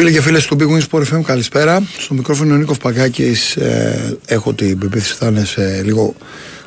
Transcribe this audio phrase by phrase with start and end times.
[0.00, 1.82] Φίλοι και φίλες του Big Wings Sport FM, καλησπέρα.
[1.98, 3.56] Στο μικρόφωνο ο Νίκος Παγκάκης.
[3.56, 6.14] Ε, έχω την πεποίθηση ότι θα είναι σε λίγο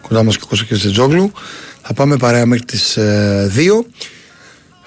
[0.01, 1.31] κοντά μας και ο και Τζόγλου.
[1.81, 3.85] Θα πάμε παρέα μέχρι τις ε, 2.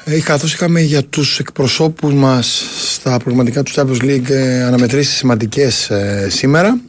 [0.05, 2.63] Ε, καθώς είχαμε για τους εκπροσώπους μας
[2.93, 6.81] στα προγραμματικά του Champions League ε, αναμετρήσεις σημαντικές ε, σήμερα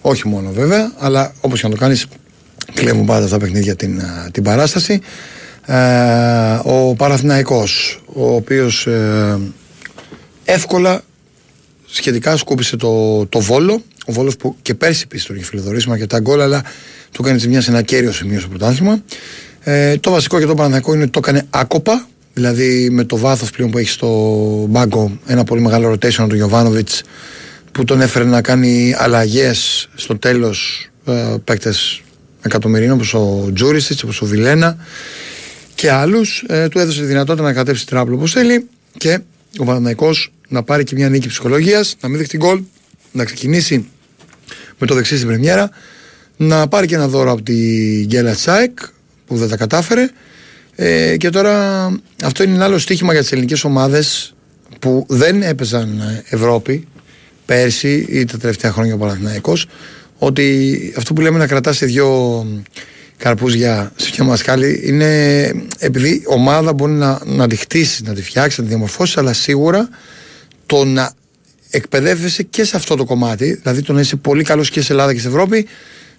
[0.00, 2.06] όχι μόνο βέβαια αλλά όπως και να το κάνεις
[2.74, 5.00] κλέβουν πάντα τα παιχνίδια την, ε, την παράσταση
[5.66, 5.76] ε,
[6.62, 9.38] ο Παραθυναϊκός ο οποίος ε,
[10.44, 11.02] εύκολα
[11.86, 13.82] σχετικά σκούπισε το, το Βόλο.
[14.06, 16.64] Ο Βόλος που και πέρσι πίσω τον φιλοδορήσιμα και τα γκολ, αλλά
[17.12, 19.02] του έκανε ζημιά σε ένα κέριο σημείο στο πρωτάθλημα.
[19.60, 23.50] Ε, το βασικό για τον Παναθηναϊκό είναι ότι το έκανε άκοπα, δηλαδή με το βάθος
[23.50, 24.08] πλέον που έχει στο
[24.68, 27.02] μπάγκο ένα πολύ μεγάλο rotation του Γιωβάνοβιτς
[27.72, 32.02] που τον έφερε να κάνει αλλαγές στο τέλος ε, παίκτες
[32.42, 34.76] εκατομμυρίων όπως ο Τζούρισιτς, όπως ο Βιλένα
[35.74, 36.44] και άλλους.
[36.48, 39.18] Ε, του έδωσε τη δυνατότητα να κατέψει τράπλο όπω θέλει και
[39.58, 42.62] ο Παναθηναϊκός να πάρει και μια νίκη ψυχολογίας, να μην δεχτεί γκολ,
[43.12, 43.88] να ξεκινήσει
[44.78, 45.70] με το δεξί στην Πρεμιέρα,
[46.36, 47.54] να πάρει και ένα δώρο από τη
[48.06, 48.78] Γκέλα Τσάικ
[49.26, 50.10] που δεν τα κατάφερε.
[50.76, 51.86] Ε, και τώρα
[52.22, 54.34] αυτό είναι ένα άλλο στοίχημα για τις ελληνικές ομάδες
[54.78, 56.86] που δεν έπαιζαν Ευρώπη
[57.46, 59.66] πέρσι ή τα τελευταία χρόνια ο Παναθηναϊκός
[60.18, 62.46] ότι αυτό που λέμε να κρατάς σε δύο
[63.16, 68.60] καρπούζια σε πιο μασκάλι είναι επειδή ομάδα μπορεί να, να τη χτίσει, να τη φτιάξει,
[68.60, 69.88] να τη διαμορφώσει, αλλά σίγουρα
[70.66, 71.12] το να
[71.70, 75.14] εκπαιδεύεσαι και σε αυτό το κομμάτι, δηλαδή το να είσαι πολύ καλός και σε Ελλάδα
[75.14, 75.66] και σε Ευρώπη,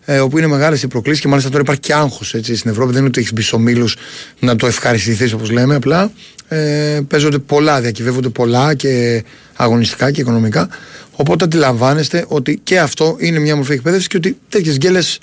[0.06, 2.92] ε, όπου είναι μεγάλες οι προκλήσεις και μάλιστα τώρα υπάρχει και άγχος στην Ευρώπη.
[2.92, 3.62] Δεν είναι ότι έχεις μπει στο
[4.40, 5.76] να το ευχαριστηθείς όπως λέμε.
[5.76, 6.12] Απλά
[6.48, 9.24] ε, παίζονται πολλά, διακυβεύονται πολλά και
[9.54, 10.70] αγωνιστικά και οικονομικά.
[11.12, 15.20] Οπότε αντιλαμβάνεστε ότι και αυτό είναι μια μορφή εκπαίδευσης και ότι τέτοιες γκέλες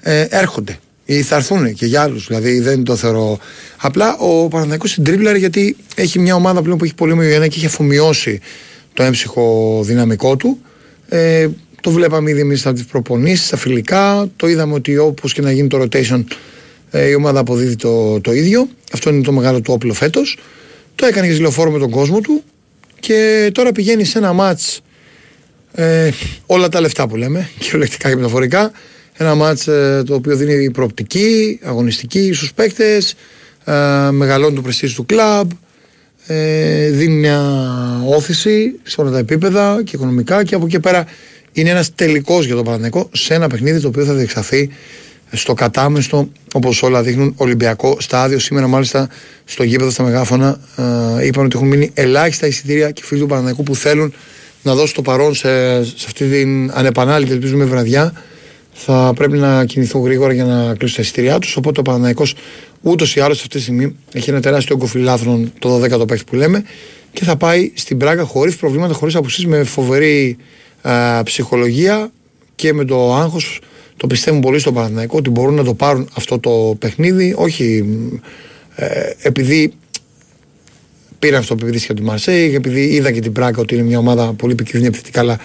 [0.00, 2.26] ε, έρχονται ή θα έρθουν και για άλλους.
[2.26, 3.38] Δηλαδή δεν το θεωρώ.
[3.76, 7.66] Απλά ο Παναθηναϊκός συντρίβλαρε γιατί έχει μια ομάδα πλέον που έχει πολύ μεγαλύτερη και έχει
[7.66, 8.40] αφομοιώσει
[8.94, 10.58] το έμψυχο δυναμικό του.
[11.08, 11.48] Ε,
[11.80, 14.30] το βλέπαμε ήδη εμείς στα προπονήσεις, στα φιλικά.
[14.36, 16.24] Το είδαμε ότι όπως και να γίνει το rotation,
[16.90, 18.68] ε, η ομάδα αποδίδει το, το ίδιο.
[18.92, 20.38] Αυτό είναι το μεγάλο του όπλο φέτος.
[20.94, 22.42] Το έκανε και ζηλοφόρο με τον κόσμο του.
[23.00, 24.60] Και τώρα πηγαίνει σε ένα μάτ
[25.72, 26.10] ε,
[26.46, 28.72] όλα τα λεφτά που λέμε, κυριολεκτικά και μεταφορικά,
[29.16, 33.14] ένα μάτς ε, το οποίο δίνει προοπτική, αγωνιστική στους παίκτες,
[33.64, 35.50] ε, μεγαλώνει το πρεστής του κλαμπ,
[36.26, 37.40] ε, δίνει μια
[38.06, 41.06] όθηση σε όλα τα επίπεδα και οικονομικά και από εκεί πέρα
[41.52, 44.70] είναι ένας τελικός για το Παναθηναϊκό σε ένα παιχνίδι το οποίο θα διεξαχθεί
[45.32, 48.38] στο κατάμεστο όπως όλα δείχνουν Ολυμπιακό στάδιο.
[48.38, 49.08] Σήμερα μάλιστα
[49.44, 50.60] στο γήπεδο στα μεγάφωνα
[51.20, 54.14] ε, είπαν ότι έχουν μείνει ελάχιστα εισιτήρια και φίλοι του Παναθηναϊκού που θέλουν
[54.62, 58.12] να δώσουν το παρόν σε, σε αυτή την ανεπανάληπτη ελπίζουμε βραδιά
[58.72, 61.56] θα πρέπει να κινηθούν γρήγορα για να κλείσουν τα εισιτήριά τους.
[61.56, 62.24] Οπότε ο Παναναϊκό
[62.82, 66.36] ούτως ή άλλως αυτή τη στιγμή έχει ένα τεράστιο όγκο φιλάθλων, το 12ο παίχτη που
[66.36, 66.64] λέμε,
[67.12, 70.36] και θα πάει στην Πράγκα χωρίς προβλήματα, χωρίς απουσίες, με φοβερή
[70.82, 72.12] α, ψυχολογία
[72.54, 73.60] και με το άγχος.
[73.96, 77.84] Το πιστεύουν πολύ στον Παναναϊκό ότι μπορούν να το πάρουν αυτό το παιχνίδι, όχι
[78.74, 79.72] ε, επειδή
[81.18, 84.32] πήραν αυτό που επειδή του Μαρσέη, επειδή είδα και την Πράγκα ότι είναι μια ομάδα
[84.32, 85.38] πολύ επικίνδυνη επιθετικά, αλλά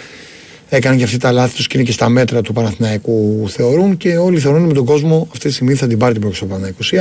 [0.70, 4.18] Έκαναν και αυτή τα λάθη τους και είναι και στα μέτρα του Παναθηναϊκού θεωρούν και
[4.18, 6.92] όλοι θεωρούν με τον κόσμο αυτή τη στιγμή θα την πάρει την πρόκληση ο Παναθηναϊκός.
[6.92, 6.98] Η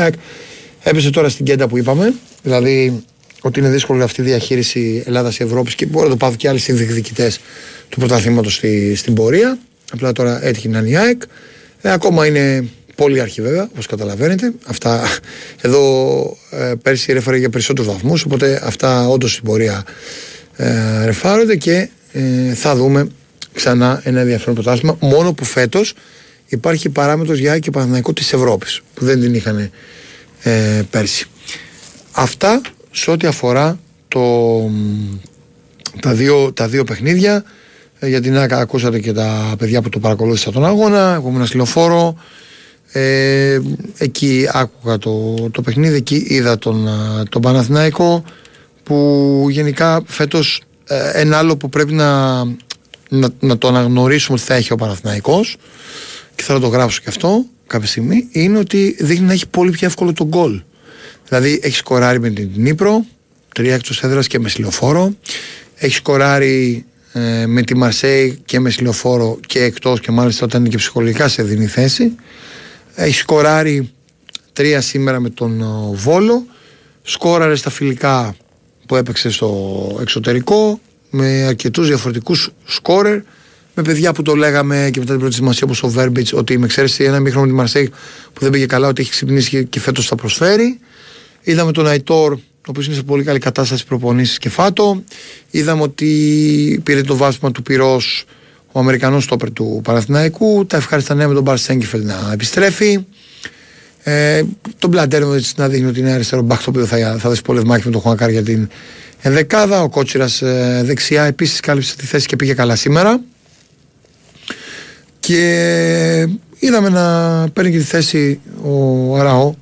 [0.83, 3.05] έπεσε τώρα στην κέντα που είπαμε, δηλαδή
[3.41, 7.41] ότι είναι δύσκολη αυτή η διαχείριση Ελλάδα-Ευρώπη και μπορεί να το πάθουν και άλλοι συνδιεκδικητές
[7.89, 9.59] του πρωταθλήματος στη, στην πορεία.
[9.93, 11.23] Απλά τώρα έτυχε να είναι η ΑΕΚ.
[11.81, 14.53] Ε, ακόμα είναι πολύ αρχή βέβαια, όπως καταλαβαίνετε.
[14.67, 15.09] Αυτά
[15.61, 19.85] εδώ ε, πέρσι ρέφερε για περισσότερους βαθμούς, οπότε αυτά όντως στην πορεία
[20.57, 23.09] ε, ρεφάρονται και ε, θα δούμε
[23.57, 24.97] ξανά ένα ενδιαφέρον πρωτάθλημα.
[25.01, 25.95] Μόνο που φέτος
[26.47, 29.71] υπάρχει παράμετρος για και Παναθηναϊκό της Ευρώπης που δεν την είχαν
[30.43, 31.27] ε, πέρσι.
[32.13, 33.79] Αυτά σε ό,τι αφορά
[34.09, 34.23] το,
[36.01, 37.45] τα, δύο, τα δύο παιχνίδια.
[37.99, 41.15] Ε, για την ΑΚΑ ακούσατε και τα παιδιά που το παρακολούθησαν τον αγώνα.
[41.15, 42.17] Εγώ ήμουν στη λεωφόρο.
[42.93, 43.61] Ε,
[43.99, 46.89] εκεί άκουγα το, το παιχνίδι, εκεί είδα τον,
[47.29, 48.25] τον Παναθηναϊκό
[48.83, 52.07] που γενικά φέτος ε, ένα άλλο που πρέπει να
[53.09, 55.57] να, να το αναγνωρίσουμε ότι θα έχει ο Παναθηναϊκός
[56.35, 59.87] και θα το γράψω και αυτό κάποια στιγμή είναι ότι δείχνει να έχει πολύ πιο
[59.87, 60.63] εύκολο τον γκολ.
[61.29, 63.05] Δηλαδή έχει σκοράρει με την Νύπρο,
[63.55, 65.15] τρία εκτός έδρας και με σιλοφόρο.
[65.77, 70.69] Έχει σκοράρει ε, με τη Μαρσέη και με σιλοφόρο και εκτός και μάλιστα όταν είναι
[70.69, 72.15] και ψυχολογικά σε δίνει θέση.
[72.95, 73.91] Έχει σκοράρει
[74.53, 76.47] τρία σήμερα με τον Βόλο.
[77.03, 78.37] Σκόραρε στα φιλικά
[78.87, 80.81] που έπαιξε στο εξωτερικό
[81.17, 83.21] με αρκετούς διαφορετικούς σκόρερ,
[83.75, 86.65] με παιδιά που το λέγαμε και μετά την πρώτη σημασία όπω ο Βέρμπιτς, ότι με
[86.65, 87.91] εξαίρεση ένα μήχρονο με τη Μαρσέη
[88.33, 90.79] που δεν πήγε καλά, ότι έχει ξυπνήσει και φέτος θα προσφέρει.
[91.43, 95.03] Είδαμε τον Αϊτόρ οποίος είναι σε πολύ καλή κατάσταση προπονήσεις και φάτο.
[95.51, 98.25] Είδαμε ότι πήρε το βάσμα του πυρός
[98.73, 100.67] ο Αμερικανός στόπερ του Παναθηναϊκού.
[100.67, 103.05] Τα ευχάριστα νέα με τον Μπαρ Σέγκεφελ να επιστρέφει.
[104.03, 104.43] Ε,
[104.79, 105.23] τον Μπλαντέρ
[105.57, 108.01] να δείχνει ότι είναι αριστερό μπακ το οποίο θα, θα δώσει πολλέ μάχε με τον
[108.01, 108.69] Χουανκάρ για την
[109.27, 109.83] ενδεκάδα.
[109.83, 113.21] Ο Κότσιρας ε, δεξιά επίσης κάλυψε τη θέση και πήγε καλά σήμερα.
[115.21, 116.29] Και
[116.59, 119.55] είδαμε να παίρνει και τη θέση ο Αραώ,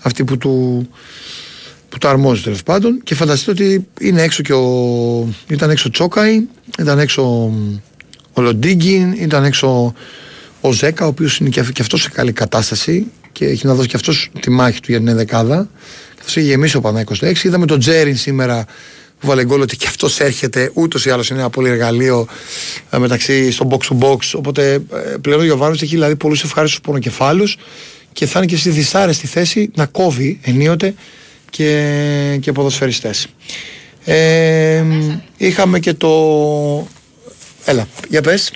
[0.00, 0.88] αυτή που του,
[1.88, 3.00] που το αρμόζει τέλος πάντων.
[3.04, 6.46] Και φανταστείτε ότι είναι έξω και ο, ήταν έξω Τσόκαη,
[6.78, 7.52] ήταν έξω
[8.32, 9.94] ο Λοντίγκιν, ήταν έξω
[10.60, 13.88] ο Ζέκα, ο οποίος είναι και, και αυτός σε καλή κατάσταση και έχει να δώσει
[13.88, 15.68] και αυτός τη μάχη του για την δεκάδα.
[16.28, 17.44] Καθώ έχει γεμίσει ο Πανά 26.
[17.44, 18.64] Είδαμε τον Τζέριν σήμερα
[19.18, 20.70] που βάλε γκολ ότι και αυτός έρχεται.
[20.74, 22.26] Ούτως ή άλλως είναι ένα πολύ εργαλείο
[22.90, 24.18] ε, μεταξύ στο box to box.
[24.34, 24.80] Οπότε ε,
[25.20, 27.48] πλέον ο Γιωβάνο έχει δηλαδή πολλούς ευχάριστους πονοκεφάλου
[28.12, 30.94] και θα είναι και στη δυσάρεστη θέση να κόβει ενίοτε
[31.50, 33.26] και, και ποδοσφαιριστές.
[34.04, 34.84] Ε,
[35.36, 36.08] είχαμε και το...
[37.64, 38.52] Έλα, για πες.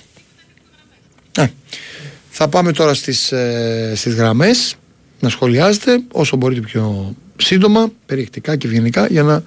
[2.31, 4.77] θα πάμε τώρα στις, ε, στις γραμμές
[5.21, 9.43] να σχολιάζετε όσο μπορείτε πιο σύντομα, περιεκτικά και ευγενικά για να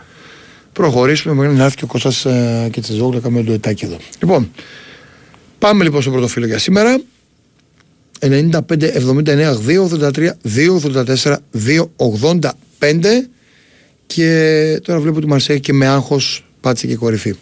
[0.74, 3.98] προχωρήσουμε μέχρι να έρθει και ο Κώστας ε, και Τσεζόγλου να κάνουμε το ετάκι εδώ.
[4.20, 4.52] Λοιπόν,
[5.60, 7.02] πάμε λοιπόν στο πρώτο φίλο για σήμερα.
[8.20, 9.56] 95, 79,
[10.12, 10.30] 283,
[11.22, 11.36] 284,
[12.38, 12.50] 285
[14.06, 17.34] και τώρα βλέπω ότι μας έχει και με άγχος πάτησε και κορυφή.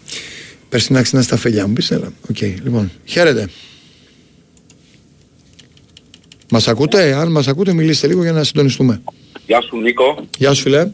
[0.69, 2.13] Περσινά ξυνά στα φελιά μου, πεις έλα.
[2.29, 3.49] Οκ, okay, λοιπόν, χαίρετε.
[6.55, 9.01] Μας ακούτε, αν μας ακούτε μιλήστε λίγο για να συντονιστούμε.
[9.45, 10.27] Γεια σου Νίκο.
[10.37, 10.91] Γεια σου φίλε.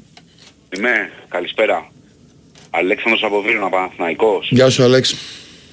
[0.77, 1.91] Είμαι, καλησπέρα.
[2.69, 4.47] Αλέξανδρος από Βίρονα, Παναθηναϊκός.
[4.51, 5.15] Γεια σου Αλέξ.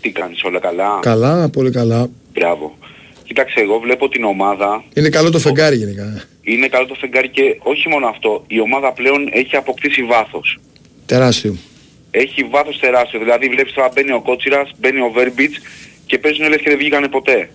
[0.01, 2.11] Τι κάνεις, όλα καλά; Καλά, πολύ καλά.
[2.33, 2.79] Μπράβο.
[3.25, 4.85] Κοίταξε, εγώ βλέπω την ομάδα...
[4.95, 6.25] Είναι καλό το φεγγάρι γενικά.
[6.43, 8.45] Είναι καλό το φεγγάρι και όχι μόνο αυτό.
[8.47, 10.59] Η ομάδα πλέον έχει αποκτήσει βάθος.
[11.07, 11.57] Τεράστιο.
[12.11, 13.19] Έχει βάθος τεράστιο.
[13.19, 15.59] Δηλαδή βλέπεις τώρα μπαίνει ο Κότσιρας, μπαίνει ο Βέρμπιτς
[16.07, 17.51] και παίζουν λες και δεν βγήκανε ποτέ.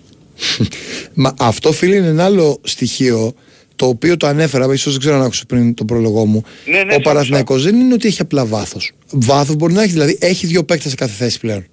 [1.14, 3.34] Μα αυτό φίλε είναι ένα άλλο στοιχείο
[3.76, 6.44] το οποίο το ανέφερα, ίσως δεν ξέρω αν άκουσα πριν τον πρόλογό μου.
[6.66, 8.92] Ναι, ναι, ο Παναθηναϊκός δεν είναι ότι έχει απλά βάθος.
[9.10, 11.64] Βάθος μπορεί να έχει, δηλαδή έχει δύο παίκτες σε κάθε θέση πλέον.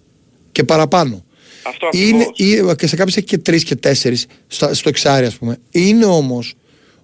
[0.51, 1.23] Και παραπάνω.
[1.63, 5.35] Αυτό είναι, ή, και σε κάποιες έχει και τρεις και τέσσερις, στο, στο εξάρι ας
[5.35, 5.57] πούμε.
[5.71, 6.53] Είναι όμως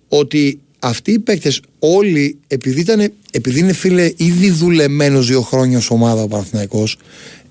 [0.08, 5.90] ότι αυτοί οι παίκτες όλοι, επειδή, ήταν, επειδή είναι φίλε ήδη δουλεμένος δύο χρόνια ως
[5.90, 6.98] ομάδα ο Παναθηναϊκός,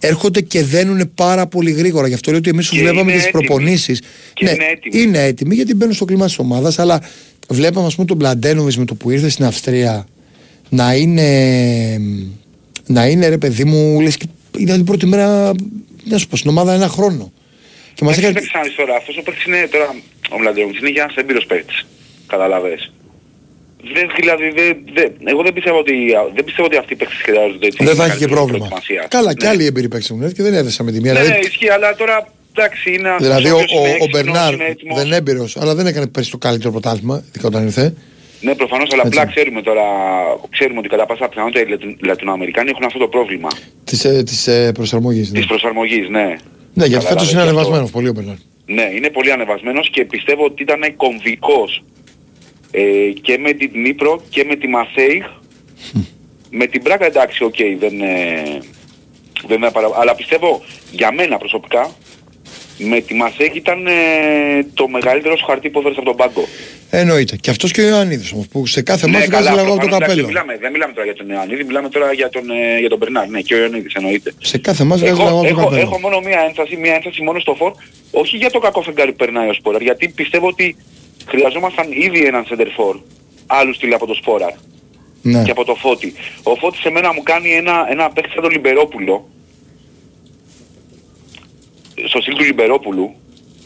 [0.06, 2.09] έρχονται και δένουν πάρα πολύ γρήγορα.
[2.09, 4.03] Γι' αυτό λέω ότι εμείς του βλέπαμε τις προπονήσεις.
[4.41, 5.03] Ναι, είναι έτοιμοι.
[5.03, 7.03] είναι έτοιμοι γιατί μπαίνουν στο κλίμα της ομάδας, αλλά
[7.49, 10.06] βλέπαμε ας πούμε τον Πλαντένοβιτ με το που ήρθε στην Αυστρία
[10.69, 11.29] να είναι.
[12.87, 14.27] Να είναι ρε παιδί μου, λες και
[14.59, 15.53] ήταν την πρώτη μέρα,
[16.05, 17.33] να σου πω, στην ομάδα ένα χρόνο.
[17.95, 18.41] Και μας έκανε...
[18.77, 19.95] τώρα, αυτός ο παίκτης είναι τώρα,
[20.31, 21.87] ο Μλαντένοβιτς είναι για ένας έμπειρος παίκτης.
[22.27, 22.93] Καταλαβες.
[23.93, 25.95] Δεν, δηλαδή, δεν, δεν, εγώ δεν πιστεύω ότι,
[26.35, 27.85] δεν πιστεύω ότι αυτοί οι παίκτες χρειάζονται έτσι.
[27.85, 28.69] Δεν θα έχει και πρόβλημα.
[29.09, 29.35] Καλά, ναι.
[29.35, 31.13] και άλλοι έμπειροι παίκτες μου και δεν έδεσα με τη μία.
[31.13, 31.41] Ναι, δηλαδή...
[31.41, 34.57] ισχύει, αλλά τώρα εντάξει είναι Δηλαδή ο, ο, ο Μπερνάρ
[34.95, 37.95] δεν είναι έμπειρος, αλλά δεν έκανε πέρσι το καλύτερο πρωτάθλημα, ειδικά όταν ήρθε.
[38.41, 39.83] Ναι, προφανώς, αλλά απλά ξέρουμε τώρα,
[40.51, 43.49] ξέρουμε ότι κατά πάσα πιθανότητα οι Λατινοαμερικάνοι έχουν αυτό το πρόβλημα.
[43.85, 45.31] Της, ε, της ε, προσαρμογής.
[45.31, 45.39] Ναι.
[45.39, 46.37] Της προσαρμογής, ναι.
[46.75, 48.35] Ναι, γιατί φέτος είναι ανεβασμένος πολύ ο Μπερνάρ.
[48.67, 51.83] Ναι, είναι πολύ ανεβασμένος και πιστεύω ότι ήταν κομβικός
[52.76, 55.25] ε, και με την Ντνίπρο και με τη Μασέιγ.
[56.50, 58.43] με την Μπράγκα εντάξει, OK, okay, δεν, ε,
[59.46, 59.89] δεν είναι παρα...
[59.94, 61.94] Αλλά πιστεύω για μένα προσωπικά
[62.79, 63.93] με τη Μασέιγ ήταν ε,
[64.75, 66.44] το μεγαλύτερο σου χαρτί ποδόρες από τον πάγκο.
[66.91, 67.37] Εννοείται.
[67.37, 69.89] Και αυτός και ο Ιωαννίδης όμως που σε κάθε ναι, ματς βγάζει λαγό από το
[69.89, 70.15] καπέλο.
[70.15, 72.99] Δεν μιλάμε, δεν μιλάμε τώρα για τον Ιωαννίδη, μιλάμε τώρα για τον, ε, για τον
[72.99, 73.29] Μπερνάρ.
[73.29, 74.32] Ναι, και ο Ιωαννίδης εννοείται.
[74.39, 75.81] Σε κάθε ματς βγάζει λαγό από το καπέλο.
[75.81, 77.73] Έχω μόνο μία ένταση, μία ένταση μόνο στο φορ,
[78.10, 80.77] όχι για το κακό φεγγάρι που περνάει ο Σπόραρ, γιατί πιστεύω ότι
[81.27, 83.01] χρειαζόμασταν ήδη έναν σεντερφόρ,
[83.47, 84.53] άλλους στυλ από το Σπόραρ.
[85.23, 85.43] Ναι.
[85.43, 86.13] Και από το Φώτη.
[86.43, 89.29] Ο Φώτης σε μένα μου κάνει ένα, ένα παίχτη σαν τον Λιμπερόπουλο,
[92.07, 93.15] στο στυλ του Λιμπερόπουλου,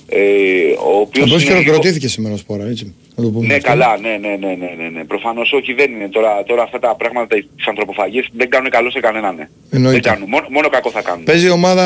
[0.07, 1.33] ε, ο οποίος...
[1.33, 2.09] Ο χειροκροτήθηκε λίγο...
[2.09, 2.95] σήμερα σπόρα, έτσι.
[3.18, 3.68] Ναι, αυτό.
[3.68, 5.04] καλά, ναι, ναι, ναι, ναι, ναι, ναι.
[5.04, 6.08] Προφανώς όχι δεν είναι.
[6.08, 9.37] Τώρα, τώρα αυτά τα πράγματα τις ανθρωποφαγίες δεν κάνουν καλό σε κανέναν.
[9.70, 9.90] Ναι.
[9.90, 10.28] Δεν κάνουν.
[10.28, 11.25] Μόνο, μόνο κακό θα κάνουν.
[11.25, 11.84] Παίζει η ομάδα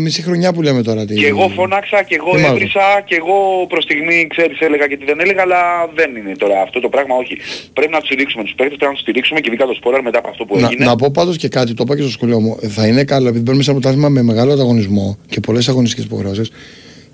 [0.00, 1.04] μισή χρονιά που λέμε τώρα.
[1.04, 1.14] Τι...
[1.14, 5.20] Και εγώ φώναξα και εγώ έβρισα και εγώ προς στιγμή ξέρεις έλεγα και τι δεν
[5.20, 7.36] έλεγα αλλά δεν είναι τώρα αυτό το πράγμα όχι.
[7.72, 10.18] Πρέπει να τους στηρίξουμε τους παίκτες, πρέπει να τους στηρίξουμε και ειδικά το σπόρα μετά
[10.18, 10.84] από αυτό που να, έγινε.
[10.84, 12.58] Να πω πάντως και κάτι, το είπα και στο σχολείο μου.
[12.68, 16.50] Θα είναι καλό επειδή παίρνουμε ένα πρωτάθλημα με μεγάλο ανταγωνισμό και πολλές αγωνιστικές υποχρεώσεις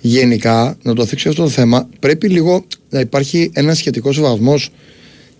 [0.01, 4.71] γενικά, να το θίξω αυτό το θέμα, πρέπει λίγο να υπάρχει ένας σχετικός βαθμός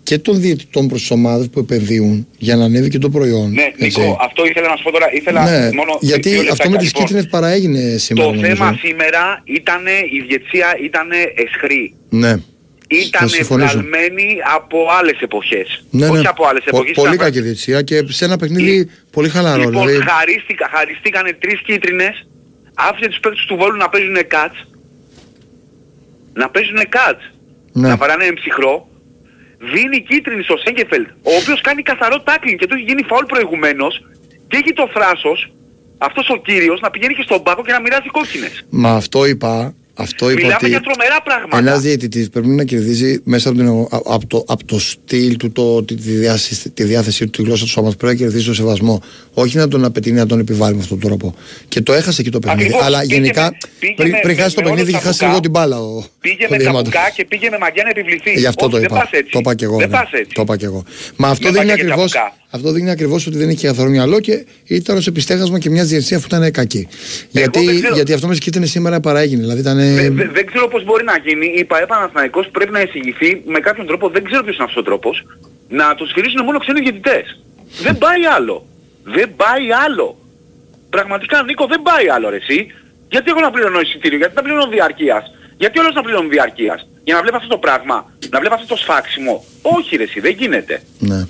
[0.03, 3.51] και των διαιτητών προς τις ομάδες που επενδύουν για να ανέβει και το προϊόν.
[3.51, 5.13] Ναι, Νίκο, αυτό ήθελα να σου πω τώρα.
[5.13, 8.31] Ήθελα ναι, μόνο γιατί αυτό με τις λοιπόν, κίτρινες παραέγινε σήμερα.
[8.31, 11.93] Το θέμα σήμερα ήταν η διετσία ήταν εσχρή.
[12.09, 12.35] Ναι.
[12.87, 15.83] ήταν βγαλμένη από άλλες εποχές.
[15.89, 16.27] Ναι, Όχι ναι.
[16.27, 16.93] από άλλες Πο- εποχές.
[16.95, 19.61] πολύ ήταν- κακή διετησία και σε ένα παιχνίδι πολύ χαλαρό.
[19.63, 22.27] Λοιπόν, δηλαδή, χαρίστηκα, χαριστήκανε τρεις κίτρινες,
[22.73, 24.67] άφησε τους παίκτες του Βόλου να παίζουν κάτς.
[26.33, 27.31] Να παίζουν κάτς.
[27.73, 27.87] Ναι.
[27.87, 28.89] Να παράνε ψυχρό.
[29.73, 34.01] Δίνει κίτρινη στο Σέγκεφελτ, ο οποίος κάνει καθαρό τάκλινγκ και του έχει γίνει φαουλ προηγουμένως
[34.47, 35.51] και έχει το θράσος,
[35.97, 38.65] αυτός ο κύριος, να πηγαίνει και στον πάκο και να μοιράζει κόκκινες.
[38.69, 39.75] Μα αυτό είπα.
[39.93, 41.57] Αυτό είπα Μιλάμε ότι για τρομερά πράγματα.
[41.57, 43.67] ένας διαιτητής πρέπει να κερδίζει μέσα από, την,
[44.05, 47.63] από, το, από το στυλ του, το, τη, τη, διάθεση, τη διάθεσή του, τη γλώσσα
[47.63, 47.95] του σώματος.
[47.95, 49.01] Πρέπει να κερδίσει το σεβασμό.
[49.33, 51.35] Όχι να τον απαιτεί να τον επιβάλλει με αυτόν τον τρόπο.
[51.67, 52.63] Και το έχασε και το παιχνίδι.
[52.63, 52.85] Ακριβώς.
[52.87, 55.05] Αλλά Πήγε γενικά με- πήγε πριν, με- πριν με- χάσει το με παιχνίδι όλο είχε
[55.07, 55.27] χάσει τσαμπουκά.
[55.27, 55.79] λίγο την μπάλα.
[55.81, 56.89] Ο, Πήγε ο με Διαμάντος.
[56.91, 58.31] τσαμπουκά και πήγε με μαγιά να επιβληθεί.
[58.39, 58.95] Γι' αυτό Όχι, το δεν είπα.
[58.99, 59.31] πας έτσι.
[59.31, 59.77] Το είπα και εγώ.
[59.77, 59.95] Δεν ναι.
[59.97, 60.33] πας έτσι.
[60.33, 60.83] Το είπα και εγώ.
[61.15, 61.91] Μα αυτό Δεν δείχνει
[62.51, 62.67] πάει και ακριβώς, τσαμπουκά.
[62.67, 66.21] αυτό δείχνει ακριβώς ότι δεν είχε καθαρό μυαλό και ήταν ως επιστέγασμα και μιας διαιτησίας
[66.21, 66.87] που ήταν κακή.
[67.29, 67.95] Γιατί, δεν ξέρω.
[67.95, 69.41] γιατί αυτό με κίτρινες σήμερα παράγινε.
[69.41, 69.77] Δηλαδή ήταν.
[69.77, 71.45] Δε- δε- δεν ξέρω πώς μπορεί να γίνει.
[71.57, 74.85] Η ΠαΕ Παναθηναϊκός πρέπει να εισηγηθεί με κάποιον τρόπο, δεν ξέρω ποιος είναι αυτός ο
[74.85, 75.25] τρόπος,
[75.69, 77.39] να τους σφυρίσουν μόνο ξένοι διαιτητές.
[77.81, 78.65] δεν πάει άλλο.
[79.03, 80.17] Δεν πάει άλλο.
[80.89, 82.67] Πραγματικά Νίκο δεν πάει άλλο ρε εσύ.
[83.09, 85.23] Γιατί εγώ να πληρώνω εισιτήριο, γιατί να πληρώνω διαρκείας;
[85.57, 88.11] Γιατί όλος να πληρώνω διαρκείας; Για να βλέπω αυτό το πράγμα.
[88.29, 89.45] Να βλέπω αυτό το σφάξιμο.
[89.61, 90.81] Όχι ρε εσύ, δεν γίνεται.
[90.99, 91.27] Ναι.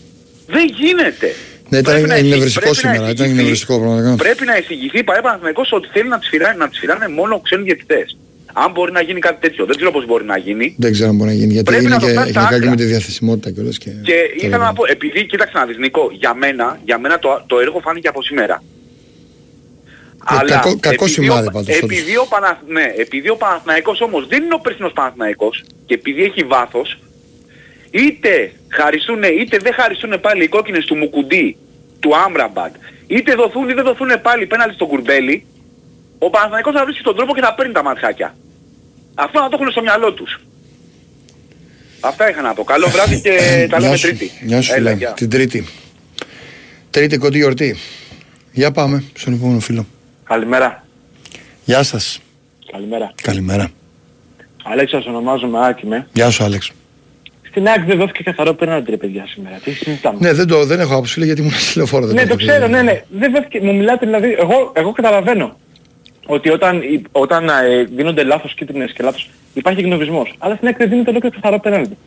[0.52, 1.30] Δεν γίνεται.
[1.70, 4.16] Ναι, ήταν Πρέπει να εισηγη- εκνευριστικό πρέπει να σήμερα, ήταν εισηγηθεί- εκνευριστικό πραγματικά.
[4.16, 7.40] Πρέπει να εισηγηθεί η ΠαΕ Παναθηναϊκός ότι θέλει να τις φυράνε, να τις φυράνε μόνο
[7.40, 8.18] ξένοι διαιτητές.
[8.54, 10.76] Αν μπορεί να γίνει κάτι τέτοιο, δεν ξέρω πώς μπορεί να γίνει.
[10.78, 12.48] Δεν ξέρω αν μπορεί να γίνει γιατί Πρέπει είναι να το και, φτάσει έχει στα
[12.50, 12.70] κάνει και άκρα.
[12.70, 13.90] με τη διαθεσιμότητα κιόλας και.
[13.90, 14.66] Και τα ήθελα λοιπά.
[14.66, 18.08] να πω, επειδή κοίταξε να δεις Νίκο, για μένα, για μένα το, το έργο φάνηκε
[18.08, 18.64] από σήμερα.
[20.42, 21.78] Ε, κακό- κακό επειδή σημάδι ο- πάντως, όντως.
[21.98, 22.58] Επειδή ο, Παναθ...
[22.68, 27.00] ναι, επειδή ο Παναθηναϊκός όμως δεν είναι ο περσινός Παναθηναϊκός και επειδή έχει βάθος,
[27.92, 31.58] είτε χαριστούν είτε δεν χαριστούν πάλι οι κόκκινες του Μουκουντή,
[32.00, 32.74] του Άμραμπαντ,
[33.08, 35.46] είτε δοθούν ή δεν δοθούν πάλι πέναλτι στον Κουρμπέλη,
[36.18, 38.36] ο Παναθηναϊκός θα βρίσκει τον τρόπο και θα παίρνει τα ματχάκια.
[39.16, 40.40] Αυτό να το έχουν στο μυαλό τους.
[42.00, 42.64] Αυτά είχα να πω.
[42.64, 43.30] Καλό βράδυ και
[43.70, 44.08] τα Γεια λέμε σου.
[44.08, 44.32] τρίτη.
[44.42, 44.98] Γεια σου, Έλα, φίλε.
[44.98, 45.14] γεια.
[45.14, 45.68] Την Τρίτη.
[46.90, 47.76] Τρίτη κοντή γιορτή.
[48.52, 49.86] Για πάμε στον επόμενο φίλο.
[50.24, 50.86] Καλημέρα.
[51.66, 52.20] Γεια σας.
[52.72, 53.14] Καλημέρα.
[53.22, 53.70] Καλημέρα.
[54.64, 56.08] Αλέξας ονομάζομαι Άκη με.
[56.14, 56.72] Γεια σου, Άλεξ.
[57.52, 59.56] Στην ΑΕΚ δεν δόθηκε καθαρό πέναντι ρε παιδιά σήμερα.
[59.64, 60.18] Τι συζητάμε.
[60.22, 62.06] Ναι, δεν, το, δεν έχω άποψη φίλε, γιατί ήμουν στη λεωφόρο.
[62.06, 62.72] δεν Ναι, το έχω ξέρω, δει.
[62.72, 63.02] ναι, ναι.
[63.10, 65.58] Δεν δόθηκε, μου μιλάτε δηλαδή, εγώ, εγώ καταλαβαίνω
[66.26, 70.36] ότι όταν, η- όταν ε, δίνονται λάθος κίτρινες και λάθος υπάρχει εκνοβισμός.
[70.38, 71.98] Αλλά στην ΑΕΚ δεν δίνεται ολόκληρο καθαρό πέναντι.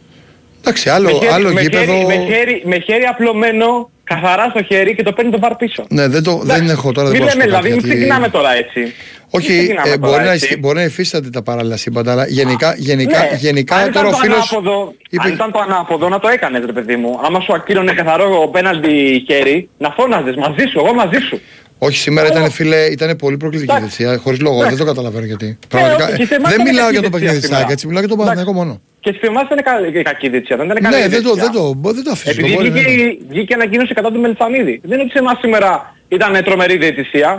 [0.66, 1.92] Εντάξει, άλλο, με, χέρι, άλλο με, γήπεδο.
[1.92, 5.84] χέρι, με, χέρι, με χέρι απλωμένο, καθαρά στο χέρι και το παίρνει το βαρ πίσω.
[5.88, 7.08] Ναι, δεν, το, δεν Εντάξει, έχω τώρα.
[7.08, 8.80] Δεν Μην μπορώ να σου λέμε πω δηλαδή, κάτι, μην γιατί- ξεκινάμε τώρα έτσι.
[8.80, 8.92] Μην
[9.30, 10.44] Όχι, ξεκινάμε ε, τώρα μπορεί, να, έτσι.
[10.44, 14.08] ισχύ- μπορεί να υφίστανται τα παράλληλα σύμπαντα, αλλά γενικά, γενικά, Ναι, γενικά αν τώρα ο
[14.08, 17.20] ήταν το φίλος ανάποδο, είπε- Αν ήταν το ανάποδο να το έκανες ρε παιδί μου.
[17.24, 21.40] Άμα σου ακύρωνε καθαρό πέναλτι χέρι, να φώναζες μαζί σου, εγώ μαζί σου.
[21.78, 23.96] Όχι, σήμερα Εγώ- ήταν φίλε, ήταν πολύ προκλητική Εντάξει.
[23.96, 24.76] διετησία, χωρίς λόγο, Εντάξει.
[24.76, 25.58] δεν το καταλαβαίνω γιατί.
[25.68, 27.62] Πραγματικά, όχι, και σε εμάς δεν ήταν μιλάω κακή για το παιχνίδι διετησία της σήμερα.
[27.64, 28.44] ΑΕΚ, έτσι μιλάω για τον Εντάξει.
[28.44, 28.80] Παναθηναϊκό μόνο.
[29.04, 31.50] Και στη εμάς δεν είναι κα- κακή διετησία, δεν ήταν καλή Ναι, δεν το, διετησία.
[31.52, 32.30] δεν το, δεν το αφήσω.
[32.30, 34.74] Επειδή μπορεί, βγήκε, δεν το- η- βγήκε ανακοίνωση κατά του Μελισανίδη.
[34.82, 35.70] Δεν είναι ότι σε εμάς σήμερα
[36.08, 37.30] ήταν τρομερή διετησία.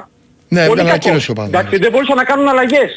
[0.47, 0.89] Ναι, Πολύ έκανε κακό.
[0.89, 1.67] ανακοίνωση ο Παναθηναϊκός.
[1.71, 2.91] Εντάξει, δεν μπορούσαν να κάνουν αλλαγές.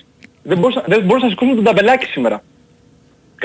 [0.51, 2.43] Δεν μπορούσαν, δεν μπορούσαν να σηκώσουν τον ταμπελάκι σήμερα.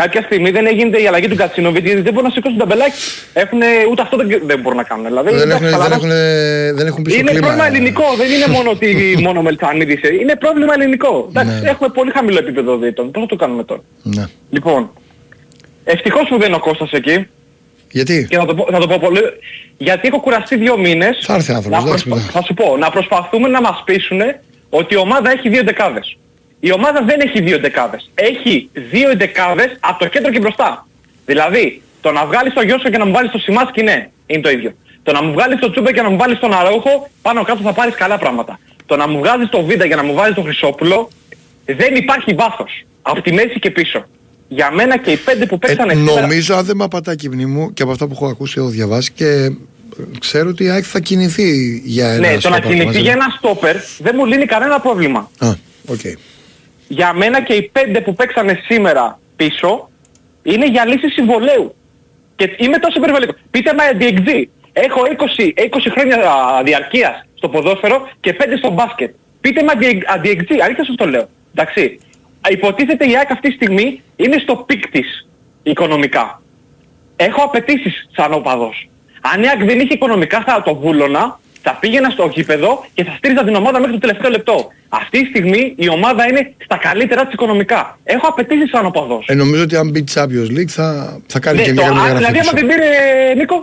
[0.01, 2.97] Κάποια στιγμή δεν έγινε η αλλαγή του Κατσίνοβιτ γιατί δεν μπορούν να σηκώσουν τον ταμπελάκι.
[3.33, 3.61] Έχουν,
[3.91, 5.05] ούτε αυτό δεν, δεν μπορούν να κάνουν.
[5.05, 6.13] Δηλαδή, Δεν εντάξει, έχουν, δεν καταλαβαίνω.
[6.13, 7.45] έχουν, δεν έχουν πίσω Είναι κλίμα.
[7.47, 8.87] πρόβλημα ελληνικό, δεν είναι μόνο ότι
[9.25, 9.99] μόνο ο Μελτσανίδης.
[10.21, 11.25] Είναι πρόβλημα ελληνικό.
[11.29, 11.69] Εντάξει, Ναι.
[11.69, 13.11] έχουμε πολύ χαμηλό επίπεδο δίτων.
[13.11, 14.25] Πώς θα το κάνουμε τώρα; Ναι.
[14.49, 14.91] Λοιπόν,
[15.83, 17.27] ευτυχώς που δεν είναι ο Κώστας εκεί
[17.91, 19.21] Γιατί, και θα το πω, θα το πω πολύ,
[19.77, 22.39] γιατί έχω κουραστεί δύο μήνες Θα έρθει άνθρωπος, να εντάξει, προσπα- μετά.
[22.39, 24.21] θα σου πω, να προσπαθούμε να μας πείσουν
[24.69, 26.17] ότι η ομάδα έχει δύο δεκάδες.
[26.59, 28.09] Η ομάδα δεν έχει δύο δεκάδες.
[28.15, 30.87] Έχει δύο δεκάδες από το κέντρο και μπροστά.
[31.25, 34.49] Δηλαδή, το να βγάλεις τον Γιώσο και να μου βάλεις το Σιμάσκι, ναι, είναι το
[34.49, 34.73] ίδιο.
[35.03, 37.73] Το να μου βγάλεις το Τσούπε και να μου βάλεις τον Αραούχο, πάνω κάτω θα
[37.73, 38.59] πάρεις καλά πράγματα.
[38.85, 41.09] Το να μου βγάζεις το Βίντα και να μου βάλεις τον Χρυσόπουλο,
[41.65, 42.83] δεν υπάρχει βάθος.
[43.01, 44.05] Από τη μέση και πίσω.
[44.47, 46.21] Για μένα και οι πέντε που ε, παίξανε σήμερα...
[46.21, 48.67] νομίζω αν δεν με απατά η μνήμη μου και από αυτά που έχω ακούσει έχω
[48.67, 49.49] διαβάσει και ε,
[50.19, 52.99] ξέρω ότι η ΑΕΚ θα κινηθεί για ένα Ναι, το να στόπερ κινηθεί μαζί.
[52.99, 55.29] για ένα στόπερ δεν μου λύνει κανένα πρόβλημα.
[55.39, 55.49] Α,
[55.87, 55.99] οκ.
[56.87, 59.89] Για μένα και οι πέντε που παίξανε σήμερα πίσω
[60.43, 61.75] είναι για λύση συμβολαίου.
[62.35, 63.33] Και είμαι τόσο υπερβολικός.
[63.51, 64.43] Πείτε με DXG.
[64.73, 65.01] Έχω
[65.37, 69.13] 20, 20 χρόνια α, διαρκείας στο ποδόσφαιρο και 5 στο μπάσκετ.
[69.41, 69.71] Πείτε με
[70.23, 70.51] DXG.
[70.63, 71.29] Αλήθεια σας το λέω.
[71.55, 71.99] Εντάξει.
[72.49, 75.27] Υποτίθεται η ΑΕΚ αυτή τη στιγμή είναι στο peak της
[75.63, 76.41] οικονομικά.
[77.15, 78.89] Έχω απαιτήσεις σαν οπαδός.
[79.33, 83.13] Αν η ΑΕΚ δεν είχε οικονομικά θα το βούλωνα, θα πήγαινα στο γήπεδο και θα
[83.17, 84.71] στήριζα την ομάδα μέχρι το τελευταίο λεπτό.
[84.89, 87.99] Αυτή τη στιγμή η ομάδα είναι στα καλύτερα της οικονομικά.
[88.03, 89.25] Έχω απαιτήσεις σαν οπαδός.
[89.27, 91.93] Ε, νομίζω ότι αν μπει Champions League θα, θα κάνει Ναι, και το, μια α,
[91.95, 92.65] γραφή δηλαδή άμα πίσω.
[92.67, 92.87] δεν πήρε
[93.35, 93.61] Νίκο,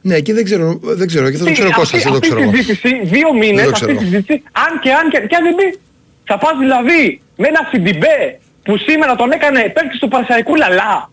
[0.00, 2.16] Ναι, εκεί δεν ξέρω, δεν ξέρω και θα το ξέρω ο αυτή, Κώστας, δεν το
[2.18, 2.52] αυτή ξέρω η εγώ.
[2.56, 4.00] συζήτηση, δύο Δεν μήνες, το αυτή ξέρω.
[4.00, 5.78] η συζήτηση, αν και αν και, και αν δεν μπει.
[6.24, 8.20] Θα πας δηλαδή με ένα Σιντιμπέ
[8.62, 11.10] που σήμερα τον έκανε παίκτης του Παρσαϊκού Λαλά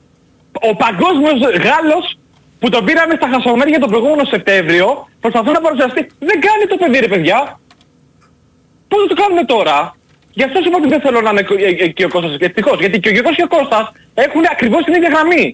[0.69, 2.05] Ο παγκόσμιος Γάλλος
[2.59, 4.87] που τον πήραμε στα χασομέρια τον προηγούμενο Σεπτέμβριο,
[5.23, 6.01] προσπαθούν να παρουσιαστεί.
[6.29, 7.39] Δεν κάνει το παιδί ρε παιδιά.
[8.87, 9.77] Πώς θα το κάνουμε τώρα;
[10.39, 12.77] Γι' αυτό σου είπα ότι δεν θέλω να είναι ε, ε, και ο Κώστας ευτυχώς.
[12.79, 15.45] Γιατί και ο Γιώργος και ο Κώστας έχουν ακριβώς την ίδια γραμμή.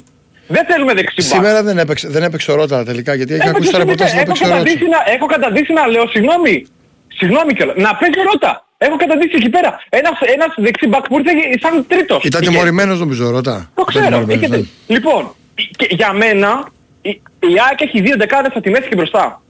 [0.48, 1.36] Δεν θέλουμε δεξιμπά.
[1.36, 4.14] Σήμερα δεν έπαιξε, δεν έπαιξε ο Ρότα τελικά γιατί έχει Έπαιξε ακούσει τα σήμερα, ρεπορτάζ
[4.14, 4.58] να έχω, παίξει ο Ρότα.
[4.58, 6.56] καταντήσει να, έχω καταντήσει να λέω συγγνώμη.
[7.18, 7.76] Συγγνώμη κιόλας.
[7.86, 8.52] Να παίζει Ρότα.
[8.86, 9.80] Έχω καταντήσει εκεί πέρα.
[9.90, 12.24] Ένας, ένας δεξιμπακ που ήρθε σαν τρίτος.
[12.24, 13.56] Ήταν Είχε- τιμωρημένος νομίζω ο Ρότα.
[13.76, 14.06] το Ήταν ξέρω.
[14.06, 14.58] τιμωρημένος, Έχετε...
[14.58, 14.96] ναι.
[14.96, 15.36] Λοιπόν,
[15.76, 16.72] και για μένα
[17.02, 17.10] η,
[17.40, 19.42] η ΑΕΚ έχει δύο δεκάδες από τη μέση και μπροστά.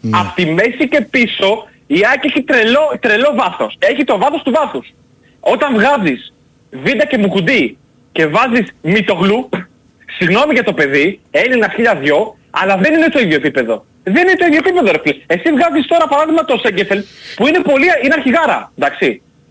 [0.00, 0.18] Ναι.
[0.18, 3.76] Από τη μέση και πίσω η ΑΕΚ έχει τρελό, τρελό βάθος.
[3.78, 4.86] Έχει το βάθος του βάθους.
[5.40, 6.32] Όταν βγάζεις
[6.70, 7.76] βίντα και μουκουντί
[8.12, 9.48] και βάζεις μυτογλου,
[10.18, 13.84] συγγνώμη για το παιδί, Έλληνα χίλια δυο, αλλά δεν είναι το ίδιο επίπεδο.
[14.14, 15.22] Δεν είναι το ίδιο επίπεδο ρε φίλε.
[15.34, 17.00] Εσύ βγάζεις τώρα παράδειγμα το Σέγκεφελ
[17.36, 19.08] που είναι πολύ, είναι αρχηγάρα, εντάξει.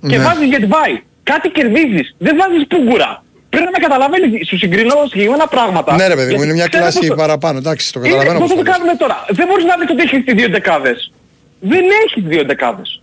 [0.10, 0.24] Και Ναι.
[0.26, 0.94] βάζεις Γετβάη.
[1.32, 2.16] Κάτι κερδίζεις.
[2.26, 3.12] Δεν βάζεις Πούγκουρα.
[3.50, 5.96] Πρέπει να με καταλαβαίνεις, σου συγκρινώ συγκεκριμένα πράγματα.
[5.96, 7.58] Ναι ρε παιδί μου, Γιατί είναι μια ξέρω κλάση πως το- παραπάνω.
[7.58, 8.78] Εντάξει, το είναι, καταλαβαίνω πώς πώς θα το το λες.
[8.78, 11.12] κάνουμε τώρα; Δεν μπορείς να δεις ότι έχεις τις δύο δεκάδες.
[11.60, 13.02] Δεν έχεις δύο δεκάδες.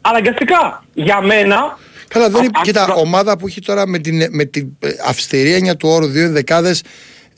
[0.00, 0.84] Αναγκαστικά.
[0.94, 1.78] Για μένα...
[2.08, 2.50] Καλά, δεν Α- είναι.
[2.58, 5.88] α- Κοίτα, α- ομάδα που έχει τώρα με την, με την ε, αυστηρή έννοια του
[5.88, 6.82] όρου δύο δεκάδες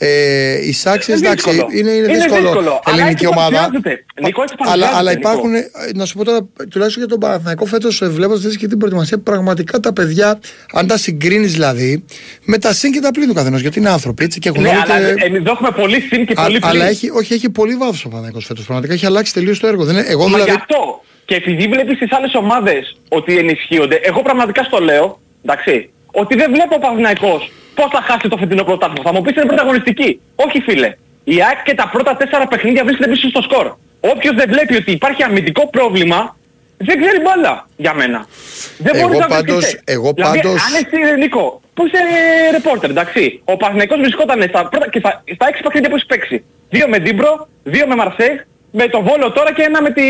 [0.03, 1.69] ε, οι Σάξες, Είναι εντάξει, δύσκολο.
[1.79, 2.41] είναι, είναι, Είναι δύσκολο.
[2.41, 3.51] δύσκολο, αλλά Ελληνική έτσι ομάδα.
[3.59, 4.05] παρουσιάζεται.
[4.23, 5.21] Νικό, έτσι αλλά, παρουσιάζεται, αλλά Νικό.
[5.29, 6.39] υπάρχουν, ε, να σου πω τώρα,
[6.71, 10.39] τουλάχιστον για τον Παναθηναϊκό φέτος, βλέποντας και την προετοιμασία, πραγματικά τα παιδιά,
[10.73, 12.05] αν τα συγκρίνεις δηλαδή,
[12.45, 14.69] με τα συν και τα πλήν του καθενός, γιατί είναι άνθρωποι, έτσι, και έχουν Ναι,
[14.69, 15.25] όλο αλλά και...
[15.25, 16.83] εμείς εδώ έχουμε πολύ συν και Α- πολύ αλλά πλήν.
[16.83, 18.65] έχει, όχι, έχει πολύ βάθος ο Παναθηναϊκός φέτος.
[18.65, 19.85] Πραγματικά έχει αλλάξει τελείως το έργο.
[19.85, 21.01] Δεν είναι, εγώ Μα δηλαδή, γι' αυτό.
[21.25, 26.53] Και επειδή βλέπεις τις άλλες ομάδες ότι ενισχύονται, εγώ πραγματικά στο λέω, εντάξει, ότι δεν
[26.53, 29.03] βλέπω ο Παναθηναϊκός πώς θα χάσει το φετινό πρωτάθλημα.
[29.05, 30.21] Θα μου πεις είναι πρωταγωνιστική.
[30.35, 30.95] Όχι φίλε.
[31.25, 33.75] Η ΑΕΚ και τα πρώτα τέσσερα παιχνίδια βρίσκεται πίσω στο σκορ.
[34.01, 36.37] Όποιος δεν βλέπει ότι υπάρχει αμυντικό πρόβλημα,
[36.77, 38.27] δεν ξέρει μπάλα για μένα.
[38.79, 39.83] Δεν Εγώ μπορείς να πάντως- βρίσκεσαι.
[39.85, 41.99] εγώ δηλαδή, πάντως- αν εσύ Νίκο, που είσαι
[42.53, 46.45] ρεπόρτερ, εντάξει, ο Παναθηναϊκός βρισκόταν στα, πρώτα, και στα, στα έξι παιχνίδια που έχει παίξει.
[46.71, 48.37] Δύο με Ντνίπρο, δύο με Μαρσέγ,
[48.73, 50.03] με το Βόλο τώρα και ένα με, τη,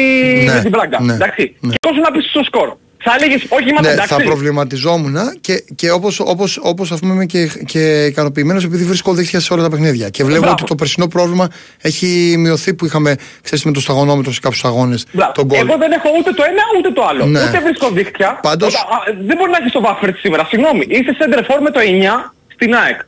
[0.46, 0.98] Ναι, με την Μπράγκα.
[1.00, 1.56] ναι, εντάξει.
[1.60, 1.72] ναι.
[1.80, 2.76] Και όσο να πεις στο σκορ.
[3.02, 4.14] Θα έλεγες, όχι είμαστε Ναι, εντάξει.
[4.14, 9.12] θα προβληματιζόμουν και, και όπως, όπως, όπως ας πούμε είμαι και, και ικανοποιημένος επειδή βρίσκω
[9.14, 10.08] δίχτυα σε όλα τα παιχνίδια.
[10.08, 10.56] Και βλέπω Μπράβο.
[10.58, 11.48] ότι το περσινό πρόβλημα
[11.80, 15.32] έχει μειωθεί που είχαμε ξέρεις, με το σταγονόμετρο σε κάποιους αγώνες Μπράβο.
[15.32, 15.58] τον γκολ.
[15.58, 17.26] Εγώ δεν έχω ούτε το ένα ούτε το άλλο.
[17.26, 17.42] Ναι.
[17.44, 18.38] Ούτε βρίσκω δίκτυα.
[18.42, 20.44] Πάντως- Όταν- α, δεν μπορεί να έχεις το Βάφερτ σήμερα.
[20.44, 20.84] Συγγνώμη.
[20.88, 23.00] Είσαι center for με το 9 στην ΑΕΚ.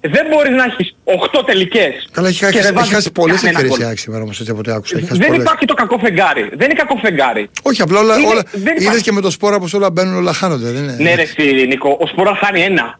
[0.00, 2.08] Δεν μπορείς να έχεις 8 τελικές.
[2.12, 3.88] Καλά, έχει, και χάσει- δεν έχει βάζεις χάσει πολλές κανένα ευκαιρίες γκολ.
[3.88, 4.96] η Άκη σήμερα όμως έτσι από ό,τι άκουσα.
[4.98, 5.42] Έχει χάσει Δεν πολλές.
[5.44, 6.42] υπάρχει το κακό φεγγάρι.
[6.56, 7.50] Δεν είναι κακό φεγγάρι.
[7.62, 9.02] Όχι, απλά όλα, Είναι- όλα δεν είδες υπάρχει.
[9.02, 10.70] και με το σπόρα πως όλα μπαίνουν, όλα χάνονται.
[10.70, 10.96] Δεν είναι.
[11.00, 12.98] Ναι ρε εσύ Νίκο, ο Σπόρας χάνει ένα.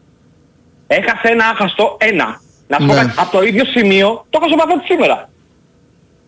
[0.87, 2.41] Έχασε ένα άχαστο ένα.
[2.67, 2.99] Να σου πω Ναι.
[2.99, 5.29] κάτι, από το ίδιο σημείο το έχασε ο Παπέτης σήμερα.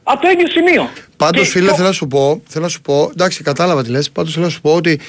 [0.04, 0.90] Από το ίδιο σημείο.
[1.18, 3.90] Πάντως Και φίλε το- θέλω να σου πω, θέλω να σου πω, εντάξει κατάλαβα τι
[3.90, 5.00] λες, πάντως θέλω να σου πω ότι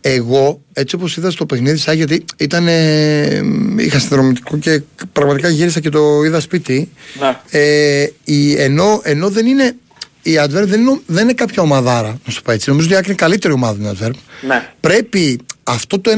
[0.00, 3.42] εγώ έτσι όπως είδα στο παιχνίδι σαν γιατί ήταν, ε,
[3.78, 4.82] είχα συνδρομητικό και
[5.12, 6.88] πραγματικά γύρισα και το είδα σπίτι
[7.20, 7.38] Ναι.
[7.50, 9.76] ε, η, ενώ, ενώ δεν είναι
[10.22, 12.98] η Adverb δεν είναι, δεν είναι κάποια ομαδάρα να σου πω έτσι, νομίζω ότι η
[12.98, 14.14] Άκρη είναι καλύτερη ομάδα την Adverb
[14.46, 14.68] Ναι.
[14.80, 16.10] πρέπει αυτό το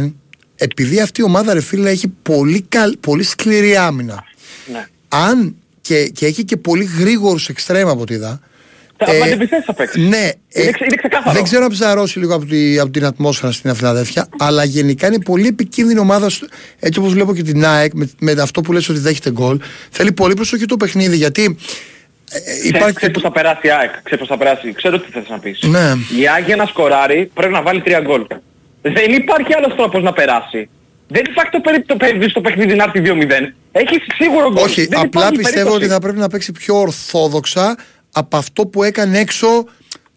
[0.00, 0.12] 1-0
[0.56, 4.24] επειδή αυτή η ομάδα ρε φίλε έχει πολύ, καλ, πολύ σκληρή άμυνα
[4.72, 4.86] Ναι.
[5.08, 8.40] αν και, και έχει και πολύ γρήγορους εξτρέμ από ό,τι είδα
[8.96, 10.00] Θα ε, αντιπιθέσεις θα παίξει.
[10.00, 10.16] ναι,
[10.48, 11.32] Είναι ξε- είναι ξεκάθαρο.
[11.34, 15.18] δεν ξέρω αν ψαρώσει λίγο από, τη, από την ατμόσφαιρα στην Φιλαδέλφια, αλλά γενικά είναι
[15.20, 16.28] πολύ επικίνδυνη ομάδα.
[16.30, 16.46] στο-
[16.80, 20.12] Έτσι όπως βλέπω και την ΑΕΚ, με, με αυτό που λες ότι δέχεται γκολ, θέλει
[20.12, 21.56] πολύ προσοχή το παιχνίδι γιατί
[22.30, 22.94] ε, ε, Ξέρεις, υπάρχει.
[22.94, 23.90] ξέρεις πώς θα περάσει η ΑΕΚ.
[24.02, 24.72] Ξέρεις πώς θα περάσει.
[24.72, 25.58] Ξέρω τι θες να πεις.
[25.62, 25.92] Ναι.
[26.20, 28.26] Η ΑΕΚ για να σκοράρει πρέπει να βάλει τρία γκολ.
[28.82, 30.68] Δεν υπάρχει άλλος τρόπος να περάσει.
[31.08, 33.52] Δεν υπάρχει το, περί, το περί, στο παιχνίδι να έρθει 2-0.
[33.72, 34.64] Έχεις σίγουρο γκολ.
[34.64, 35.76] Όχι, Δεν απλά υπάρχει πιστεύω περίπτωση.
[35.84, 37.76] ότι θα πρέπει να παίξει πιο ορθόδοξα
[38.16, 39.46] από αυτό που έκανε έξω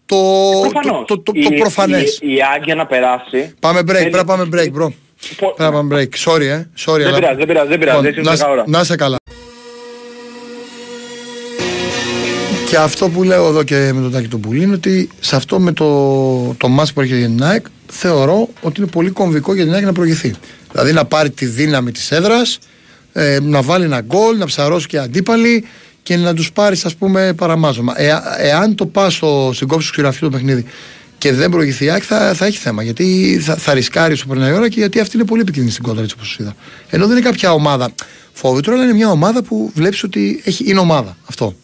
[0.06, 0.16] το,
[0.60, 1.04] Προφανώς.
[1.06, 2.18] το, το, το, Η- το προφανές.
[2.22, 3.54] Η, η ΑΕΚ για να περάσει...
[3.60, 4.88] Πάμε break, θέλει- πρέπει να πάμε break, bro.
[5.36, 6.30] Πο- Πρέπει να πάμε break.
[6.30, 6.66] Sorry, ε.
[6.86, 7.96] Sorry, Δεν αλλά- πειράζει, δεν πειράζει, δεν πειράζει.
[7.96, 8.64] Λοιπόν, Έτσι είναι να, σε ώρα.
[8.66, 9.16] να είσαι καλά.
[12.68, 15.58] Και αυτό που λέω εδώ και με τον Τάκη τον Πουλή είναι ότι σε αυτό
[15.60, 19.64] με το, το μάτς που έρχεται για την ΑΕΚ θεωρώ ότι είναι πολύ κομβικό για
[19.64, 20.34] την ΑΕΚ να προηγηθεί.
[20.72, 22.58] Δηλαδή να πάρει τη δύναμη της έδρας,
[23.12, 25.64] ε, να βάλει ένα γκολ, να ψαρώσει και αντίπαλοι
[26.08, 28.00] και να τους πάρεις ας πούμε παραμάζωμα.
[28.00, 30.64] Ε, εάν το πας στο, στην κόψη του ξηραφιού το παιχνίδι
[31.18, 34.50] και δεν προηγηθεί η ΑΕΚ θα, θα έχει θέμα γιατί θα, θα ρισκάρεις όσο περνάει
[34.50, 36.54] η ώρα και γιατί αυτή είναι πολύ επικίνδυνη στην κόντρα έτσι όπως είδα.
[36.90, 37.90] Ενώ δεν είναι κάποια ομάδα
[38.32, 41.54] φόβητρο αλλά είναι μια ομάδα που βλέπεις ότι έχει, είναι ομάδα αυτό.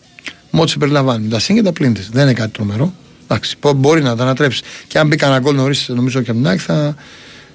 [0.51, 1.29] Με ό,τι συμπεριλαμβάνει.
[1.29, 2.09] Τα συν και τα πλήν της.
[2.13, 2.95] Δεν είναι κάτι τρομερό.
[3.25, 4.63] Εντάξει, μπο- μπορεί να τα ανατρέψεις.
[4.87, 6.95] Και αν μπει κανένα γκολ νωρίς, νομίζω και από την ΑΕΚ θα,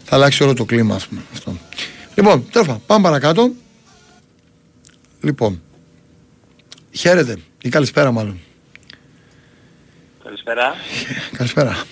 [0.04, 1.21] θα αλλάξει όλο το κλίμα, ας πούμε.
[1.34, 1.58] Αυτό.
[2.15, 3.52] Λοιπόν, τέλος πάντων, πάμε παρακάτω.
[5.21, 5.62] Λοιπόν,
[6.91, 8.39] χαίρετε ή καλησπέρα μάλλον.
[10.23, 10.73] Καλησπέρα.
[11.38, 11.84] Καλησπέρα.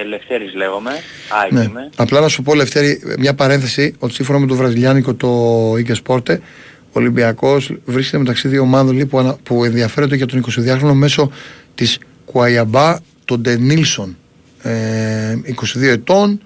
[0.00, 0.90] Ε, Λευτέρης λέγομαι.
[0.90, 1.62] Α, Ναι.
[1.62, 1.90] είμαι.
[1.96, 6.38] Απλά να σου πω, Λευτέρη, μια παρένθεση ότι σύμφωνα με το βραζιλιάνικο το Ike Sporte,
[6.86, 11.30] ο Ολυμπιακός βρίσκεται μεταξύ δύο ομάδων λοιπόν, που, ανα- που ενδιαφέρονται για τον 22χρονο μέσω
[11.74, 14.16] της Κουαϊαμπά, τον Ντενίλσον.
[14.62, 16.40] Ε, 22 ετών,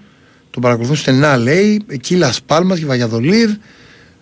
[0.50, 3.50] τον παρακολουθούν στενά λέει, εκεί Λας Πάλμας και Βαγιαδολίδ.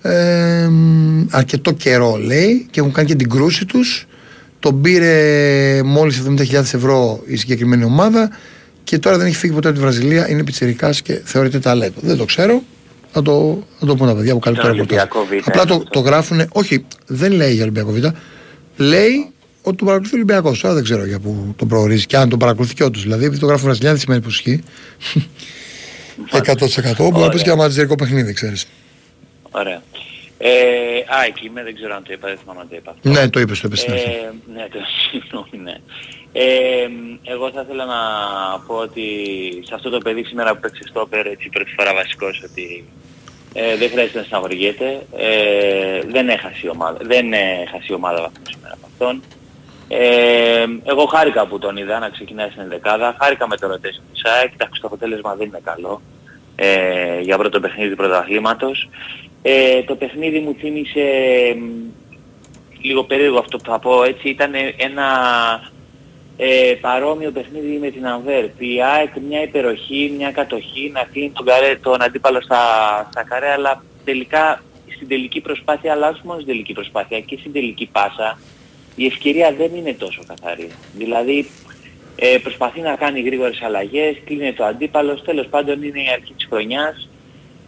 [0.03, 4.07] Ε, μ, αρκετό καιρό λέει και έχουν κάνει και την κρούση τους
[4.59, 8.31] τον πήρε μόλις 70.000 ευρώ η συγκεκριμένη ομάδα
[8.85, 12.17] και τώρα δεν έχει φύγει ποτέ από τη Βραζιλία είναι πιτσιρικάς και θεωρείται ταλέντο δεν
[12.17, 12.63] το ξέρω
[13.13, 15.21] θα το, θα το πούν τα παιδιά που καλύπτουν Τον το ρεπορτάζ.
[15.21, 15.89] Ολυμπιακό Β, Απλά το, αυτό.
[15.91, 17.97] το γράφουν, όχι, δεν λέει για Ολυμπιακό Β.
[18.77, 19.31] Λέει
[19.63, 20.61] ότι τον παρακολουθεί ο Ολυμπιακός.
[20.61, 23.03] Τώρα δεν ξέρω για πού τον προορίζει και αν τον παρακολουθεί και όντως.
[23.03, 24.63] Δηλαδή, επειδή το γράφουν Βραζιλιάνοι δεν σημαίνει πως ισχύει.
[26.97, 28.67] 100% μπορεί να πεις και ένα ματζερικό παιχνίδι, ξέρεις.
[29.53, 29.83] Ωραία.
[30.39, 32.91] Ε, α, εκεί είμαι, δεν ξέρω αν το είπα, δεν θυμάμαι αν το είπα.
[32.91, 33.09] αυτό.
[33.09, 34.09] Ναι, το είπες, το είπες στην αρχή.
[34.09, 34.79] Ε, ναι, το
[35.11, 35.77] συγγνώμη, ναι.
[36.33, 36.89] Ε,
[37.23, 38.01] εγώ θα ήθελα να
[38.67, 39.07] πω ότι
[39.67, 42.85] σε αυτό το παιδί σήμερα που παίξει στο όπερ έτσι πρώτη φορά βασικός ότι
[43.53, 45.07] ε, δεν χρειάζεται να στεναχωριέται.
[45.17, 49.23] Ε, δεν έχασε η ομάδα, δεν έχασε η ομάδα βαθμού σήμερα από αυτόν.
[49.89, 53.17] Ε, εγώ χάρηκα που τον είδα να ξεκινάει στην δεκάδα.
[53.21, 54.53] Χάρηκα με το rotation της ΑΕΚ.
[54.53, 56.03] Εντάξει, το αποτέλεσμα δεν είναι καλό
[56.57, 58.89] ε, για πρώτο παιχνίδι του πρωταθλήματος.
[59.43, 61.01] Ε, το παιχνίδι μου θύμισε
[61.59, 61.93] μ,
[62.83, 64.29] λίγο περίεργο αυτό που θα πω έτσι.
[64.29, 65.07] Ήταν ένα
[66.37, 68.63] ε, παρόμοιο παιχνίδι με την Ανβέρπ.
[68.63, 72.59] Η ΑΕΚ μια υπεροχή, μια κατοχή, να κλείνει τον, καρέ, τον αντίπαλο στα,
[73.11, 74.63] στα καρέ, αλλά τελικά
[74.95, 78.39] στην τελική προσπάθεια, αλλά όχι μόνο στην τελική προσπάθεια, και στην τελική πάσα,
[78.97, 80.71] η ευκαιρία δεν είναι τόσο καθαρή.
[80.97, 81.49] Δηλαδή
[82.17, 86.47] ε, προσπαθεί να κάνει γρήγορες αλλαγές, κλείνει το αντίπαλος, τέλος πάντων είναι η αρχή της
[86.51, 87.09] χρονιάς.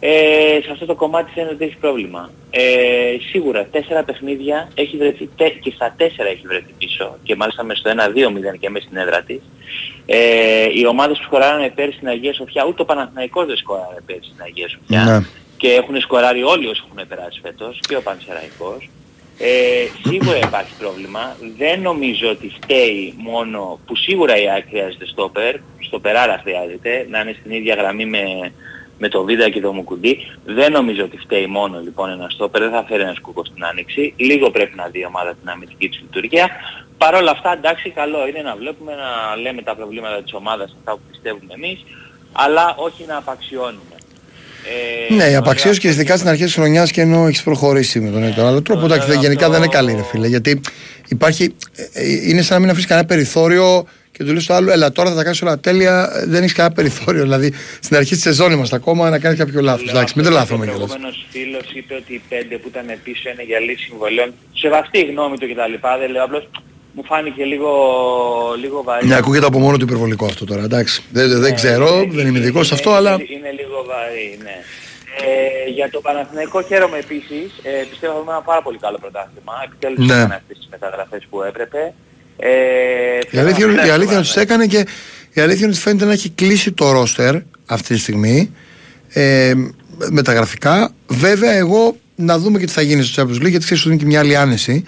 [0.07, 2.31] Ε, σε αυτό το κομμάτι φαίνεται ότι έχει πρόβλημα.
[2.49, 2.61] Ε,
[3.31, 7.77] σίγουρα τέσσερα παιχνίδια έχει βρεθεί τε, και στα τέσσερα έχει βρεθεί πίσω και μάλιστα μες
[7.77, 9.41] στο 1-2-0 και μέσα στην έδρα της.
[10.05, 14.29] Ε, οι ομάδες που σκοράρανε πέρυσι στην Αγία Σοφιά, ούτε ο Παναθηναϊκός δεν σκοράρε πέρυσι
[14.29, 15.25] στην Αγία Σοφιά Ναι.
[15.57, 18.89] και έχουν σκοράρει όλοι όσοι έχουν περάσει φέτος και ο Πανσεραϊκός.
[19.37, 21.35] Ε, σίγουρα υπάρχει πρόβλημα.
[21.57, 27.35] Δεν νομίζω ότι φταίει μόνο που σίγουρα η ΑΕΚ χρειάζεται στόπερ, στοπεράρα χρειάζεται, να είναι
[27.39, 28.51] στην ίδια γραμμή με,
[28.97, 30.17] με το Βίδα και το Μουκουντή.
[30.45, 34.13] Δεν νομίζω ότι φταίει μόνο λοιπόν ένα στόπερ, δεν θα φέρει ένα σκούκο στην άνοιξη.
[34.17, 36.49] Λίγο πρέπει να δει η ομάδα την αμυντική της λειτουργία.
[36.97, 40.91] Παρ' όλα αυτά εντάξει καλό είναι να βλέπουμε, να λέμε τα προβλήματα της ομάδας αυτά
[40.91, 41.79] που πιστεύουμε εμείς,
[42.31, 43.95] αλλά όχι να απαξιώνουμε.
[45.09, 47.99] Ε, Ναι, η ωραία, απαξίωση και ειδικά στην αρχή της χρονιάς και ενώ έχεις προχωρήσει
[47.99, 48.27] με τον Ναι.
[48.27, 48.45] Έτο.
[48.45, 50.27] Αλλά τρόπο Το εντάξει, λέω γενικά αυτό- δεν είναι καλή, ρε φίλε.
[50.27, 50.61] Γιατί
[51.07, 51.55] υπάρχει.
[51.93, 55.09] ε, Είναι σαν να μην αφήσεις κανένα περιθώριο και του λέει στο άλλο, Ελά, τώρα
[55.09, 56.09] θα τα κάνεις όλα τέλεια.
[56.15, 57.21] ε, Δεν έχεις κανένα περιθώριο.
[57.21, 59.83] Δηλαδή στην αρχή της σεζόν είμαστε ακόμα να κάνεις κάποιο λάθος.
[59.85, 60.89] Λέω Εντάξει, μην αυτό τρελαθούμε και Ο κιόλας.
[60.89, 64.33] προηγούμενος φίλος είπε ότι οι πέντε που ήταν πίσω είναι για λύση συμβολέων.
[64.53, 65.73] Σεβαστή η γνώμη του κτλ.
[66.01, 66.43] Δεν λέω απλώς
[66.93, 67.71] μου φάνηκε λίγο,
[68.63, 69.07] λίγο βαρύ.
[69.07, 70.63] Ναι, ακούγεται από μόνο του υπερβολικό αυτό τώρα.
[70.63, 71.03] Εντάξει.
[71.11, 73.13] Δεν, δεν Ναι, ξέρω, είναι- δεν είμαι ειδικός σε είναι- αυτό, είναι- αλλά.
[73.35, 74.57] Είναι λίγο βαρύ, ναι.
[75.25, 77.47] Ε, για το Παναθηναϊκό χαίρομαι επίσης.
[77.63, 79.53] Ε, πιστεύω ότι είναι ένα πάρα πολύ καλό πρωτάθλημα.
[79.67, 80.13] Επιτέλους Ναι.
[80.19, 81.81] έκανε αυτές τις μεταγραφές που έπρεπε.
[82.37, 82.49] Ε,
[83.31, 84.85] Η αλήθεια, είναι- η αλήθεια είναι ότι τους έκανε και
[85.33, 88.51] η αλήθεια είναι ότι φαίνεται να έχει κλείσει το ρόστερ αυτή τη στιγμή
[89.09, 89.53] ε,
[90.09, 90.91] με τα γραφικά.
[91.07, 93.97] Βέβαια, εγώ να δούμε και τι θα γίνει στο Champions League γιατί ξέρεις ότι είναι
[94.01, 94.83] και μια άλλη άνεση.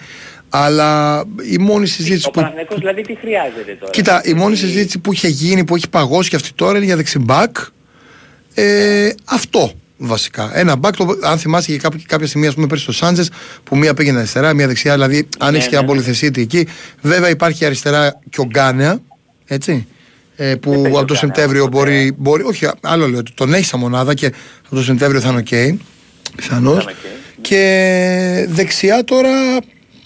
[0.50, 2.40] Αλλά η μόνη συζήτηση Ο που.
[2.40, 6.30] Παναθηναϊκός δηλαδή τι χρειάζεται τώρα; Κοίτα, η μόνη συζήτηση που είχε γίνει, που έχει παγώσει
[6.30, 7.56] και αυτή τώρα είναι για δεξιμπάκ.
[8.54, 10.58] Ε, αυτό βασικά.
[10.58, 13.24] Ένα μπακ, το, αν θυμάσαι και κάποια, κάποια στιγμή, ας πούμε, πέρυσι στο Σάντζε,
[13.64, 14.92] που μία πήγαινε αριστερά, μία δεξιά.
[14.92, 15.92] Δηλαδή, αν Ναι, έχεις και ναι, ένα ναι.
[15.94, 16.66] πολυθεσίτη εκεί.
[17.00, 19.00] Βέβαια, υπάρχει αριστερά και ο Γκάνεα.
[19.46, 19.86] Έτσι.
[20.36, 21.84] Ε, που παίζει από ο το Γκάνεα, Σεπτέμβριο οπότε.
[21.84, 22.42] μπορεί, μπορεί.
[22.42, 23.18] Όχι, άλλο λέω.
[23.18, 24.26] ότι Τον έχεις σαν μονάδα και
[24.66, 25.78] από το Σεπτέμβριο θα είναι οκ.
[26.36, 26.84] Πιθανώς.
[26.84, 27.40] Θα είναι οκ.
[27.40, 29.30] Και δεξιά τώρα.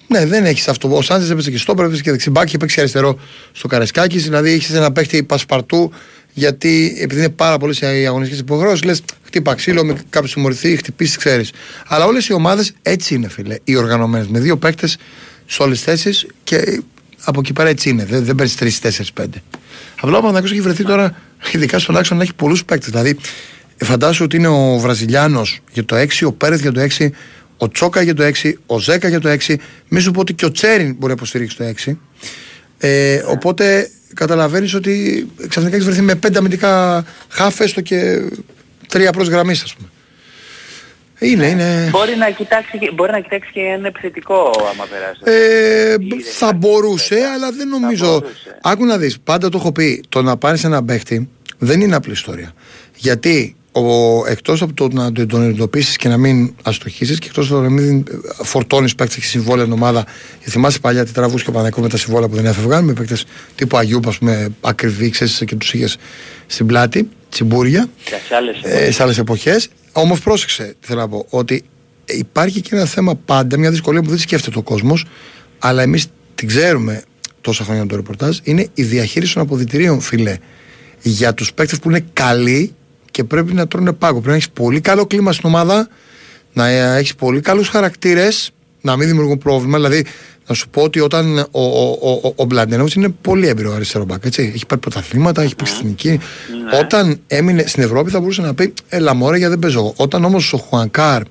[0.07, 0.97] Ναι, δεν έχεις αυτό.
[0.97, 3.19] Ο Σάντζε έπαιζε και στο έπαιζε και δεξί μπακ και παίξει αριστερό
[3.53, 4.23] στο Καραϊσκάκης.
[4.25, 5.93] Δηλαδή είχε ένα παίχτη πασπαρτού
[6.33, 11.17] γιατί επειδή είναι πάρα πολλές οι αγωνιστικές υποχρεώσεις, λες χτύπα ξύλο με κάποιος συμμορφωθεί, χτυπήσεις,
[11.17, 11.53] ξέρεις.
[11.87, 14.27] Αλλά όλες οι ομάδες έτσι είναι, φίλε, οι οργανωμένες.
[14.27, 14.97] Με δύο παίκτες
[15.47, 16.83] σε όλες τις θέσεις και
[17.25, 18.05] από εκεί πέρα έτσι είναι.
[18.05, 19.43] Δεν, δεν παίρνεις τρεις, τέσσερις, πέντε.
[20.01, 21.17] Απλά ο Παναγιώ έχει βρεθεί τώρα,
[21.53, 22.91] ειδικά στον άξονα, να έχει πολλούς παίκτες.
[22.91, 23.17] Δηλαδή,
[23.77, 27.11] φαντάσου ότι είναι ο Βραζιλιάνος για το 6, ο Πέρεθ για το 6,
[27.57, 29.57] ο Τσόκα για το 6, ο Ζέκα για το 6.
[29.89, 31.97] Μη σου πω ότι και ο Τσέριν μπορεί να υποστηρίξει το 6.
[32.79, 38.23] Ε, οπότε καταλαβαίνεις ότι ξαφνικά έχεις βρεθεί με πέντε αμυντικά χάφ, έστω και
[38.89, 39.89] τρία προς γραμμής, ας πούμε.
[41.19, 41.89] Είναι, είναι.
[41.91, 45.21] Μπορεί να κοιτάξει, και- μπορεί να κοιτάξει και ένα επιθετικό άμα περάσει.
[45.25, 48.11] Ε, Ή θα δεν μπορούσε, θα- αλλά δεν θα νομίζω.
[48.13, 48.59] μπορούσε.
[48.63, 52.13] Άκου να δεις, πάντα το έχω πει, το να πάρεις ένα παίχτη δεν είναι απλή
[52.13, 52.53] ιστορία.
[52.97, 57.55] Γιατί ο, εκτός από το να τον εντοπίσει και να μην αστοχήσει και εκτός από
[57.55, 58.05] το να μην
[58.43, 60.05] φορτώνεις παίκτες και συμβόλαια την ομάδα.
[60.41, 63.25] Θυμάσαι παλιά τι τραβούσε και ο Παναγικό με τα συμβόλαια που δεν έφευγαν με παίκτες
[63.55, 65.97] τύπου Αγίου, ας πούμε, ακριβή, ξέρεις και τους είχες
[66.47, 67.89] στην πλάτη, τσιμπούρια.
[68.91, 69.69] σε άλλες εποχές.
[69.93, 71.65] Όμως πρόσεξε, θέλω να πω, ότι
[72.07, 75.05] υπάρχει και ένα θέμα πάντα, μια δυσκολία που δεν σκέφτεται ο κόσμος,
[75.59, 77.03] αλλά εμείς την ξέρουμε
[77.41, 80.37] τόσα χρόνια το ρεπορτάζ, είναι η διαχείριση των αποδητηρίων, φιλέ.
[81.03, 82.75] Για τους παίκτες που είναι καλοί
[83.13, 84.13] και πρέπει να τρώνε πάγκο.
[84.13, 85.89] Πρέπει να έχεις πολύ καλό κλίμα στην ομάδα,
[86.53, 89.77] να έχεις πολύ καλούς χαρακτήρες, να μην δημιουργούν πρόβλημα.
[89.77, 90.05] Δηλαδή,
[90.47, 92.47] να σου πω ότι όταν ο, ο, ο, ο
[92.97, 94.25] είναι πολύ έμπειρο αριστερό μπακ.
[94.25, 94.53] Έτσι.
[94.55, 96.09] Έχει πάρει πρωταθλήματα, έχει παίξει εθνική.
[96.09, 96.79] Ναι.
[96.79, 99.93] Όταν έμεινε στην Ευρώπη θα μπορούσε να πει Ελά, μωρέ, γιατί δεν παίζω.
[99.97, 101.23] Όταν όμως ο Χουανκάρ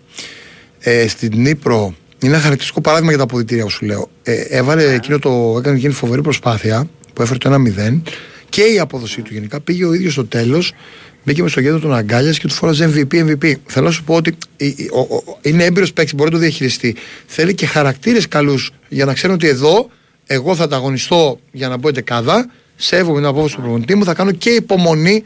[0.80, 4.10] ε, στην Νύπρο είναι ένα χαρακτηριστικό παράδειγμα για τα αποδητήρια, σου λέω.
[4.24, 4.94] Ε, έβαλε ναι.
[4.94, 8.02] εκείνο το, έκανε εκείνη φοβερή προσπάθεια που έφερε το 1-0
[8.50, 10.74] και η απόδοσή του γενικά πήγε ο ίδιος στο τέλος
[11.24, 13.54] μπήκε με στο γέντρο των αγκάλιας και του φόραζε MVP, MVP.
[13.66, 14.38] Θέλω να σου πω ότι
[15.42, 16.96] είναι έμπειρος παίκτης, μπορεί να το διαχειριστεί.
[17.26, 19.90] Θέλει και χαρακτήρες καλούς για να ξέρουν ότι εδώ
[20.26, 22.50] εγώ θα ανταγωνιστώ για να μπω εντεκάδα.
[22.76, 25.24] Σέβομαι την απόφαση του προπονητή μου, θα κάνω και υπομονή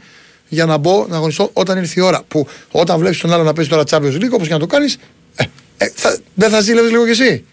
[0.48, 2.22] για να μπω να αγωνιστώ όταν ήρθε η ώρα.
[2.28, 4.98] Που όταν βλέπεις τον άλλο να παίζει τώρα Champions League, όπως και να το κάνεις,
[5.36, 5.44] ε,
[5.76, 5.86] ε,
[6.34, 7.44] δεν θα ζήλευες λίγο κι εσύ.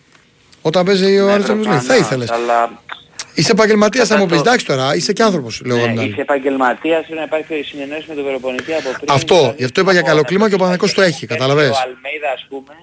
[0.62, 1.82] Όταν παίζει ο άλλος Champions League.
[1.82, 2.30] Θα ήθελες.
[2.30, 2.82] Αλλά
[3.34, 4.40] Είσαι επαγγελματίας, θα μου πεις.
[4.40, 5.62] Εντάξει τώρα, είσαι και άνθρωπος.
[5.64, 9.12] Ναι, είσαι επαγγελματίας, πρέπει να υπάρχει συνεννόηση με τον προπονητή από πριν.
[9.12, 11.70] Αυτό, δηλαδή, γι' αυτό είπα για καλό κλίμα και ο Παναγικό το έχει, καταλαβες.
[11.70, 12.76] Ο Αλμέιδα, ας πούμε,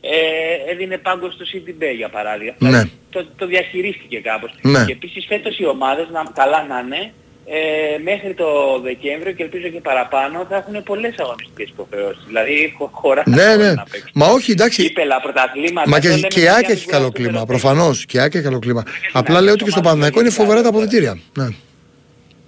[0.00, 2.54] ε, έδινε πάγκο στο CDB για παράδειγμα.
[2.58, 2.68] Ναι.
[2.68, 4.54] Δηλαδή, το, το διαχειρίστηκε κάπως.
[4.62, 4.84] Ναι.
[4.84, 7.12] Και επίσης φέτος οι ομάδες, να, καλά να είναι,
[7.46, 12.24] ε, μέχρι το Δεκέμβριο και ελπίζω και παραπάνω θα έχουν πολλές αγωνιστικές υποχρεώσεις.
[12.26, 13.72] Δηλαδή χώρα ναι, ναι.
[13.72, 14.10] να παίξουν.
[14.14, 14.82] Μα όχι εντάξει.
[14.82, 15.88] Κύπελα, πρωταθλήματα.
[15.88, 17.46] Μα και, και η ΑΕΚ έχει καλό κλίμα.
[17.46, 18.82] Προφανώς και η ΑΕΚ έχει καλό κλίμα.
[19.12, 21.18] Απλά λέω ότι και στο Παναθηναϊκό είναι φοβερά τα αποδητήρια.
[21.38, 21.48] Ναι.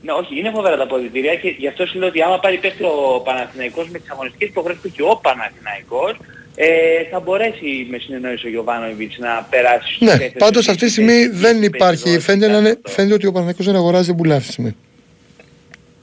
[0.03, 2.83] Ναι, όχι, είναι φοβερά τα αποδητήρια και γι' αυτό σου λέω ότι άμα πάρει παίχτη
[2.83, 6.17] ο Παναθηναϊκός με τις αγωνιστικές υποχρεώσεις που έχει ο Παναθηναϊκός,
[6.55, 6.69] ε,
[7.11, 12.19] θα μπορέσει με συνεννόηση ο Γιωβάνοβιτς να περάσει Ναι, πάντως αυτή τη στιγμή δεν υπάρχει.
[12.19, 14.77] Φαίνεται, φαίνεται ότι ο Παναθηναϊκός δεν αγοράζει, δεν πουλάει αυτή τη στιγμή.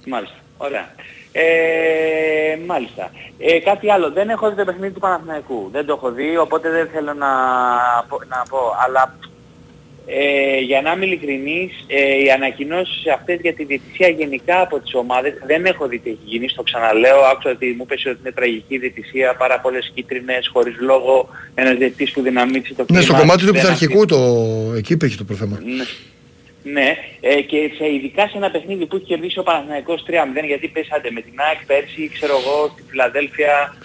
[0.06, 0.36] Μάλιστα.
[0.58, 0.92] Ωραία.
[1.32, 3.12] Ε, μάλιστα.
[3.38, 4.12] Ε, κάτι άλλο.
[4.12, 5.70] Δεν έχω δει το παιχνίδι του Παναθηναϊκού.
[5.72, 7.32] Δεν το έχω δει, οπότε δεν θέλω να,
[8.28, 8.60] να πω.
[8.86, 9.18] Αλλά
[10.06, 14.94] ε, για να είμαι ειλικρινής, ε, οι ανακοινώσεις αυτές για τη διαιτησία γενικά από τις
[14.94, 18.32] ομάδες δεν έχω δει τι έχει γίνει, στο ξαναλέω, άκουσα ότι μου πέσει ότι είναι
[18.32, 23.00] τραγική διαιτησία, πάρα πολλές κίτρινες, χωρίς λόγο, ένας διαιτητής που δυναμίτησε το κλίμα.
[23.00, 24.18] Ναι, στο κομμάτι του πειθαρχικού, το...
[24.76, 25.60] εκεί υπήρχε το πρόβλημα.
[25.66, 25.84] Ναι.
[26.64, 30.12] Ναι, ε, και σε, ειδικά σε ένα παιχνίδι που έχει κερδίσει ο Παναθηναϊκός 3-0,
[30.48, 33.76] γιατί πέσατε με την ΑΕΚ πέρσι, ξέρω εγώ, στη Φιλαδέλφια,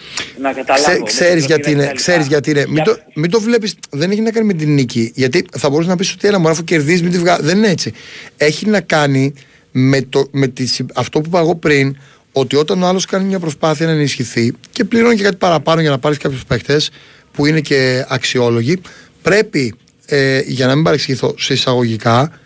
[0.41, 1.03] να καταλάβω.
[1.03, 2.65] Ξέ, ξέρεις, γιατί είναι, ξέρεις γιατί είναι.
[2.69, 5.13] Μην, το, μην το βλέπεις, δεν έχει να κάνει με την νίκη.
[5.15, 7.45] Γιατί θα μπορούσες να πεις ότι ένα μου αφού κερδίζεις, μην τη βγάλει.
[7.45, 7.93] Δεν είναι έτσι.
[8.37, 9.35] Έχει να κάνει
[9.73, 11.97] με, το, με τη, αυτό που είπα εγώ πριν,
[12.33, 15.91] ότι όταν ο άλλος κάνει μια προσπάθεια να ενισχυθεί και πληρώνει και κάτι παραπάνω για
[15.91, 16.91] να πάρεις κάποιους παίχτες
[17.33, 18.81] που είναι και αξιόλογοι,
[19.23, 19.75] πρέπει,
[20.07, 22.41] ε, για να μην παρεξηγηθώ σε εισαγωγικά,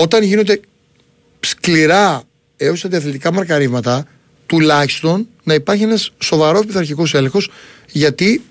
[0.00, 0.60] όταν γίνονται
[1.40, 2.22] σκληρά
[2.56, 4.06] έως αντιαθλητικά μαρκαρίσματα,
[4.46, 7.50] τουλάχιστον να υπάρχει ένας σοβαρός πειθαρχικός έλεγχος,
[7.90, 8.42] γιατί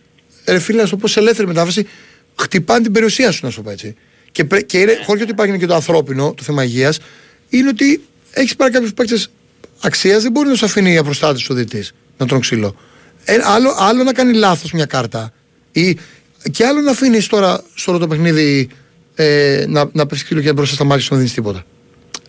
[0.45, 1.87] ρε φίλε, να σου πω σε ελεύθερη μετάφραση,
[2.35, 3.95] χτυπάνε την περιουσία σου, να σου πω έτσι.
[4.31, 6.99] Και, πρέ, και είναι, χωρίς ότι υπάρχει και το ανθρώπινο, το θέμα υγείας,
[7.49, 9.29] είναι ότι έχεις πάρει κάποιους παίκτες
[9.81, 11.85] αξίας, δεν μπορεί να σου αφήνει η απροστάτη ο διετή
[12.17, 12.75] να τρώνε ξύλο.
[13.25, 15.33] Ε, άλλο, άλλο να κάνει λάθος μια κάρτα.
[15.71, 15.97] Ή,
[16.51, 18.69] και άλλο να αφήνεις τώρα στο το παιχνίδι
[19.15, 21.65] ε, να, να πέσει ξύλο και μπροστά στα μάτια σου να δίνεις τίποτα.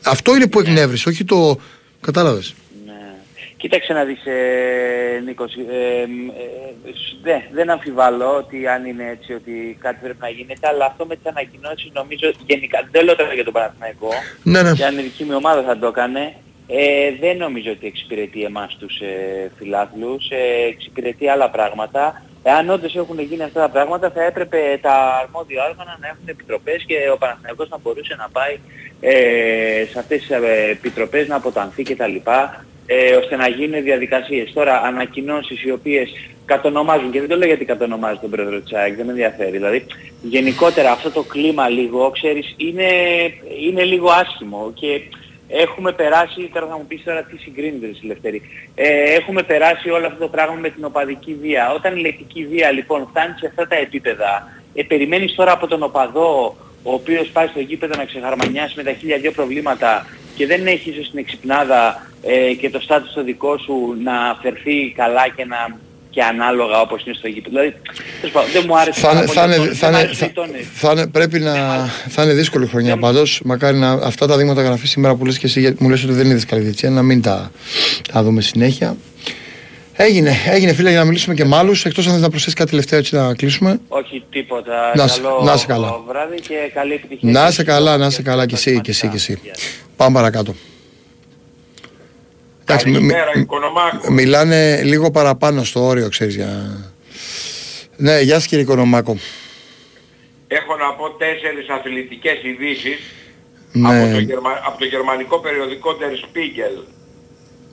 [0.05, 1.59] Αυτό είναι που εκνεύρισε, όχι το.
[2.01, 2.55] Κατάλαβες.
[2.87, 2.92] Ναι.
[3.57, 6.07] Κοίταξε να δεις ε, Νίκος, ε,
[7.31, 11.16] ε, δεν αμφιβάλλω ότι αν είναι έτσι ότι κάτι πρέπει να γίνεται, αλλά αυτό με
[11.16, 14.09] τις ανακοινώσεις νομίζω γενικά, δεν λέω τώρα για τον Παναθηναϊκό,
[14.42, 14.70] ναι, ναι.
[14.70, 16.35] για αν η δική μου ομάδα θα το έκανε,
[16.66, 22.22] ε, δεν νομίζω ότι εξυπηρετεί εμάς τους ε, φιλάθλους, ε, εξυπηρετεί άλλα πράγματα.
[22.48, 26.85] Εάν όντως έχουν γίνει αυτά τα πράγματα θα έπρεπε τα αρμόδια όργανα να έχουν επιτροπές
[26.87, 28.59] και ο Παναθηναϊκός να μπορούσε να πάει
[29.00, 32.16] ε, σε αυτές τις ε, επιτροπές να αποτανθεί κτλ.
[32.87, 34.52] Ε, ώστε να γίνουν διαδικασίες.
[34.52, 36.09] Τώρα ανακοινώσεις οι οποίες
[36.44, 39.50] κατονομάζουν και δεν το λέω γιατί κατονομάζει τον πρόεδρο της ΑΕΚ, δεν με ενδιαφέρει.
[39.50, 39.87] Δηλαδή
[40.22, 42.90] γενικότερα αυτό το κλίμα λίγο, ξέρεις, είναι,
[43.66, 45.00] είναι λίγο άσχημο και
[45.48, 48.42] Έχουμε περάσει, τώρα θα μου πεις τώρα τι συγκρίνεται στη Λευτέρη,
[48.74, 51.72] ε, έχουμε περάσει όλο αυτό το πράγμα με την οπαδική βία.
[51.72, 55.82] Όταν η λεκτική βία λοιπόν φτάνει σε αυτά τα επίπεδα, ε, περιμένεις τώρα από τον
[55.82, 60.06] οπαδό ο οποίος πάει στο γήπεδο να ξεχαρμανιάσει με τα χίλια δυο προβλήματα
[60.37, 64.92] και δεν έχει ίσως την εξυπνάδα ε, και το στάτους το δικό σου να φερθεί
[64.96, 65.78] καλά και να
[66.16, 67.59] και ανάλογα όπως είναι στο γήπεδο.
[67.59, 67.74] Δηλαδή,
[68.52, 70.11] δεν μου άρεσε θα, θα, είναι, θα, είναι,
[70.74, 71.55] θα, είναι, πρέπει να,
[72.09, 73.40] θα είναι δύσκολη χρονιά πάντως.
[73.44, 76.24] Μακάρι να, αυτά τα δείγματα γραφής σήμερα που λες και εσύ μου λες ότι δεν
[76.24, 77.50] είναι δύσκολη διετσία, να μην τα,
[78.12, 78.96] τα δούμε συνέχεια.
[79.92, 82.70] Έγινε, έγινε φίλε για να μιλήσουμε και με άλλους, εκτός αν θες να προσθέσεις κάτι
[82.70, 83.81] τελευταίο έτσι να κλείσουμε.
[83.88, 84.92] Όχι τίποτα.
[84.94, 86.00] Να σε- Καλό να σε καλά.
[86.09, 87.31] βράδυ και καλή επιτυχία.
[87.31, 89.40] Να είσαι καλά, να είσαι καλά και εσύ και εσύ και εσύ.
[89.96, 90.55] Πάμε παρακάτω.
[92.68, 94.09] Εντάξει, μι- μι- Καλησπέρα, Οικονομάκος.
[94.09, 96.50] μιλάνε λίγο παραπάνω στο όριο, ξέρεις, για...
[97.96, 99.16] Ναι, γεια σας κύριε Οικονομάκο.
[100.48, 102.98] Έχω να πω τέσσερις αθλητικές ειδήσεις
[103.72, 106.85] Ναι, από, το γερμα- από το γερμανικό περιοδικό Der Spiegel.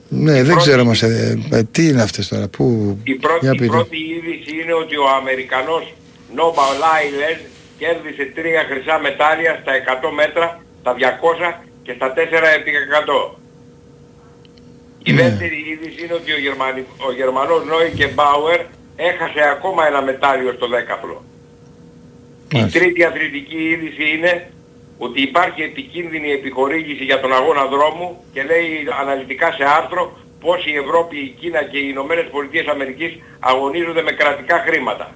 [0.08, 2.64] ναι δεν πρώτη- ξέρω μας, ε, ε, τι είναι αυτές τώρα, πού...
[3.04, 3.66] Η πρώτη, για η πείτε.
[3.72, 5.94] πρώτη είδηση είναι ότι ο Αμερικανός
[6.34, 7.38] Νόμπα Λάιλες
[7.78, 9.72] κέρδισε τρία χρυσά μετάλλια στα
[10.08, 10.46] 100 μέτρα,
[10.80, 12.16] στα 200 και στα 4
[12.58, 13.38] επί 100.
[15.06, 15.22] Η Ναι.
[15.22, 16.84] δεύτερη είδηση είναι ότι ο, Γερμανι...
[17.08, 18.60] ο Γερμανός Νόικε Μπάουερ
[18.96, 21.24] έχασε ακόμα ένα μετάλλιο στο δέκαπλο.
[22.52, 22.78] Η Μάλιστα.
[22.78, 24.50] τρίτη αθλητική είδηση είναι
[24.98, 30.74] ότι υπάρχει επικίνδυνη επιχορήγηση για τον αγώνα δρόμου και λέει αναλυτικά σε άρθρο πως η
[30.84, 35.14] Ευρώπη, η Κίνα και οι Ηνωμένες Πολιτείες Αμερικής αγωνίζονται με κρατικά χρήματα.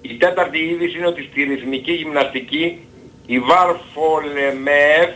[0.00, 2.78] Η τέταρτη είδηση είναι ότι στη ρυθμική γυμναστική
[3.26, 5.10] η Βαρφολεμεεφ,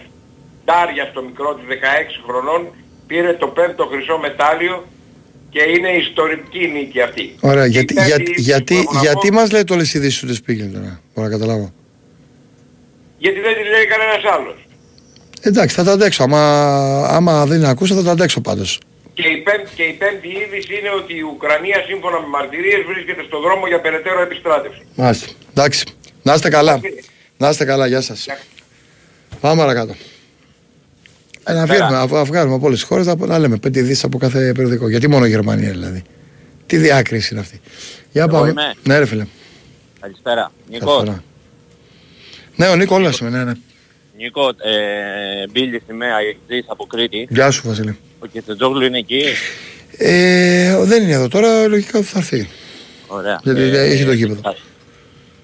[0.64, 2.68] Ντάρια στο μικρό της 16 χρονών,
[3.06, 4.86] πήρε το πέμπτο χρυσό μετάλλιο
[5.50, 7.34] και είναι ιστορική νίκη αυτή.
[7.40, 9.94] Ωραία, Η γιατί, πέμπτη για, είδηση γιατί, που έχω να γιατί πω- μας λέει όλες
[9.94, 11.72] οι ειδήσεις του Despicable τώρα, μπορώ να καταλάβω.
[13.18, 14.56] Γιατί δεν τη λέει κανένας άλλος.
[15.40, 16.22] Εντάξει, θα τα αντέξω.
[16.22, 16.40] Άμα,
[17.08, 18.80] άμα δεν ακούσω, θα τα αντέξω πάντως.
[19.14, 23.22] Και η, πέμπτη, και η πέμπτη είδηση είναι ότι η Ουκρανία σύμφωνα με μαρτυρίες βρίσκεται
[23.26, 24.80] στον δρόμο για περαιτέρω επιστράτευση.
[24.94, 25.26] Μάλιστα.
[25.50, 25.84] Εντάξει.
[26.22, 26.80] Να είστε καλά.
[27.36, 27.86] Να είστε καλά.
[27.86, 28.26] Γεια σας.
[29.40, 29.94] Πάμε παρακάτω.
[31.48, 34.18] Ε, να βγαίνουμε, αφού βγάλουμε από όλες τις χώρες, να, να λέμε πέντε ειδήσεις από
[34.18, 34.88] κάθε περιοδικό.
[34.88, 36.02] Γιατί μόνο η Γερμανία δηλαδή.
[36.66, 37.60] Τι διάκριση είναι αυτή.
[38.12, 38.48] Για πάμε.
[38.50, 38.74] είμαι.
[38.84, 39.26] Ναι, ρε φίλε.
[40.00, 40.52] Καλησπέρα.
[40.70, 41.22] Νίκο, Καλησπέρα.
[42.56, 43.52] Ναι, ο Νίκολας είμαι, ναι, ναι.
[44.16, 47.26] Νίκο ε, Μπίλης στη ΜΕΑ, εξής από Κρήτη.
[47.30, 47.98] Γεια σου, Βασίλη.
[48.18, 49.22] Ο Κετσετζόγλου είναι εκεί.
[49.96, 52.48] Ε, δεν είναι εδώ τώρα, λογικά θα έρθει.
[53.06, 53.40] Ωραία.
[53.42, 54.40] Γιατί έχει το γήπεδο.
[54.40, 54.56] κα-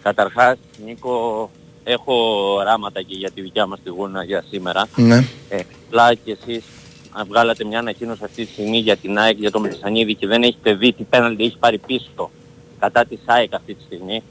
[0.03, 1.51] Καταρχάς, Νίκο,
[1.85, 2.14] έχω
[2.59, 4.88] οράματα και για τη δικιά μας τη γούνα για σήμερα.
[4.97, 5.25] Ναι.
[5.49, 6.64] Ε, απλά και εσείς
[7.12, 10.42] αν βγάλατε μια ανακοίνωση αυτή τη στιγμή για την ΑΕΚ, για τον Μεσανίδη και δεν
[10.42, 12.31] έχετε δει τι πέναλτι έχει πάρει πίσω
[12.79, 14.23] κατά της ΑΕΚ αυτή τη στιγμή.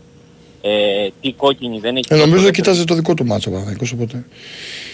[0.62, 3.54] Ε, τι κόκκινη δεν έχει Ε, δώσει νομίζω το κοίταζε το δικό του μάτσο ο
[3.54, 4.26] Παναθηναϊκός, οπότε.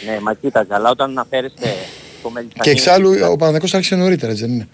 [0.05, 1.75] Ναι, μα κοίταζε, αλλά όταν αναφέρεστε
[2.23, 2.59] το Μελισανίδη...
[2.61, 4.67] Και εξάλλου ο Παναθηναϊκός άρχισε νωρίτερα, έτσι δεν είναι.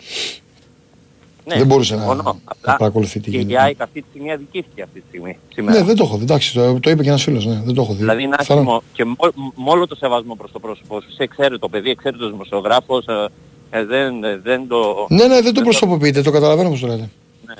[1.46, 2.22] Ναι, δεν μπορούσε να- συμφωνώ.
[2.24, 3.54] να Απλά παρακολουθεί τι και γίνεται.
[3.54, 5.38] η ΑΕΚ αυτή τη στιγμή αδικήθηκε αυτή τη στιγμή.
[5.54, 5.78] Σήμερα.
[5.80, 6.24] Ναι, δεν το έχω δει.
[6.24, 7.46] Εντάξει, το, το είπε και ένας φίλος.
[7.46, 7.98] Ναι, δεν το έχω δει.
[8.00, 9.16] Δηλαδή είναι Θέλω- άσχημο και μο-
[9.56, 11.12] μ- όλο το σεβασμό προς το πρόσωπό σου.
[11.14, 13.28] Σε ξέρει το παιδί, ξέρει το δημοσιογράφος, ε,
[13.70, 15.06] ε, δεν, ε, δεν το...
[15.10, 17.10] Ναι, ναι, δεν το προσωποποιείτε, το καταλαβαίνω πώς το λέτε.
[17.48, 17.54] Ναι.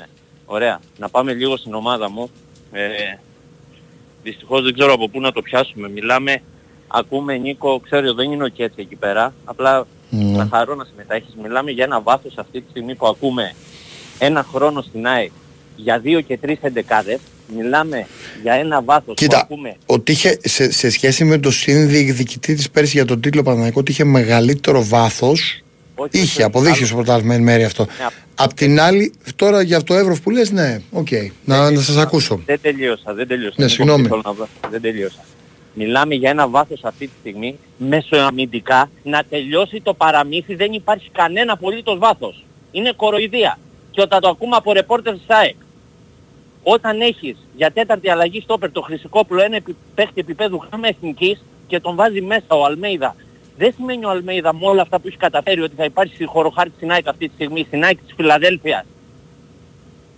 [0.46, 0.80] Ωραία.
[0.98, 2.30] Να πάμε λίγο στην ομάδα μου.
[2.72, 2.82] Ε,
[4.24, 5.90] δυστυχώς δεν ξέρω από πού να το πιάσουμε.
[5.90, 6.42] Μιλάμε,
[6.88, 9.34] ακούμε Νίκο, ξέρω δεν είναι ο Κέτσι εκεί πέρα.
[9.46, 10.38] Απλά Ναι.
[10.38, 11.36] να χαρώ να συμμετάχεις.
[11.44, 13.54] Μιλάμε για ένα βάθος αυτή τη στιγμή που ακούμε
[14.20, 15.32] ένα χρόνο στην ΑΕΚ
[15.76, 17.20] για δύο και τρεις εντεκάδες.
[17.56, 18.08] Μιλάμε
[18.44, 22.70] για ένα βάθος που Κοίτα, ακούμε ότι είχε σε, σε σχέση με το συνδιεκδικητή της
[22.70, 25.58] πέρσι για τον τίτλο Παναθηναϊκό ότι είχε μεγαλύτερο βάθος.
[25.96, 26.88] Όχι, Είχε, όχι, αποδείχθηκε άλλο.
[26.88, 27.84] στο πρωτάθλημα εν μέρει αυτό.
[27.86, 31.08] Ναι, απ- Απ' την άλλη, τώρα για το ευρώ που λες, ναι, οκ.
[31.46, 32.42] Να, να σας ακούσω.
[32.46, 33.56] Δεν τελείωσα, δεν τελείωσα.
[33.58, 34.08] Ναι, Νίκο, συγγνώμη.
[34.08, 34.48] θέλω να βρω.
[34.72, 35.20] Δεν τελείωσα.
[35.74, 41.54] Μιλάμε για ένα βάθος αυτή τη στιγμή μεσοαμυντικά να τελειώσει το παραμύθι δεν υπάρχει κανένα
[41.54, 42.46] απολύτως βάθος.
[42.72, 43.60] Είναι κοροϊδία.
[43.94, 45.56] Και όταν το ακούμε από ρεπόρτερ της ΑΕΚ.
[46.64, 51.80] Όταν έχεις για τέταρτη αλλαγή στόπερ το Χρυσικόπουλο ένα επι- παίχτη επιπέδου γάμα εθνικής και
[51.80, 53.16] τον βάζει μέσα ο Αλμέιδα.
[53.58, 56.72] Δεν σημαίνει ο Αλμέιδα με όλα αυτά που έχει καταφέρει ότι θα υπάρχει στη χωροχάρτη
[56.76, 58.84] στην ΑΕΚ αυτή τη στιγμή, στην ΑΕΚ της Φιλαδέλφειας.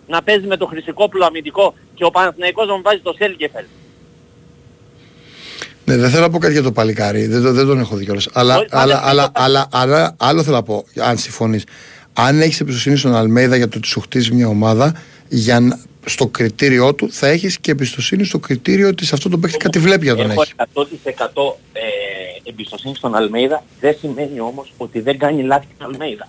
[0.07, 3.65] Να παίζει με το Χρυσικόπουλο αμυντικό και ο Παναθηναϊκός να τον βάζει το Σέλγκεφελ.
[5.85, 8.03] Ναι, δεν θέλω να πω κάτι για το παλικάρι, δεν, το- δεν τον έχω δει
[8.05, 8.27] κιόλας.
[8.33, 11.63] Αλλά, Όχι, αλλά, πάντα αλλά, δεν το- αλλά, αλλά, άλλο θέλω να πω, αν συμφωνείς.
[12.17, 14.95] Αν έχεις εμπιστοσύνη στον Αλμέιδα για το ότι σου χτίζει μια ομάδα,
[15.29, 19.37] για να, στο κριτήριό του θα έχεις και εμπιστοσύνη στο κριτήριο ότι σε αυτό το
[19.37, 20.53] παίχτη κάτι βλέπει για τον Έχω έχεις.
[20.57, 20.63] 100%
[21.73, 21.79] ε,
[22.43, 23.63] εμπιστοσύνη στον Αλμέιδα.
[23.79, 26.27] Δεν σημαίνει όμως ότι δεν κάνει λάθη ο Αλμέιδα.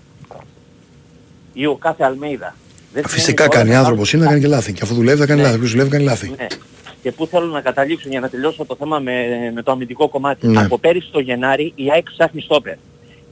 [1.53, 2.57] Ή ο κάθε Αλμέιδα.
[2.92, 4.72] Δεν σημαίνει Φυσικά ότι κάνει όλα τα άνθρωπος είναι να κάνει και λάθη.
[4.72, 5.46] Και αφού δουλεύει θα κάνει Ναι.
[5.46, 5.59] λάθη.
[5.59, 6.29] Ποιος δουλεύει κάνει λάθη.
[6.29, 6.46] Ναι.
[7.03, 9.12] Και πού θέλω να καταλήξω για να τελειώσω το θέμα με,
[9.55, 10.46] με το αμυντικό κομμάτι.
[10.46, 10.61] Ναι.
[10.61, 12.75] Από πέρυσι το Γενάρη η ΑΕΚ ψάχνει στόπερ.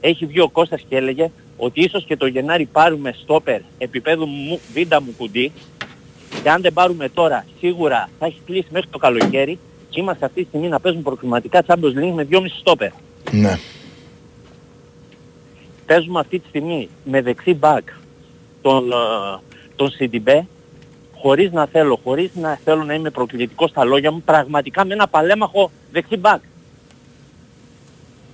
[0.07, 4.61] Έχει βγει ο Κώστας και έλεγε ότι ίσως και το Γενάρη πάρουμε στόπερ επίπεδου μου,
[4.73, 5.53] βίντα μου κουντί
[6.42, 10.42] και αν δεν πάρουμε τώρα σίγουρα θα έχει κλείσει μέχρι το καλοκαίρι και είμαστε αυτή
[10.42, 12.90] τη στιγμή να παίζουμε προκριματικά Champions League με 2,5 στόπερ.
[13.31, 13.59] Ναι.
[15.87, 17.88] Παίζουμε αυτή τη στιγμή με δεξί μπακ
[18.63, 18.94] τον, ε,
[19.77, 20.46] τον Σιντιμπέ
[21.15, 25.09] χωρίς να θέλω, χωρίς να θέλω να είμαι προκλητικός στα λόγια μου, πραγματικά με ένα
[25.09, 26.42] παλέμαχο δεξί μπακ.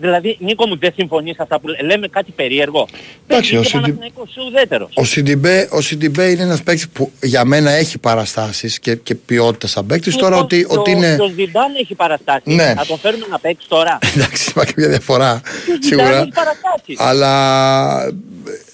[0.01, 2.89] Δηλαδή, Νίκο μου, δεν συμφωνείς σε αυτά που λέ- λέμε κάτι περίεργο.
[2.91, 4.91] Εντάξει, Παίζει ο και Σιντι- Παναθηναϊκός ουδέτερος.
[4.95, 9.67] Ο Σιντιμπέ, ο Σιντιμπέ είναι ένας παίκτης που για μένα έχει παραστάσεις και, και ποιότητα
[9.67, 10.17] σαν παίκτης.
[10.17, 11.15] Τώρα Νίκος, ότι, και ο- ότι είναι...
[11.17, 12.55] και Ο Ζιντάν έχει παραστάσεις.
[12.55, 12.75] Ναι.
[12.77, 13.99] Θα τον φέρουμε να παίξει τώρα.
[14.17, 16.21] Εντάξει, υπάρχει μια διαφορά Και ο Ζιντάν σίγουρα.
[16.21, 16.99] έχει παραστάσεις.
[16.99, 18.13] Αλλά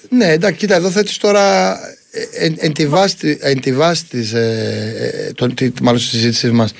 [0.09, 1.73] ναι, εντάξει, κοίτα, εδώ θέτεις τώρα
[2.11, 6.01] ε, εν, εν, τη βάση, τη- εν τη βάση της, ε, ε, των- τη- μάλλον
[6.01, 6.73] της συζήτησης μας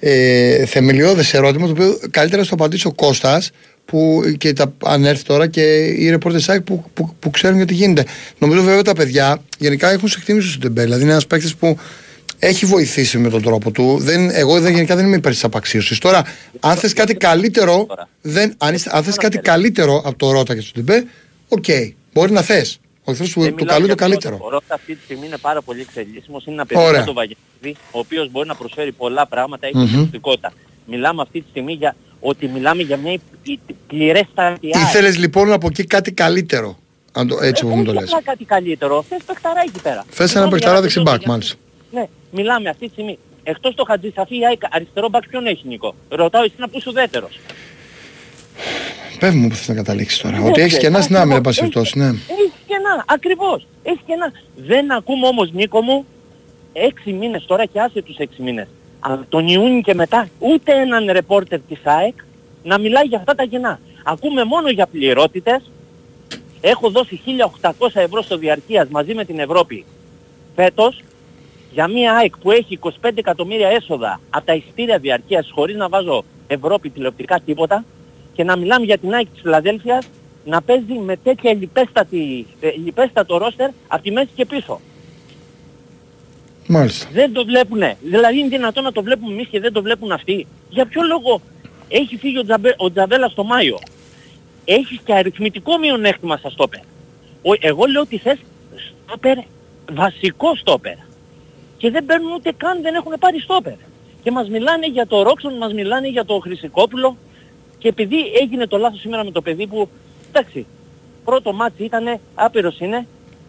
[0.00, 3.50] ε, θεμελιώδες ερώτημα το οποίο καλύτερα να στο απαντήσει ο Κώστας
[3.84, 7.74] που και τα, αν έρθει τώρα και οι ρεπόρτες site που, που, που ξέρουν γιατί
[7.74, 8.04] γίνεται.
[8.38, 10.84] Νομίζω βέβαια τα παιδιά γενικά έχουν σε εκτίμηση το Σιντιμπέ.
[10.84, 11.78] Δηλαδή είναι ένας παίκτης που
[12.38, 13.98] έχει βοηθήσει με τον τρόπο του.
[14.00, 15.98] Δεν, εγώ δεν, γενικά δεν είμαι υπέρ της απαξίωσης.
[15.98, 16.24] Τώρα,
[16.60, 17.86] αν θες κάτι καλύτερο,
[18.20, 21.04] δεν, αν, είστε- αν θες κάτι καλύτερο από το Ρότα και το Τιμπέ,
[21.48, 21.64] οκ.
[22.12, 22.80] Μπορεί να θες.
[23.04, 24.38] Όχι, θες Δεν του, του μιλάω καλού για το καλύτερο.
[24.40, 26.44] Ο Ρώτα αυτή τη στιγμή είναι πάρα πολύ εξελίσσιμος.
[26.44, 26.94] Είναι ένα παιδί Ωραία.
[26.94, 30.10] σαν τον Βαγγελίδη, ο οποίος μπορεί να προσφέρει πολλά πράγματα, έχει Μμμ.
[30.12, 30.48] Μμ
[30.86, 33.18] Μιλάμε αυτή τη στιγμή για ότι μιλάμε για μια
[33.86, 36.78] πληρέστατη Ήθελε λοιπόν από εκεί κάτι καλύτερο.
[37.12, 38.02] Αν το, έτσι όπως μου το λες.
[38.02, 39.02] απλά κάτι καλύτερο.
[39.08, 40.04] Θες παιχταρά εκεί πέρα.
[40.10, 41.56] Θες ένα Μιλάμε για παιχταρά ένα δεξιμπάκ, παιδί, για- μάλιστα.
[41.90, 43.18] Ναι, μιλάμε αυτή τη στιγμή.
[43.42, 47.38] Εκτός το Χατζησαφή, η ΑΕΚ αριστερό μπακ ποιον έχει Νίκο; Ρωτάω εσύ να πούς ουδέτερος.
[49.18, 50.38] Πες μου που θες να καταλήξεις τώρα.
[50.38, 51.56] Ναι, Ότι έχεις ναι, και ένα στην άμυνα, εν ακριβώς.
[51.58, 52.06] πάση περιπτώσει, ναι.
[52.08, 53.66] Έχεις κενά, ακριβώς.
[53.82, 54.32] Έχεις κενά.
[54.56, 56.06] Δεν ακούμε όμως Νίκο μου
[56.72, 58.66] έξι μήνες τώρα και άσε τους έξι μήνες.
[59.04, 62.14] Αλλά τον Ιούνιο και μετά ούτε έναν ρεπόρτερ της ΑΕΚ
[62.62, 63.80] να μιλάει για αυτά τα κενά.
[64.04, 65.70] Ακούμε μόνο για πληρότητες.
[66.60, 67.20] Έχω δώσει
[67.60, 69.84] 1.800 ευρώ στο διαρκείας μαζί με την Ευρώπη
[70.54, 71.02] φέτος
[71.72, 76.24] για μια ΑΕΚ που έχει 25 εκατομμύρια έσοδα από τα εισιτήρια διαρκείας χωρίς να βάζω
[76.46, 77.84] Ευρώπη τηλεοπτικά τίποτα
[78.32, 80.08] και να μιλάμε για την ΑΕΚ της Φιλαδέλφειας
[80.44, 84.80] να παίζει με τέτοια λιπέστατη, ε, λιπέστατο ρόστερ από τη μέση και πίσω.
[86.66, 87.08] Μάλιστα.
[87.12, 87.96] Δεν το βλέπουνε.
[88.02, 90.46] Δηλαδή είναι δυνατόν να το βλέπουμε εμείς και δεν το βλέπουν αυτοί.
[90.68, 91.40] Για ποιο λόγο
[91.88, 93.78] έχει φύγει ο, Τζαμπέ, ο Τζαβέλας το Μάιο;
[94.64, 96.80] Έχεις και αριθμητικό μειονέκτημα στα στόπερ.
[97.42, 98.38] Ο, εγώ λέω ότι θες
[99.06, 99.38] στόπερ,
[99.92, 100.94] βασικό στόπερ.
[101.76, 103.74] Και δεν παίρνουν ούτε καν, δεν έχουν πάρει στόπερ.
[104.22, 107.16] Και μας μιλάνε για το Ρόξον, μας μιλάνε για το Χρυσικόπουλο.
[107.78, 109.88] Και επειδή έγινε το λάθος σήμερα με το παιδί που,
[110.28, 110.66] εντάξει,
[111.24, 113.06] πρώτο ματς ήταν, άπειρος είναι,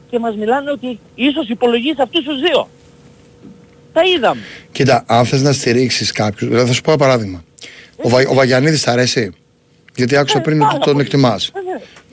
[0.09, 2.67] και μας μιλάνε ότι ίσως υπολογίζει αυτούς τους δύο.
[3.93, 4.41] Τα είδαμε.
[4.71, 7.43] Κοίτα, αν θες να στηρίξεις κάποιους, δηλαδή θα σου πω ένα παράδειγμα.
[7.97, 9.31] Ο, Βα, ο Βαγιανίδης θα αρέσει;
[9.95, 11.05] Γιατί άκουσα Ε, πριν πάρα ότι τον πολύ.
[11.05, 11.47] εκτιμάς.
[11.47, 11.59] Ε,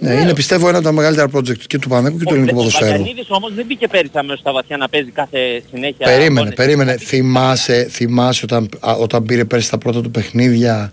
[0.06, 0.20] Ναι, ναι.
[0.20, 2.90] είναι πιστεύω ένα από τα μεγαλύτερα project και του Πανέκου και του ελληνικού Ο ποδοσφαίρου.
[2.90, 6.06] Βαγιανίδης όμως δεν μπήκε πέρυσι αμέσως στα βαθιά να παίζει κάθε συνέχεια.
[6.06, 6.54] Περίμενε, αγώνες.
[6.54, 6.96] περίμενε.
[6.96, 10.90] Θυμάσαι, θυμάσαι όταν, α, όταν πήρε πέρσι τα πρώτα του παιχνίδια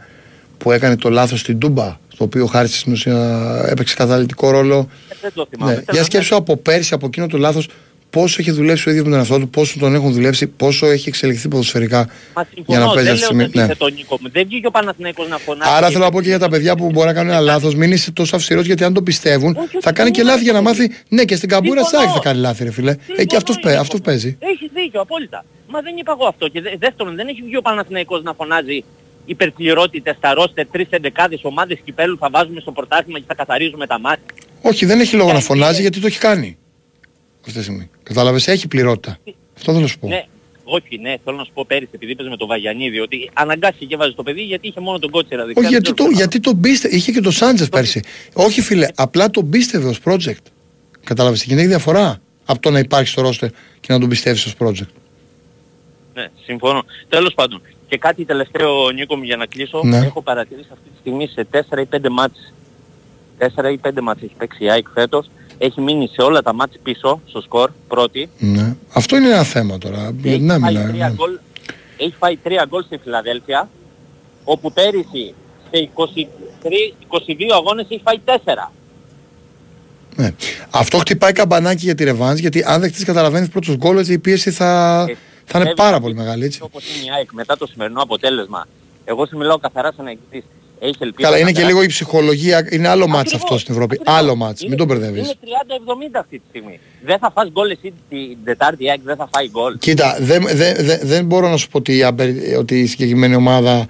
[0.57, 4.89] που έκανε το λάθος στην Τούμπα, στο οποίο ο Χάρης στην ουσία έπαιξε καταλητικό ρόλο;
[5.09, 5.71] Ε, Δεν το θυμάμαι.
[5.71, 5.77] Ναι.
[5.77, 7.67] Θέλω Για να- σκέψου από πέρσι, από εκείνο το λάθος,
[8.09, 11.09] πόσο έχει δουλέψει ο ίδιος με τον εαυτό του, πόσο τον έχουν δουλέψει, πόσο έχει
[11.09, 12.05] εξελιχθεί ποδοσφαιρικά Μα
[12.65, 13.43] για να συμφωνώ, παίζει δεν αυτή τη λέω στιγμή.
[13.43, 13.63] ότι Ναι.
[13.63, 14.29] είσαι το Νίκο μου.
[14.31, 15.71] Δεν βγήκε ο Παναθηναϊκός να φωνάζει.
[15.75, 17.91] Άρα θέλω να πω και για τα παιδιά που μπορεί να κάνουν ένα λάθος, μην
[17.91, 20.53] είσαι τόσο αυστηρός γιατί αν το πιστεύουν Όχι, όχι, θα κάνει και συμφωνώ, λάθη για
[20.61, 20.87] να συμφωνώ.
[20.89, 21.03] μάθει.
[21.09, 22.01] Ναι, και στην καμπούρα Συμφωνώ.
[22.01, 22.91] Σάκη θα κάνει λάθη, ρε φίλε.
[22.91, 24.05] Συμφωνώ, Ε, και αυτός Νίκο αυτός μου.
[24.05, 24.37] παίζει.
[24.39, 25.45] Έχεις δίκιο, απόλυτα.
[25.69, 26.47] Μα δεν είπα εγώ αυτό.
[26.47, 28.83] Και δε- δεύτερον, δεν έχει βγει ο Παναθηναϊκός να φωνάζει
[29.25, 33.99] υπερπληρότητες στα ρόστερ, τρεις εντεκάδες ομάδες κυπέλου θα βάζουμε στο πρωτάθλημα και θα καθαρίζουμε τα
[33.99, 34.25] μάτια.
[34.61, 35.81] Όχι, δεν έχει λόγο να Ε, φωνάζει ε.
[35.81, 36.57] γιατί το έχει κάνει.
[37.47, 37.89] Αυτή τη στιγμή.
[38.03, 39.17] Κατάλαβες, έχει πληρότητα.
[39.57, 40.07] Αυτό θέλω να σου πω.
[40.07, 40.25] Ναι,
[40.63, 43.95] όχι, ναι, θέλω να σου πω πέρυσι επειδή έπαιζε με τον Βαγιανίδη ότι αναγκάστηκε και
[43.95, 45.67] βάζει το παιδί γιατί είχε μόνο τον κότσερα δεξιά.
[45.67, 46.95] Όχι, δεν γιατί, ξέρω το, πώς γιατί τον πίστευε.
[46.95, 48.01] Είχε και τον Σάντζεφ πέρσι.
[48.33, 50.45] Όχι, φίλε, απλά τον πίστευε ως project.
[51.03, 51.43] Κατάλαβες.
[51.43, 53.47] Και έχει διαφορά από το να υπάρχει στο roster
[53.79, 54.91] και να τον πιστεύεις ως project.
[56.13, 56.83] Ναι, συμφωνώ.
[57.09, 57.61] Τέλος πάντων.
[57.87, 59.81] Και κάτι τελευταίο Νίκο μου για να κλείσω.
[59.83, 59.97] Ναι.
[59.97, 62.53] Έχω παρατηρήσει αυτή τη στιγμή σε 4 ή 5 μάτς.
[63.39, 65.29] 4 ή 5 μάτς έχει παίξει η ΑΕΚ φέτος.
[65.57, 68.29] Έχει μείνει σε όλα τα μάτς πίσω στο σκορ πρώτη.
[68.39, 68.75] Ναι.
[68.93, 70.13] Αυτό είναι ένα θέμα τώρα.
[70.21, 70.91] Και Για την έχει, φάει άμυνα.
[70.91, 71.13] τρία ναι.
[71.15, 71.39] γκολ,
[71.97, 73.69] έχει φάει 3 γκολ στη Φιλαδέλφια.
[74.43, 75.33] Όπου πέρυσι
[75.71, 76.03] σε 23,
[77.09, 78.71] 22 αγώνες έχει φάει 4.
[80.15, 80.31] Ναι.
[80.69, 84.51] Αυτό χτυπάει καμπανάκι για τη ρεβάνς γιατί αν δεχτείς καταλαβαίνεις πρώτος γκολ έτσι η πίεση
[84.51, 85.13] θα, Ε,
[85.45, 86.59] θα είναι Βέβαια, πάρα πολύ μεγάλη έτσι.
[86.63, 88.67] Όπως είναι η ΑΕΚ μετά το σημερινό αποτέλεσμα.
[89.05, 90.43] Εγώ σου μιλάω καθαρά σαν αιγητής.
[90.79, 91.73] Έχει ελπίδα Καλά, να είναι και περάσει.
[91.73, 93.93] λίγο η ψυχολογία, είναι άλλο μάτς Ακριβώς, αυτός στην Ευρώπη.
[93.99, 94.19] ακριβώς.
[94.19, 95.21] Άλλο μάτς, μην Είναι- τον μπερδεύεις.
[95.23, 96.79] Είναι 30-70 αυτή τη στιγμή.
[97.05, 99.77] Δεν θα φας γκολ εσύ την Τετάρτη η ΑΕΚ δεν θα φάει γκολ.
[99.77, 103.35] Κοίτα, δεν, δεν, δεν, δεν μπορώ να σου πω ότι η, Αμπερ- ότι η συγκεκριμένη
[103.35, 103.85] ομάδα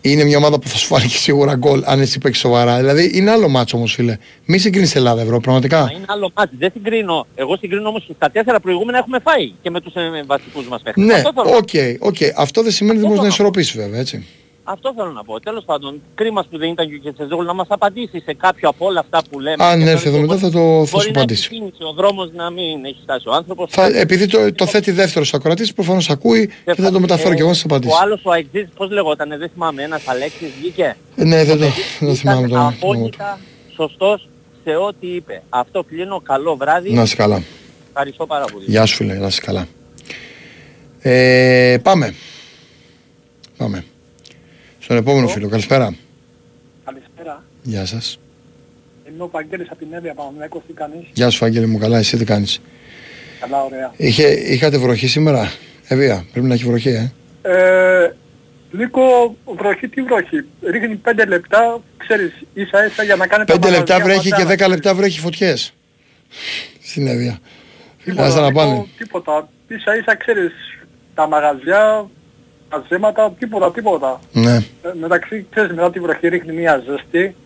[0.00, 2.76] είναι μια ομάδα που θα σου φάνει και σίγουρα γκολ αν εσύ παίξεις σοβαρά.
[2.76, 4.16] Δηλαδή είναι άλλο μάτς όμως φίλε.
[4.44, 5.90] Μη συγκρίνεις Ελλάδα Ευρώπη, Μα πραγματικά.
[5.94, 6.56] είναι άλλο μάτι.
[6.58, 7.26] Δεν συγκρίνω.
[7.34, 11.04] Εγώ συγκρίνω όμως στα τέσσερα προηγούμενα έχουμε φάει και με τους ε, βασικούς μας παίχτες.
[11.04, 11.56] Ναι, Αυτό θέλω.
[11.56, 11.68] οκ,
[12.08, 12.16] οκ.
[12.36, 14.26] Αυτό δεν σημαίνει ότι δεν μπορείς να ισορροπήσεις βέβαια, έτσι.
[14.70, 15.40] Αυτό θέλω να πω.
[15.40, 18.86] Τέλος πάντων, κρίμα που δεν ήταν και ο Κετσετζόγλου να μας απαντήσει σε κάποιο από
[18.86, 19.64] όλα αυτά που λέμε.
[19.64, 21.44] Αν Και έρθει εδώ μετά θα το θα σου Μπορεί να απαντήσει.
[21.50, 23.70] είχε κίνηση ο δρόμος να μην έχει φτάσει ο άνθρωπος.
[23.72, 27.48] Θα, επειδή το, το θέτει δεύτερος ακροατής, προφανώς ακούει και θα το μεταφέρω και εγώ
[27.48, 27.94] να σας Ο απαντήσει.
[28.02, 30.96] άλλος ο ΑΕΚτζής, πώς λεγότανε, δεν θυμάμαι, ένας Αλέξης βγήκε.
[31.16, 31.66] Ε, Ναι, δεν το,
[31.98, 32.66] δεν το θυμάμαι Ήταν τώρα.
[32.66, 33.38] απόλυτα
[33.74, 34.28] σωστός
[34.64, 35.42] σε ό,τι είπε.
[35.48, 36.20] Αυτό κλείνω.
[36.20, 36.92] Καλό βράδυ.
[36.92, 37.42] Να είσαι καλά.
[37.88, 38.64] Ευχαριστώ πάρα πολύ.
[38.68, 39.66] Γεια σου φίλε, να είσαι καλά.
[41.00, 42.14] Ε, πάμε.
[43.56, 43.84] Πάμε.
[44.88, 45.94] Στον επόμενο φίλο, καλησπέρα.
[46.84, 47.44] Καλησπέρα.
[47.62, 48.18] Γεια σας.
[49.08, 50.62] Είμαι ο Παγγέλης από την Εύβοια Παναμαϊκός.
[50.66, 52.60] Τι κάνεις; Γεια σου Φάγγελη μου, καλά, εσύ τι κάνεις;
[53.40, 53.92] Καλά, ωραία.
[53.96, 55.52] Είχε, είχατε βροχή σήμερα,
[55.88, 57.12] Εβία, πρέπει να έχει βροχή, ε.
[57.42, 58.14] Ε,
[58.70, 63.70] Νίκο, βροχή τι βροχή; Ρίχνει 5 λεπτά, ξέρεις, ίσα ίσα για να κάνει τα Πέντε
[63.70, 64.66] λεπτά μαγαζιά βρέχει και μαζάρα.
[64.66, 65.74] 10 λεπτά βρέχει φωτιές.
[66.82, 67.38] Στην Εβία.
[68.04, 68.86] Τίποτα, Άστα να Νίκο, πάνε.
[68.98, 69.48] Τίποτα.
[69.68, 70.52] Ίσα ίσα ξέρεις,
[71.14, 72.10] τα μαγαζιά,
[72.68, 74.20] τα ζέματα, τίποτα, τίποτα.
[74.32, 74.56] Ναι.
[74.56, 77.36] Ε, μεταξύ, ξέρεις, μετά τη βροχή ρίχνει μια ζέστη.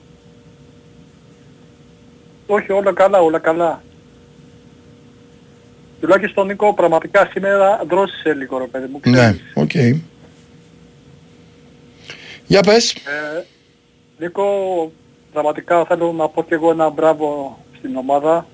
[2.47, 3.83] Όχι, όλα καλά, όλα καλά.
[6.01, 9.01] Τουλάχιστον Νίκο, πραγματικά σήμερα δρόσησε λίγο ρε παιδί μου.
[9.05, 9.41] Ναι, ξέρεις.
[9.55, 10.03] οκ.
[12.47, 12.93] Για πες.
[12.93, 13.45] Ε,
[14.18, 14.45] Νίκο,
[15.33, 18.47] πραγματικά θέλω να πω και εγώ ένα μπράβο στην ομάδα.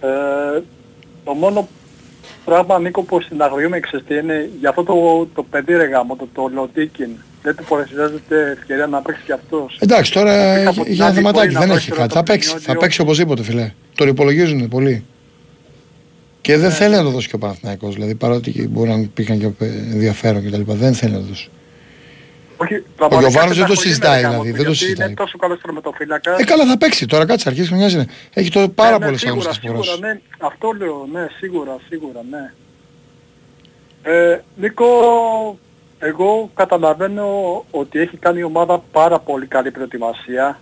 [0.00, 0.60] Ε,
[1.24, 1.68] το μόνο
[2.44, 6.28] πράγμα Νίκο που συναγωγούμε ξέρεις τι είναι για αυτό το, το παιδί ρε γάμο, το,
[6.32, 7.10] το Λοτίκιν.
[7.42, 9.78] Δεν του παρουσιάζεται ευκαιρία να παίξει κι αυτός.
[9.80, 12.02] Εντάξει, τώρα Πήρα από την για ένα άλλη θεματάκι μπορεί να δεν δώσει έχει τώρα
[12.02, 12.12] κάτι.
[12.12, 13.72] το Θα παίξει, θα παιχνίδι, παίξει οπωσδήποτε, φιλέ.
[13.94, 15.04] Τον υπολογίζουν πολύ.
[16.40, 17.94] Και δεν θέλει να το δώσει και ο Παναθηναϊκός.
[17.94, 20.60] Δηλαδή παρότι μπορεί να υπήρχαν και ενδιαφέρον κτλ.
[20.66, 21.50] Δεν θέλει να το δώσει.
[22.62, 24.84] Όχι, Ο πραγματικά Γιωβάνος δεν το στεναχωρεί, συζητάει, ρε γάμο δηλαδή, του, δεν το γιατί
[24.84, 25.06] συζητάει.
[25.06, 26.38] Είναι τόσο καλός τερματοφύλακας.
[26.40, 28.06] Ε, καλά θα παίξει τώρα, κάτσε αρχής χρονιάς είναι.
[28.34, 29.98] Έχει το πάρα Ναι, ναι, πολλές σίγουρα, άγνωστες σίγουρα, φορές.
[30.00, 30.20] ναι.
[30.38, 32.52] Αυτό λέω, ναι, σίγουρα, σίγουρα, ναι.
[34.02, 34.86] Ε, Νίκο,
[35.98, 37.28] εγώ καταλαβαίνω
[37.70, 40.60] ότι έχει κάνει η ομάδα πάρα πολύ καλή προετοιμασία.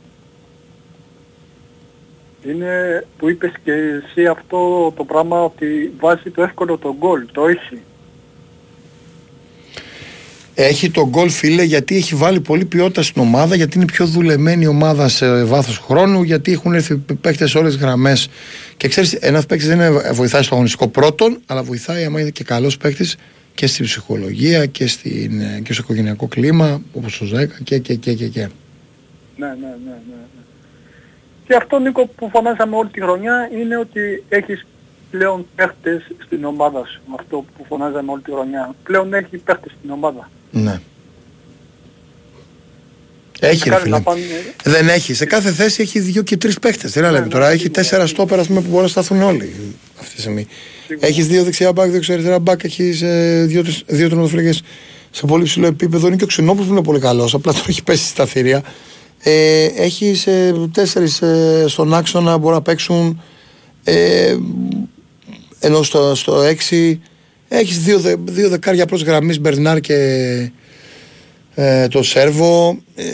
[2.46, 7.46] Είναι που είπες και εσύ αυτό το πράγμα ότι βάζει το εύκολο το γκολ, το
[7.46, 7.82] έχει.
[10.62, 14.64] Έχει τον γκολ φίλε γιατί έχει βάλει πολύ ποιότητα στην ομάδα, γιατί είναι πιο δουλεμένη
[14.64, 18.28] η ομάδα σε βάθος χρόνου, γιατί έχουν έρθει παίκτες σε όλες τις γραμμές.
[18.76, 22.44] Και ξέρεις, ένας παίκτης δεν είναι- βοηθάει στο αγωνιστικό πρώτον, αλλά βοηθάει άμα είναι και
[22.44, 23.16] καλός παίκτης
[23.54, 27.94] και στην ψυχολογία και, στην, ε, και στο οικογενειακό κλίμα, όπως ο Ζέκα και και
[27.94, 28.26] και και.
[28.28, 28.40] και.
[28.40, 29.96] Ναι, ναι, ναι, ναι.
[30.08, 30.42] ναι.
[31.46, 34.66] Και αυτό Νίκο που φωνάζαμε όλη τη χρονιά είναι ότι έχεις
[35.10, 37.00] πλέον παίχτες στην ομάδα σου.
[37.18, 38.74] Αυτό που φωνάζαμε όλη τη χρονιά.
[38.82, 40.30] Πλέον έχει παίχτες στην ομάδα.
[40.50, 40.80] Ναι.
[43.40, 43.96] Έχει ρε Κάνει φίλε.
[43.96, 44.22] να πάνε-
[44.64, 45.14] Δεν έχει.
[45.14, 46.92] Σε κάθε θέση έχει δύο και τρεις παίχτες.
[46.92, 47.48] Τι να λέμε ναι, τώρα.
[47.48, 49.52] Έχει σίγουρα, τέσσερα στόπερ ας πούμε, που μπορούν να σταθούν όλοι
[50.00, 50.46] αυτή τη στιγμή.
[50.86, 51.06] Σίγουρα.
[51.06, 52.98] Έχεις δύο δεξιά μπακ, δύο αριστερά μπακ, έχεις
[53.46, 54.58] δύο, τρεις- δύο τερματοφύλακε
[55.10, 56.06] σε πολύ ψηλό επίπεδο.
[56.06, 57.34] Είναι και ο Ξενόπουλος που είναι πολύ καλός.
[57.34, 58.62] Απλά τώρα έχει πέσει στα θηρία.
[59.22, 60.26] Ε, έχεις
[60.72, 61.22] τέσσερις
[61.66, 63.22] στον άξονα μπορούν να παίξουν.
[63.84, 64.36] Ε,
[65.60, 67.00] ενώ στο, στο 6
[67.52, 69.94] έχεις δύο, δε- δύο δεκάρια προς γραμμής Μπερνάρ και
[71.54, 72.78] ε, το Σέρβο.
[72.94, 73.04] Ε,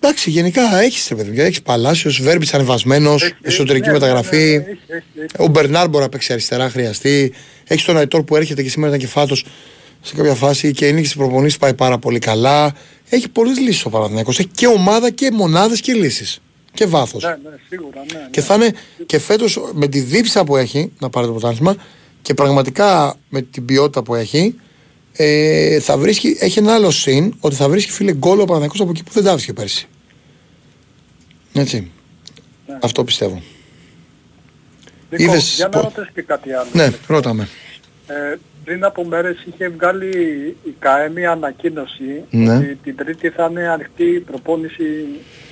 [0.00, 4.36] εντάξει, γενικά έχεις ρε παιδί, έχεις Παλάσιο, Βέρμπη ανεβασμένος, Έχει- εσωτερική ναι, ναι, μεταγραφή.
[4.36, 5.30] ναι, ναι, έχεις, έχεις, έχεις.
[5.38, 7.32] Ο Μπερνάρ μπορεί να παίξει αριστερά, χρειαστεί.
[7.66, 9.44] Έχεις τον Αϊτόρ που έρχεται και σήμερα ήταν και φάτος
[10.00, 12.74] σε κάποια φάση και είναι και στις προπονήσεις πάει πάρα πολύ καλά.
[13.08, 14.38] Έχει πολλές λύσεις ο Παναθηναϊκός.
[14.38, 16.40] Έχει και ομάδα και μονάδες και λύσεις.
[16.74, 17.22] Και βάθος.
[17.22, 18.18] Ναι, ναι, σίγουρα, ναι.
[18.18, 18.26] ναι.
[18.30, 18.72] Και θα είναι
[19.06, 21.76] και φέτος με τη δίψα που έχει να πάρει το πρωτάθλημα
[22.24, 24.54] και πραγματικά με την ποιότητα που έχει,
[25.12, 28.90] ε, θα βρίσκει, έχει ένα άλλο συν ότι θα βρίσκει φίλε γκολ ο Παναθηναϊκός από
[28.90, 29.86] εκεί που δεν τα βρίσκε πέρσι.
[31.52, 31.90] Έτσι.
[32.66, 32.78] Ναι.
[32.82, 33.42] Αυτό πιστεύω.
[35.10, 36.68] Νίκο, είδες για να πο- ρωτήσω και κάτι άλλο.
[36.72, 37.30] Ναι, ρώτα
[38.06, 40.08] Ε, πριν από μέρες είχε βγάλει
[40.64, 42.56] η ΚΑΕ μια ανακοίνωση Ναι.
[42.56, 44.84] ότι την Τρίτη θα είναι ανοιχτή η προπόνηση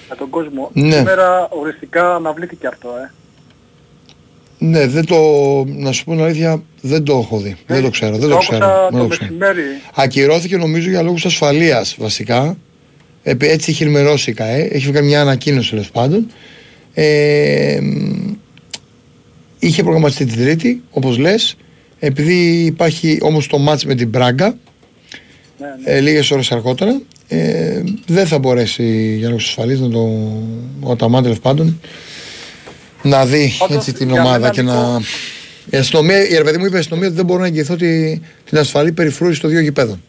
[0.06, 0.70] για τον κόσμο.
[0.72, 0.96] Ναι.
[0.96, 3.12] Σήμερα οριστικά αναβλήθηκε αυτό, ε.
[4.62, 5.16] Ναι, δεν το,
[5.66, 7.56] να σου πω την αλήθεια, δεν το έχω δει.
[7.66, 8.88] Δεν το ξέρω, δεν το άκουσα ξέρω.
[8.90, 9.24] δεν το το ξέρω.
[9.30, 9.62] μεσημέρι.
[9.94, 12.56] Ακυρώθηκε νομίζω για λόγους ασφαλείας βασικά.
[13.22, 14.62] Επί- Έτσι έχει ενημερώσει η ΚΑΕ.
[14.72, 16.26] Έχει βγάλει μια ανακοίνωση τέλος πάντων.
[16.94, 18.32] Ε, μ,
[19.58, 21.56] είχε προγραμματιστεί την Τρίτη, όπως λες.
[21.98, 24.56] Επειδή υπάρχει όμως το μάτς με την Μπράγκα,
[25.58, 25.96] Ναι, ναι.
[25.96, 30.08] ε, λίγες ώρες αργότερα, ε, δεν θα μπορέσει για λόγους ασφαλής να το...
[30.80, 31.80] ο Ταμάν τέλος πάντων
[33.02, 35.00] να δει Πάντως, έτσι την για ομάδα μένα, και Νίκο, να...
[35.70, 38.18] Η αστυνομία, η ρε παιδί μου είπε η αστυνομία ότι δεν μπορώ να εγγυηθώ τη,
[38.44, 40.02] την ασφαλή περιφρούρηση των δύο γηπέδων.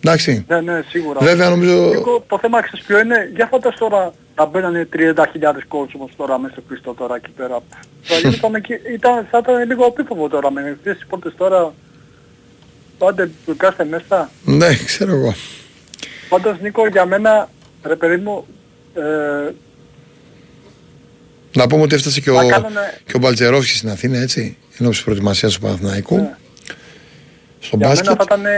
[0.00, 0.44] Εντάξει.
[0.48, 1.20] Ναι, ναι, σίγουρα.
[1.20, 1.90] Βέβαια νομίζω.
[1.94, 5.04] Νίκο, το θέμα ξέρεις ποιο είναι, για φαντάσου τώρα να μπαίνανε 30.000
[5.68, 7.58] κόσμος τώρα μέσα στο κλειστό τώρα εκεί πέρα.
[8.06, 11.74] Δηλαδή ήταν, εκεί- ήταν, θα ήταν λίγο απίφοβο τώρα με αυτές τις πόρτες τώρα.
[12.98, 14.30] Πάντε μπουκάστε μέσα.
[14.44, 15.34] Ναι, ξέρω εγώ.
[16.28, 17.48] Πάντως Νίκο για μένα,
[17.82, 18.46] ρε παιδί μου,
[18.94, 19.52] ε,
[21.56, 24.90] Να πούμε ότι έφτασε και ο, Να κάνουνε- και ο Μπαλτζερόφσκι στην Αθήνα, έτσι, ενώ
[24.90, 26.16] της προετοιμασίας του Παναθηναϊκού.
[26.16, 26.30] Ναι.
[27.60, 28.22] Στο για μένα μπάσκετ.
[28.28, 28.52] θα ήταν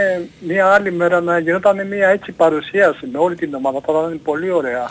[0.47, 3.79] μια άλλη μέρα να γινόταν μια έτσι παρουσίαση με όλη την ομάδα.
[3.85, 4.89] Θα ήταν πολύ ωραία.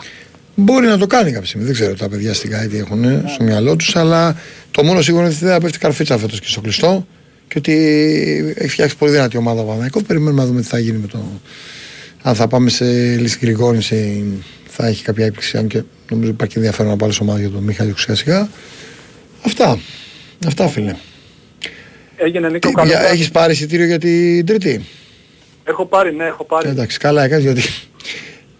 [0.55, 1.65] Μπορεί να το κάνει κάποια στιγμή.
[1.65, 4.35] Δεν ξέρω τα παιδιά στην ΚΑΕ τι έχουν ε, στο μυαλό τους, αλλά
[4.71, 7.07] το μόνο σίγουρο είναι ότι δεν θα πέφτει καρφίτσα φέτος και στο κλειστό
[7.47, 7.73] και ότι
[8.57, 10.01] έχει φτιάξει πολύ δυνατή ομάδα ο Παναθηναϊκός.
[10.03, 11.19] Περιμένουμε να δούμε τι θα γίνει με το.
[12.21, 12.85] Αν θα πάμε σε
[13.15, 14.23] λύση γρηγόρηση,
[14.81, 15.57] θα έχει κάποια έκπληξη.
[15.57, 18.49] Αν και νομίζω υπάρχει ενδιαφέρον από άλλε ομάδε για τον Μιχάλη σιγά σιγά.
[19.45, 19.79] Αυτά.
[20.47, 20.95] Αυτά, φίλε.
[22.15, 22.87] Έγινε Νίκο Τι, καλό.
[22.89, 23.13] για, βράδυ.
[23.15, 24.85] έχεις πάρει εισιτήριο για την Τρίτη;
[25.63, 26.69] Έχω πάρει, ναι, έχω πάρει.
[26.69, 27.61] Εντάξει, καλά έκανες γιατί,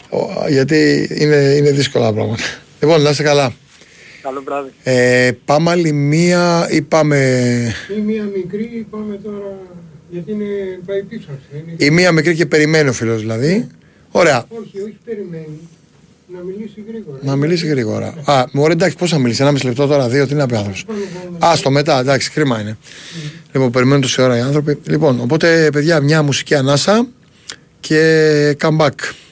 [0.10, 2.44] ο- γιατί είναι, είναι δύσκολα πράγματα.
[2.82, 3.54] Λοιπόν, να είστε καλά.
[4.22, 4.70] Καλό βράδυ.
[4.84, 7.18] Ε, πάμε άλλη μία ή πάμε...
[7.98, 9.58] Ή μία μικρή πάμε τώρα,
[10.10, 10.46] γιατί είναι,
[10.86, 11.28] πάει πίσω.
[11.54, 11.74] Είναι...
[11.78, 13.68] Η μία μικρή και περιμένει ο φίλος δηλαδή.
[14.12, 14.46] Ωραία.
[14.50, 15.60] Όχι, όχι περιμένει.
[16.34, 17.18] Να μιλήσει γρήγορα.
[17.22, 18.14] Να μιλήσει γρήγορα.
[18.26, 20.58] Α, μωρέ εντάξει, πώς θα μιλήσει, ένα μισή λεπτό τώρα, δύο, τι να πει ο
[20.58, 20.86] άνθρωπος.
[20.86, 21.00] Πάμε,
[21.40, 21.54] πάμε.
[21.54, 22.78] Α, στο μετά, εντάξει, κρίμα είναι.
[23.52, 24.80] Λοιπόν, περιμένουν τόση ώρα οι άνθρωποι.
[24.88, 27.08] Λοιπόν, οπότε, παιδιά, μια μουσική ανάσα
[27.80, 28.90] και comeback.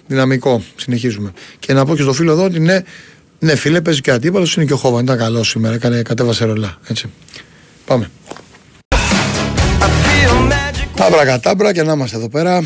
[0.08, 0.64] Δυναμικό.
[0.76, 1.34] Συνεχίζουμε.
[1.60, 2.84] Και να πω και στο φίλο εδώ ότι ναι,
[3.40, 4.56] ναι φίλε, παίζει και αντίπαλος.
[4.56, 5.04] Είναι και ο Χόβαν.
[5.04, 5.76] Ήταν καλός σήμερα.
[5.76, 6.78] Έκανε, κατέβασε ρολά.
[6.88, 7.10] Έτσι.
[7.86, 8.10] Πάμε.
[10.96, 12.62] Τάμπρα κατάμπρα και να είμαστε εδώ πέρα.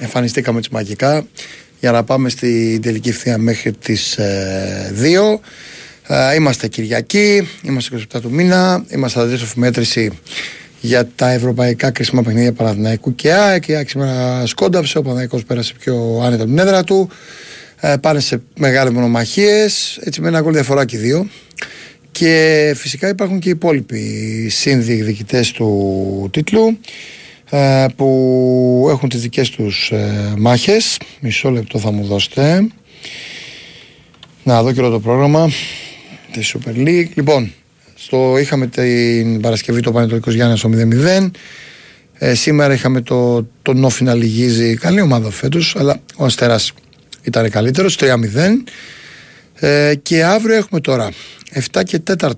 [0.00, 1.26] Εμφανιστήκαμε έτσι μαγικά
[1.80, 5.38] για να πάμε στην τελική ευθεία μέχρι τις ε, 2.
[6.06, 10.10] Ε, είμαστε Κυριακή, είμαστε 27 του μήνα, είμαστε αντίστοιχη μέτρηση
[10.80, 13.68] για τα ευρωπαϊκά κρίσιμα παιχνίδια Παναθηναϊκού και ΑΕΚ.
[13.68, 17.08] Η ΑΕΚ σήμερα σκόνταψε, ο Παναθηναϊκός πέρασε πιο άνετα από την έδρα του.
[17.80, 21.28] Ε, πάνε σε μεγάλες μονομαχίες, έτσι με ένα γκολ διαφορά και οι δύο.
[22.10, 26.78] Και φυσικά υπάρχουν και οι υπόλοιποι συνδιεκδικητές του τίτλου ε,
[27.96, 30.98] που έχουν τις δικές τους ε, μάχες.
[31.20, 32.66] Μισό λεπτό θα μου δώσετε.
[34.42, 35.50] Να δω και όλο το πρόγραμμα
[36.32, 37.08] της Super League.
[37.14, 37.52] Λοιπόν,
[37.94, 41.30] στο, είχαμε την Παρασκευή το Πανετολικός Γιάννης στο 0-0.
[42.18, 44.74] Ε, σήμερα είχαμε το, το Νόφι να λυγίζει.
[44.74, 46.72] Καλή ομάδα φέτος, αλλά ο Αστεράς
[47.22, 48.06] ήταν καλύτερος, 3-0.
[49.54, 51.10] Ε, και αύριο έχουμε τώρα
[51.72, 52.30] 7 και 4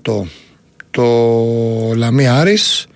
[0.91, 1.03] το
[1.95, 2.87] Λαμία Άρης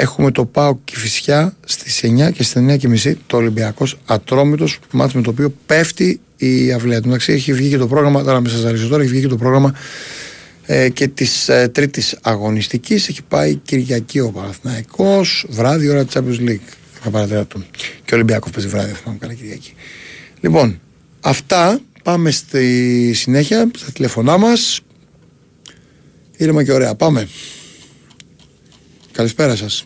[0.00, 5.16] Έχουμε το ΠΑΟ Κηφισιά στις 9 και στις 9 και μισή το Ολυμπιακός Ατρόμητος μάτι
[5.16, 7.08] με το οποίο πέφτει η αυλαία του.
[7.08, 9.36] Εντάξει, έχει βγει και το πρόγραμμα, τώρα με σας ζαλίζω τώρα, έχει βγει και το
[9.36, 9.74] πρόγραμμα
[10.66, 13.08] ε, και της ε, τρίτης αγωνιστικής.
[13.08, 17.40] Έχει πάει Κυριακή ο Παναθηναϊκός βράδυ ώρα της Champions League.
[17.40, 17.64] 10 του.
[18.04, 19.74] και ο Ολυμπιακός παίζει βράδυ θα πάμε καλά Κυριακή.
[20.40, 20.80] Λοιπόν
[21.20, 24.80] αυτά πάμε στη συνέχεια στα τηλεφωνά μας.
[26.36, 27.28] Ήρεμα και ωραία πάμε
[29.18, 29.84] Καλησπέρα σας.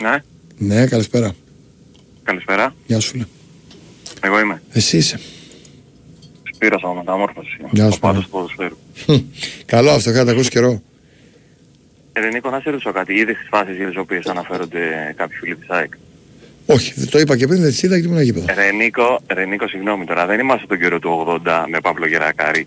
[0.00, 0.22] Ναι,
[0.58, 1.34] Ναι, καλησπέρα.
[2.22, 2.74] καλησπέρα.
[2.86, 3.24] Γεια σου φίλε.
[4.22, 4.62] Εγώ είμαι.
[4.72, 5.20] Εσύ είσαι.
[6.54, 7.56] Σπύρος από μεταμόρφωση.
[7.70, 8.24] Γεια σου, Ο πάντως φίλε.
[8.24, 8.76] του ποδοσφαίρου.
[9.66, 10.82] Καλό αυτό, είχα τα ακούσει καιρό.
[12.12, 13.14] Ε, Νίκο, να σε ρωτήσω κάτι.
[13.14, 15.92] Είδες τις φάσεις για τις οποίες αναφέρονται κάποιοι φίλοι της ΑΕΚ;
[16.66, 18.46] Όχι, δεν το είπα και πριν, δεν τις είδα και ήμουν γήπεδο.
[18.54, 22.66] Ρε Νίκο, ρε Νίκο, συγγνώμη τώρα, δεν είμαστε τον καιρό του 80 με Παύλο Γερακάρη.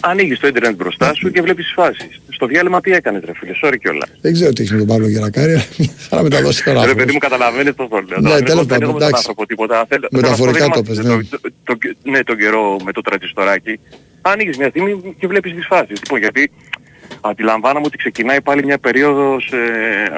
[0.00, 2.20] Ανοίγεις το ίντερνετ μπροστά σου και βλέπεις τις φάσεις.
[2.28, 4.10] Στο διάλειμμα τι έκανες ρε φίλε, sorry κιόλας.
[4.20, 5.62] Δεν ξέρω τι έχει με τον Παύλο Γερακάρη, αλλά
[5.96, 6.84] θα να μεταδώσει τώρα.
[6.86, 8.18] Ρε παιδί μου καταλαβαίνεις το το λέω.
[8.20, 9.14] Ναι, Τώρα, τέλος δεν πάντων, έχω με τον εντάξει.
[9.16, 9.84] άνθρωπο τίποτα.
[9.88, 12.36] Θέλω- Μεταφορικά θέλω να σου πω, το δεν πες, είμαστε το- το- το- Ναι, τον
[12.36, 13.80] καιρό με το τρατιστοράκι.
[14.22, 16.00] Ανοίγεις μια στιγμή και βλέπεις τις φάσεις.
[16.02, 16.50] Λοιπόν, γιατί
[17.20, 19.58] αντιλαμβάνομαι ότι ξεκινάει πάλι μια περίοδος ε,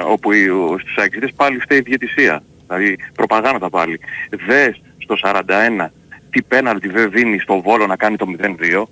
[0.07, 2.43] όπου οι- ο- στους αεξίδες πάλι φταίει η διαιτησία.
[2.67, 3.99] Δηλαδή προπαγάνδα πάλι.
[4.47, 5.91] Δες στο 41
[6.29, 8.87] τι πέναλτι δεν δίνει στο Βόλο να κάνει το 0-2.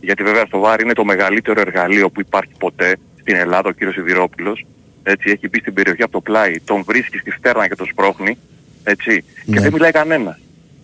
[0.00, 3.94] Γιατί βέβαια στο ΒΑΡ είναι το μεγαλύτερο εργαλείο που υπάρχει ποτέ στην Ελλάδα ο κύριος
[3.94, 4.66] Σιδηρόπουλος.
[5.02, 8.38] Έτσι, έχει μπει στην περιοχή από το πλάι, τον βρίσκει στη φτέρνα και τον σπρώχνει.
[8.84, 9.24] Έτσι.
[9.44, 9.54] Ναι.
[9.56, 10.38] Και δεν μιλάει κανένα.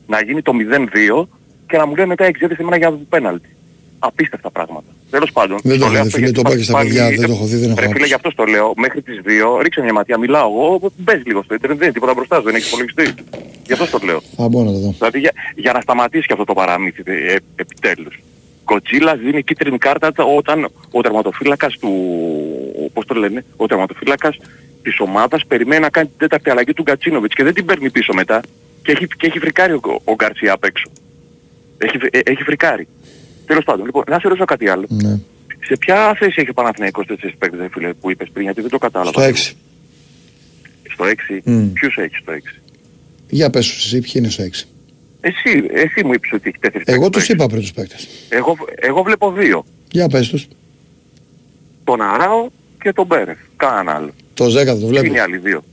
[0.06, 0.52] Να γίνει το
[1.20, 1.28] 0-2
[1.68, 3.48] και να μου λέει μετά εξέταση εμένα για πέναλτι.
[3.98, 4.86] Απίστευτα πράγματα.
[5.10, 5.58] Τέλος πάντων.
[5.62, 7.26] Δεν το έχω λέω δει, αυτό φίλε, γιατί το είπα και στα πάλι- παιδιά, δεν
[7.26, 8.06] το έχω δει, δεν έχω Ρε φίλε, άκουσει.
[8.08, 8.72] γι' αυτό το λέω.
[8.76, 12.14] Μέχρι τις 2 ρίξε μια ματιά, μιλάω εγώ, μπες λίγο στο ίντερνετ, δεν είναι τίποτα
[12.14, 13.14] μπροστά σου, δεν έχεις υπολογιστή.
[13.66, 14.20] Γι' αυτό το λέω.
[14.36, 14.94] Θα μπω να το δω.
[14.98, 18.20] Δηλαδή για, για να σταματήσει και αυτό το παραμύθι ε, ε, επιτέλους.
[18.66, 21.90] Κοτσίλας δίνει κίτρινη κάρτα όταν ο τερματοφύλακας του...
[22.92, 24.36] πώς το λένε, ο τερματοφύλακας
[24.82, 28.12] της ομάδας περιμένει να κάνει την τέταρτη αλλαγή του Γκατσίνοβιτς και δεν την παίρνει πίσω
[28.12, 28.40] μετά
[28.82, 30.90] και έχει, και έχει φρικάρει ο, ο Γκαρσία απ' έξω.
[31.78, 32.88] Έχει, ε, έχει φρικάρει.
[33.46, 34.86] Τέλος πάντων, λοιπόν, να σε ρωτήσω κάτι άλλο.
[34.88, 35.18] Ναι.
[35.64, 38.70] Σε ποια θέση έχει ο Παναθηναϊκός τέτοιες παίκτες, ρε φίλε, που είπες πριν, γιατί δεν
[38.70, 39.10] το κατάλαβα.
[39.10, 39.56] Στο 6.
[40.92, 41.40] Στο 6.
[41.44, 41.72] Μμ.
[41.72, 42.36] Ποιους έχεις στο 6.
[43.28, 44.68] Για πες σου εσύ, ποιοι είναι στο 6.
[45.28, 48.02] Εσύ, εσύ μου είπες ότι έχει τέσσερις Εγώ παίκτες τους στο είπα πριν τους παίκτες.
[48.02, 48.08] έξι.
[48.28, 49.64] Εγώ, εγώ βλέπω δύο.
[49.90, 50.46] Για πες τους.
[51.84, 52.48] Τον Αράο
[52.82, 53.38] και τον Μπέρεφ.
[53.56, 54.10] Κανέναν άλλο.
[54.34, 55.06] Το 10 θα το Ποιοι βλέπω.
[55.06, 55.64] είναι οι άλλοι δύο.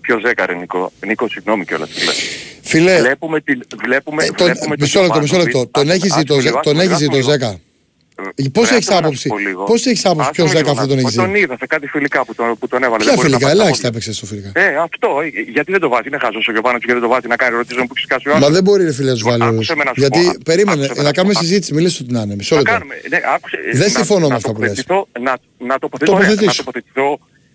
[0.00, 1.88] Ποιο Ζέκα ρε Νίκο; Νίκο συγγνώμη κιόλας.
[1.90, 2.12] φίλε.
[2.62, 3.62] Φίλε, Βλέπουμε την...
[3.84, 5.54] Βλέπουμε, ε, τον, βλέπουμε τον μισό λεπτό, μισό Γιωβάνοβιτ.
[5.54, 5.70] λεπτό.
[5.80, 7.18] Τον Άκου- έχεις άκου δει το, λίγο, Ζε- άκου τον λίγο, έχεις δει άκου το
[7.18, 7.30] λίγο.
[7.30, 7.60] Ζέκα;
[8.34, 9.64] Ε, Πώς ρε, έχεις άκου να άποψη; σου πω λίγο.
[9.64, 11.02] Πώς έχεις άποψη; Άκου ποιος λίγο Ζέκα να αυτό σου τον πω.
[11.08, 13.02] έχεις δει; Τον είδα σε κάτι φιλικά που τον, που τον έβαλε.
[13.04, 13.88] Ποια Δεν μπορεί να φιλικά, πάει στα ελάχιστα πόδια.
[13.88, 14.50] έπαιξε στο φιλικά.
[14.64, 15.08] Ε, αυτό.
[15.24, 16.06] ε, Γιατί δεν το βάζει.
[16.10, 18.30] Είναι χαζός ο Γιωβάνοβιτς γιατί δεν το βάζει να κάνει ερωτήσεις που έχει σκάσει ο
[18.32, 18.50] Μα άλλος.
[18.56, 19.68] δεν μπορεί ρε φίλε να τους βάλει Άκουσε όλους.
[19.80, 21.40] με να σου Γιατί πω, άκουσε περίμενε, με να να σου κάνουμε πω.
[21.44, 22.34] συζήτηση, μιλήσω την Άννα.
[22.40, 22.72] Μισό Να λεπτό.
[22.74, 22.94] κάνουμε.
[23.12, 24.68] Ναι, άκουσε, ε, Δεν να- συμφωνώ με να αυτά που λες.
[24.68, 25.32] τοποθετηθώ- Να,
[25.70, 26.56] να τοποθετηθώ, ωραία, Τοποθετήσου.
[26.58, 27.08] να τοποθετηθώ,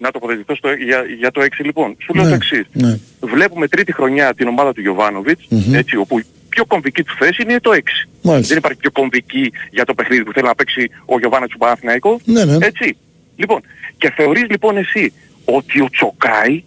[0.04, 1.90] να τοποθετηθώ στο, για, για το 6 λοιπόν.
[2.06, 2.66] Σου λέω Ναι, το εξής.
[2.84, 2.92] ναι.
[3.36, 5.74] Βλέπουμε τρίτη χρονιά την ομάδα του Γιωβάνοβιτς, Μμμ.
[5.82, 7.80] έτσι, όπου η πιο κομβική του θέση είναι το 6.
[8.22, 8.48] Μάλιστα.
[8.48, 12.20] Δεν υπάρχει πιο κομβική για το παιχνίδι που θέλει να παίξει ο Γιωβάνοβιτς του Παναθηναϊκού.
[12.26, 12.66] Ναι, ναι.
[12.66, 12.98] Έτσι.
[13.36, 13.62] Λοιπόν,
[13.98, 15.14] και θεωρείς λοιπόν εσύ
[15.46, 16.64] ότι ο Τσοκάη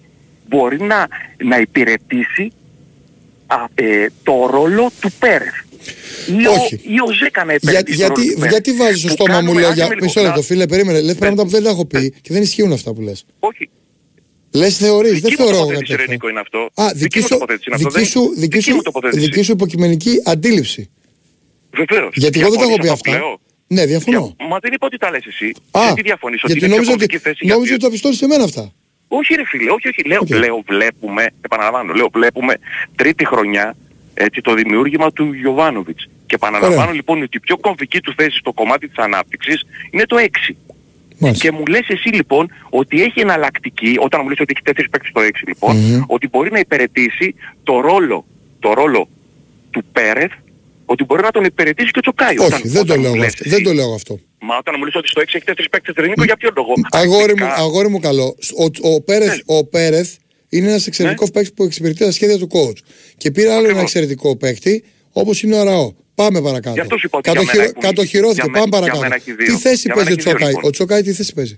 [0.48, 1.08] μπορεί να,
[1.44, 2.52] να υπηρετήσει
[3.46, 5.54] α, ε, το ρόλο του Πέρεθ;
[6.26, 6.74] Ή Όχι.
[6.74, 9.08] Ο, ή ο Ζέκα να Για, υπηρετήσει το ρόλο γιατί, του Πέρεθ; γιατί βάζεις στο
[9.08, 9.82] Που στόμα μου κάνουμε- λόγια.
[9.84, 11.00] άσε με λίγο, Μισό λεπτό, να- φίλε, περίμενε.
[11.00, 12.00] Λες πράγματα που δεν τα έχω Ναι.
[12.00, 13.24] πει και δεν ισχύουν αυτά που λες.
[13.38, 13.70] Όχι.
[14.56, 16.12] Λες θεωρείς, δεν Δική μου θεωρώ εγώ τοποθέτηση, κάτι ρε τέτοιο.
[16.12, 16.58] Νίκο, είναι αυτό.
[16.82, 18.82] Α, Δική δική μου σου, τοποθέτηση είναι αυτό, δική δεν- σου, δική δική σου, μου
[18.82, 19.20] τοποθέτηση.
[19.24, 20.90] δική σου υποκειμενική αντίληψη.
[21.76, 22.12] Βεβαίως.
[22.16, 23.22] Γιατί εγώ δεν τα έχω πει Διαφωνείς αυτό αυτά.
[23.22, 23.40] που λέω.
[23.66, 24.34] Ναι, διαφωνώ.
[24.36, 25.48] Δια- Μα δεν είπα ότι τα λες εσύ.
[25.70, 27.84] Α, γιατί διαφωνείς ότι γιατί είναι πιο νόμιζα ότι, κομβική θέση για νόμιζα δύο- ότι
[27.84, 28.72] τα πιστώνεις σε μένα αυτά.
[29.08, 30.02] Όχι ρε φίλε, όχι, όχι.
[30.08, 30.28] Λέω, Οκ.
[30.30, 32.54] λέω βλέπουμε, επαναλαμβάνω, λέω βλέπουμε
[32.96, 33.76] τρίτη χρονιά
[34.14, 36.08] έτσι, το δημιούργημα του Γιωβάνοβιτς.
[36.26, 36.92] Και επαναλαμβάνω Ωραία.
[36.94, 40.56] λοιπόν ότι η πιο κομβική του θέση στο κομμάτι της ανάπτυξης είναι το 6.
[41.18, 41.44] Μάλιστα.
[41.48, 45.10] Και μου λες εσύ λοιπόν ότι έχει εναλλακτική, όταν μου λες ότι έχει τέσσερις παίκτες
[45.10, 46.02] στο 6 λοιπον Μμμ.
[46.06, 48.26] ότι μπορεί να υπηρετήσει το ρόλο,
[48.58, 49.08] το ρόλο
[49.70, 50.32] του Πέρεθ,
[50.84, 52.36] ότι μπορεί να τον υπηρετήσει και ο Τσοκάη.
[52.38, 53.42] Όχι, Όταν- δεν το όταν λέω μου εγώ λες αυτό.
[53.46, 54.18] εσύ- Δεν το λέω εγώ αυτό.
[54.40, 56.72] Μα όταν μου λες ότι στο 6 έχει τέσσερις παίκτες, ρε Νίκο, για ποιο λόγο.
[56.90, 58.36] Αγόρι μου, Αρχικά- αγόρι μου καλό.
[58.58, 59.56] Ο, ο, Πέρεθ, Ναι.
[59.56, 60.14] ο Πέρεθ
[60.48, 62.78] είναι ένας εξαιρετικός παίκτης που εξυπηρετεί τα σχέδια του coach.
[63.16, 63.82] Και πήρε άλλο ένα Ακριβώς.
[63.82, 65.92] εξαιρετικό παίκτη όπως είναι ο Αραώ.
[66.20, 66.80] Πάμε Γι' παρακάτω.
[66.80, 68.40] αυτό σου είπα ότι για Κατοχυρο- μένα έχουν- Κατοχυρώθηκε.
[68.42, 69.02] για μέ- Πάμε για παρακάτω.
[69.02, 69.46] μένα έχει δύο.
[69.46, 70.64] Τι θέση Για παίζει μένα ο έχει δύο, Τσόκαη; λοιπόν.
[70.68, 71.56] Ο Τσόκαη τι θέση παίζει;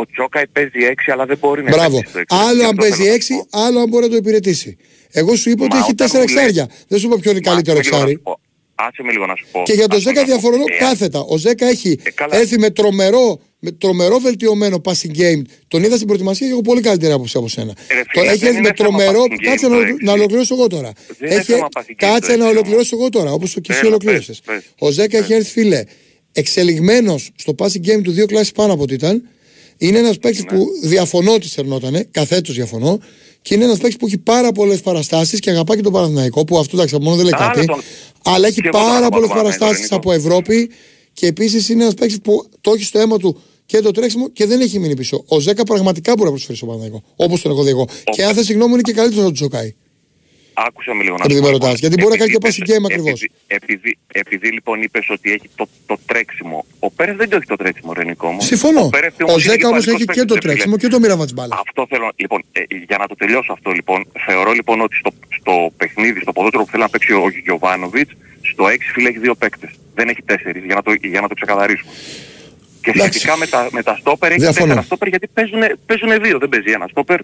[0.00, 1.96] Ο Τσόκαη παίζει 6 αλλά δεν μπορεί να Μπράβο.
[1.96, 2.34] παίξει στο 6.
[2.46, 3.58] Άλλο Γι' αν αυτό παίζει θέλω να 6, σου πω.
[3.64, 4.70] άλλο αν μπορεί να το υπηρετήσει.
[5.20, 6.64] Εγώ σου είπα ότι Μα έχει όταν 4 μου λες- εξάρια.
[6.88, 8.12] Δεν σου είπα ποιο είναι Μα, καλύτερο άσε με λίγο να εξάρι.
[8.16, 8.40] σου πω.
[8.86, 9.62] Άσε με λίγο να σου πω.
[9.68, 10.50] Και για τον Άσε με Ζέκα να σου πω.
[10.50, 11.20] διαφορώ Εάν- κάθετα.
[11.20, 12.36] Ο Ζέκα έχει Ε, καλά.
[12.36, 15.42] έρθει με τρομερό, με τρομερό βελτιωμένο passing game.
[15.68, 17.74] Τον είδα στην προετοιμασία και έχω πολύ καλύτερη άποψη από σένα.
[17.88, 19.22] Ε, ρε Το φίλε, έχει δεν έρθει είναι με θέμα τρομερό.
[19.24, 20.04] passing game Κάτσε το να, έξι.
[20.04, 20.92] να ολοκληρώσω εγώ τώρα.
[21.18, 21.52] Δεν είναι Έχει...
[21.52, 22.56] θέμα passing game το Κάτσε έξι να όμως.
[22.56, 24.40] ολοκληρώσω εγώ τώρα, όπως και εσύ Έλα, ολοκλήρωσες.
[24.40, 24.64] πες, πες.
[24.78, 25.82] Ο Ζέκα έχει έρθει, φίλε,
[26.32, 29.28] εξελιγμένος στο passing game του δύο κλάσει πάνω από ό,τι ήταν.
[29.78, 32.98] Είναι ένας παίκτης που διαφωνώ ότι σερνότανε, καθέτος διαφωνώ.
[33.42, 36.58] Και είναι ένας παίκτης που έχει πάρα πολλές παραστάσεις και αγαπάει και τον Παναθηναϊκό, που
[36.58, 37.66] αυτό εντάξει, μόνο δεν λέει Άρα κάτι.
[37.66, 37.82] τον-
[38.24, 39.96] Αλλά έχει Και εγώ τον πάρα αγαπάω πολλές τον Παναθηναϊκό, παραστάσεις Νίκο.
[39.96, 40.70] από Ευρώπη
[41.12, 44.46] και επίσης είναι ένας παίκτης που το έχει στο αίμα του και το τρέξιμο και
[44.46, 45.24] δεν έχει μείνει πίσω.
[45.28, 47.04] Ο Ζέκα πραγματικά μπορεί να προσφέρει στον Παναθηναϊκό.
[47.16, 47.88] Όπως τον έχω δει εγώ.
[48.10, 49.74] Και αν θες συγγνώμη, είναι και καλύτερο από τον Τζοκάη.
[50.54, 51.80] Άκουσα με λίγο να Επειδή σου με πω, ρωτάς, λοιπόν.
[51.84, 53.20] γιατί μπορεί να κάνει Επειδή και passing είπες- game ακριβώς.
[53.20, 56.64] Επειδή, επειδή, επειδή λοιπόν είπες ότι έχει το, το τρέξιμο.
[56.78, 58.40] Ο Πέρες δεν το έχει το τρέξιμο, ρε Νικό μου.
[58.40, 58.88] Συμφωνώ.
[58.88, 60.52] Πέρες Ο όμως είναι Ζέκα όμως βασικός έχει και παίκτης, το ρε φίλε.
[60.52, 61.54] τρέξιμο και το μοίραμα τη μπάλα.
[61.66, 65.52] Αυτό θέλω, λοιπόν, ε, για να το τελειώσω αυτό λοιπόν, θεωρώ λοιπόν ότι στο, στο
[65.76, 68.12] παιχνίδι, στο ποδότρο που θέλει να παίξει ο Γιωβάνοβιτς,
[68.52, 69.70] στο 6 φίλε έχει δύο παίκτες.
[69.94, 71.92] Δεν έχει τέσσερις, για να το, για να το ξεκαθαρίσουμε.
[72.82, 73.18] Και Εντάξει.
[73.18, 74.66] σχετικά με τα, με τα στόπερ έχει Διαφωνώ.
[74.66, 77.20] τέσσερα στόπερ γιατί παίζουν, παίζουν δύο, δεν παίζει ένα στόπερ.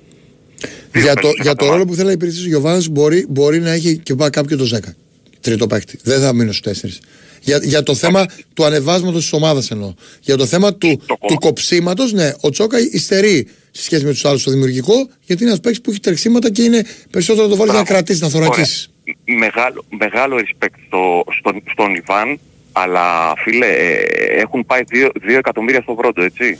[0.92, 3.26] Δύο Για το, παίζουν για το κατά ρόλο που θέλει να υπηρετήσει ο Γιωβάνη μπορεί,
[3.28, 4.94] μπορεί να έχει και πάει κάποιο το Ζέκα.
[5.40, 5.98] Τρίτο παίκτη.
[6.02, 7.00] Δεν θα μείνω στους τέσσερις.
[7.40, 9.94] Για, για το θέμα του ανεβάσματος της ομάδας εννοώ.
[10.20, 11.38] Για το θέμα του, Το του κόμμα.
[11.40, 14.94] κοψίματος, ναι, ο Τσόκα υστερεί σε σχέση με τους άλλους στο δημιουργικό,
[15.24, 17.92] γιατί είναι ένας παίκτης που έχει τρεξίματα και είναι περισσότερο να το βάλει να Μπράβο.
[17.92, 18.88] κρατήσει, να θωρακίσει.
[19.26, 19.38] Ωραία.
[19.38, 22.38] Μεγάλο, μεγάλο respect στο, στον, στον Ιβάν,
[22.82, 23.96] αλλά φίλε, ε,
[24.40, 26.58] έχουν πάει 2 εκατομμύρια στο πρώτο, έτσι.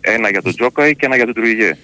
[0.00, 1.76] Ένα για τον Τζόκαη και ένα για τον Τρουγιέ.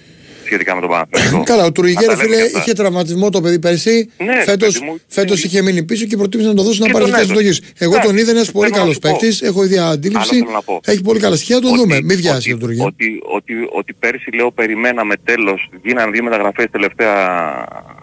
[0.45, 1.43] Σχετικά με τον Παναθηναϊκό.
[1.51, 2.59] Καλά, ο Να Τουριγέρ, τα λέμε φίλε, και αυτά.
[2.59, 4.09] είχε τραυματισμό το παιδί πέρσι.
[4.17, 6.85] Ναι, φέτος, παιδί μου, φέτος και- είχε μείνει πίσω και προτίμησε να το δώσει να
[6.85, 7.33] Και πάρει τον τη έδωσε.
[7.39, 7.59] συντογή.
[7.77, 9.09] Εγώ Εντάξει, τον είδα ένας πολύ θέλω να καλός σου πω.
[9.19, 9.41] παίκτης.
[9.41, 10.29] Έχω ίδια αντίληψη.
[10.35, 10.79] Άλλο θέλω να πω.
[10.85, 11.55] Έχει πολύ καλά στοιχεία.
[11.55, 11.95] Θα το Ότι- δούμε.
[12.01, 12.85] Μην βιάσει ότι- για τον Τουριγέρ.
[12.85, 13.07] Ότι,
[13.37, 17.15] ότι, ότι πέρσι λέω περιμέναμε τέλος, γίνανε δύο μεταγραφές τελευταία,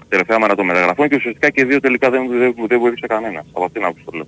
[0.08, 3.44] τελευταία μέρα των μεταγραφών και ουσιαστικά και δύο τελικά δεν, δεν, δεν βοήθησε κανένας.
[3.52, 4.26] Από αυτήν την άποψη το λέω.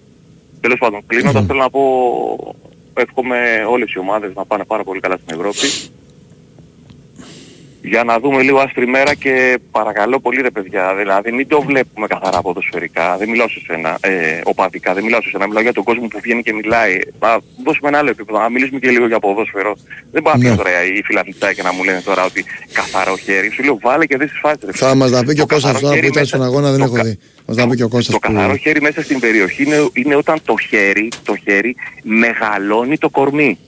[0.63, 1.83] Τέλος πάντων, κλείνοντας θέλω να πω,
[2.95, 5.67] εύχομαι όλες οι ομάδες να πάνε πάρα πολύ καλά στην Ευρώπη.
[7.85, 12.07] Για να δούμε λίγο άσπρη μέρα και παρακαλώ πολύ ρε παιδιά, δηλαδή μην το βλέπουμε
[12.07, 15.85] καθαρά ποδοσφαιρικά, δεν μιλάω σε σένα, ε, οπαδικά, δεν μιλάω σε σένα, μιλάω για τον
[15.85, 16.99] κόσμο που βγαίνει και μιλάει.
[17.21, 19.77] Να δώσουμε ένα άλλο επίπεδο, να μιλήσουμε και λίγο για ποδόσφαιρο.
[20.13, 20.49] Δεν πάω Ναι.
[20.49, 20.57] ναι.
[20.57, 23.51] τώρα οι φιλαθλητάκοι και να μου λένε τώρα ότι καθαρό χέρι.
[23.51, 24.73] Σου λέω βάλε και δεν στις φάσεις ρε.
[24.73, 26.47] Θα μας τα πει και ο Το Κώστας καθαρό τώρα που χέρι ήταν μέσα- στον
[26.49, 27.19] αγώνα, δεν το έχω κα- δει.
[27.47, 28.33] Μας τα πει και ο Κώστας Το που.
[28.35, 33.59] καθαρό χέρι μέσα στην περιοχή είναι, είναι όταν το χέρι, το χέρι μεγαλώνει το κορμί.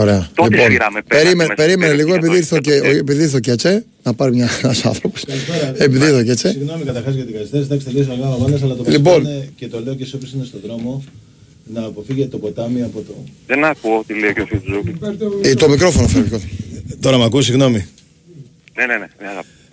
[0.00, 0.28] Ωραία.
[0.34, 2.70] Τότε Λοιπόν, σφυράμε πέρα περίμενε, μέσα περίμενε στην λίγο περιοχή επειδή για ήρθε το- και,
[2.70, 2.98] για το χέρι.
[2.98, 3.84] επειδή ήρθε και έτσι.
[4.02, 5.24] Να πάρει μια ένας άνθρωπος.
[5.78, 6.48] Επειδή ήρθε και έτσι.
[6.48, 9.12] Συγγνώμη καταρχάς για την καθυστέρηση, εντάξει τελείωσε ο αγώνα, αλλά το Λοιπόν.
[9.22, 11.04] βασικό είναι και το λέω και σε όποιους είναι στον δρόμο
[11.74, 13.14] να αποφύγετε το ποτάμι από το.
[13.46, 14.94] Δεν ακούω τι λέει και ο Φιτζούκη.
[15.42, 16.28] Ε, Το μικρόφωνο φέρει.
[17.00, 17.86] Τώρα με ακούς, συγγνώμη.
[18.76, 19.06] Ναι, ναι, ναι.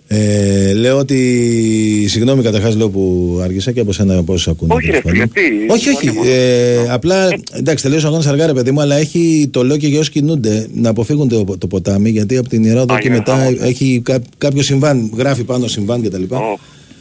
[0.08, 0.68] Ναι, αγάπη.
[0.68, 2.06] Ε, λέω ότι.
[2.08, 4.74] Συγγνώμη καταρχάς λέω που άργησα και από σένα πώ ακούνε.
[4.74, 5.32] Όχι, ρε τέλος φίλε, πάντων.
[5.66, 6.10] τι, Όχι, όχι.
[6.10, 6.30] μόνο.
[6.30, 9.86] Ε, απλά εντάξει, τελείωσε ο αγώνας αργά, ρε παιδί μου, αλλά έχει το λέω και
[9.86, 13.16] για όσοι κινούνται να αποφύγουν το, το ποτάμι γιατί από την Ιεράδο Α, και είναι
[13.16, 13.66] μετά χαμός, ε.
[13.66, 15.10] έχει κά, κάποιο συμβάν.
[15.16, 16.22] Γράφει πάνω συμβάν κτλ.
[16.28, 16.36] Ω,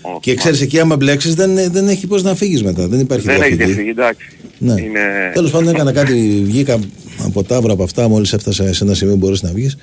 [0.02, 2.88] ω, Και ξέρεις, εκεί άμα μπλέξεις δεν, δεν έχει πώς να φύγεις μετά.
[2.88, 3.66] Δεν υπάρχει Δεν έχει διαφυγή.
[3.66, 4.26] διαφυγή, εντάξει.
[4.58, 4.72] Ναι.
[4.72, 5.00] Είναι...
[5.34, 6.80] Τέλος πάντων έκανα κάτι, βγήκα
[7.26, 9.78] από τάβρα από αυτά, μόλις έφτασα σε ένα σημείο που μπορείς να βγεις.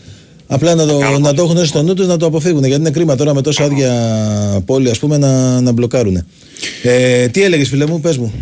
[0.52, 1.34] Απλά να το, Καλό να μας.
[1.34, 2.64] το έχουν στο νου τους να το αποφύγουν.
[2.64, 3.92] Γιατί είναι κρίμα τώρα με τόσα άδεια
[4.66, 6.24] πόλη, ας πούμε, να, να μπλοκάρουν.
[6.82, 8.32] Ε, τι έλεγες, φίλε μου, πες μου.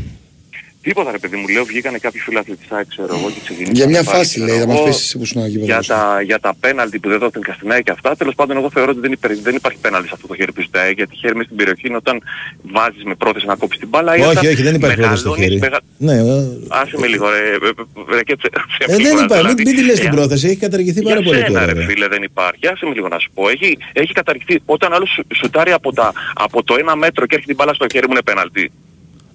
[0.82, 3.86] Τίποτα ρε παιδί μου, λέω βγήκανε κάποιοι φίλαθλοι της ΑΕΚ, ξέρω εγώ και ξεκινήσανε Για
[3.88, 5.82] μια πάλι, φάση ξέρω λέει, θα εγώ, μας πεις εσύ που ήσουν εκεί για πέρα.
[6.00, 8.90] τα, για τα πέναλτι που δεν δόθηκαν στην ΑΕΚ και αυτά, τέλος πάντων εγώ θεωρώ
[8.90, 11.44] ότι δεν, υπερ, δεν υπάρχει πέναλτι σε αυτό το χέρι που ζητάει, γιατί χέρι μες
[11.44, 12.22] στην περιοχή είναι όταν
[12.62, 15.30] βάζεις με πρόθεση να κόψεις την μπάλα ή όχι, όταν όχι, δεν υπάρχει πρόθεση στο
[15.30, 15.70] μεγαλώνεις, χέρι.
[15.70, 17.68] μεγα- Ναι, ε, Άσε με λίγο ρε, ε,
[18.12, 19.62] ε, ρε και ψε- ε, ψεύτικο δεν να υπάρχει, μην, δηλαδή.
[19.64, 21.72] μην τη λες την Ε, πρόθεση, έχει καταργηθεί πάρα για πολύ σένα, τώρα.
[21.72, 21.84] ρε ρε.
[21.86, 22.66] φίλε δεν υπάρχει.
[22.72, 23.48] Άσε με λίγο να σου πω.
[23.48, 24.60] Έχει, έχει καταρριχθεί.
[24.66, 27.86] Όταν άλλος σου- σουτάρει από, τα, από το ένα μέτρο και έρχεται την μπάλα στο
[27.92, 28.70] χέρι μου είναι πέναλτι.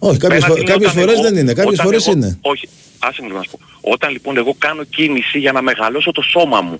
[0.10, 1.54] Όχι, κάποιες Πέναλτι είναι όταν φορές εγώ- δεν είναι.
[1.54, 2.38] Κάποιες όταν φορές εγώ- είναι.
[2.42, 3.60] Όχι, άσε με λίγο να σου πω.
[3.94, 6.80] Όταν λοιπόν εγώ κάνω κίνηση για να μεγαλώσω το σώμα μου.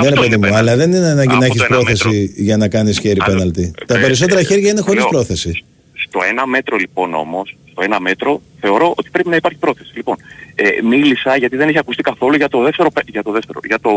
[0.00, 0.68] Ναι, ρε Αυτό παιδί είναι μου, πέναλτι.
[0.68, 2.32] αλλά δεν είναι ανάγκη Από να το έχεις ένα πρόθεση μέτρο.
[2.44, 3.72] για να κάνεις χέρι Αλλά, πέναλτι.
[3.80, 5.64] ε, Τα ε, περισσότερα ε, χέρια είναι χωρίς λέω, πρόθεση.
[6.06, 9.90] Στο ένα μέτρο λοιπόν όμως, στο ένα μέτρο θεωρώ ότι πρέπει να υπάρχει πρόθεση.
[9.94, 10.16] Λοιπόν,
[10.54, 13.78] ε, μίλησα γιατί δεν έχει ακουστεί καθόλου για το δεύτερο, πε- για το δεύτερο, για
[13.80, 13.90] το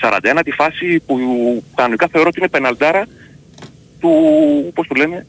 [0.00, 1.18] 41 τη φάση που
[1.74, 3.06] κανονικά θεωρώ ότι είναι πεναλτάρα
[4.00, 4.10] του,
[4.74, 5.26] πώς το λένε,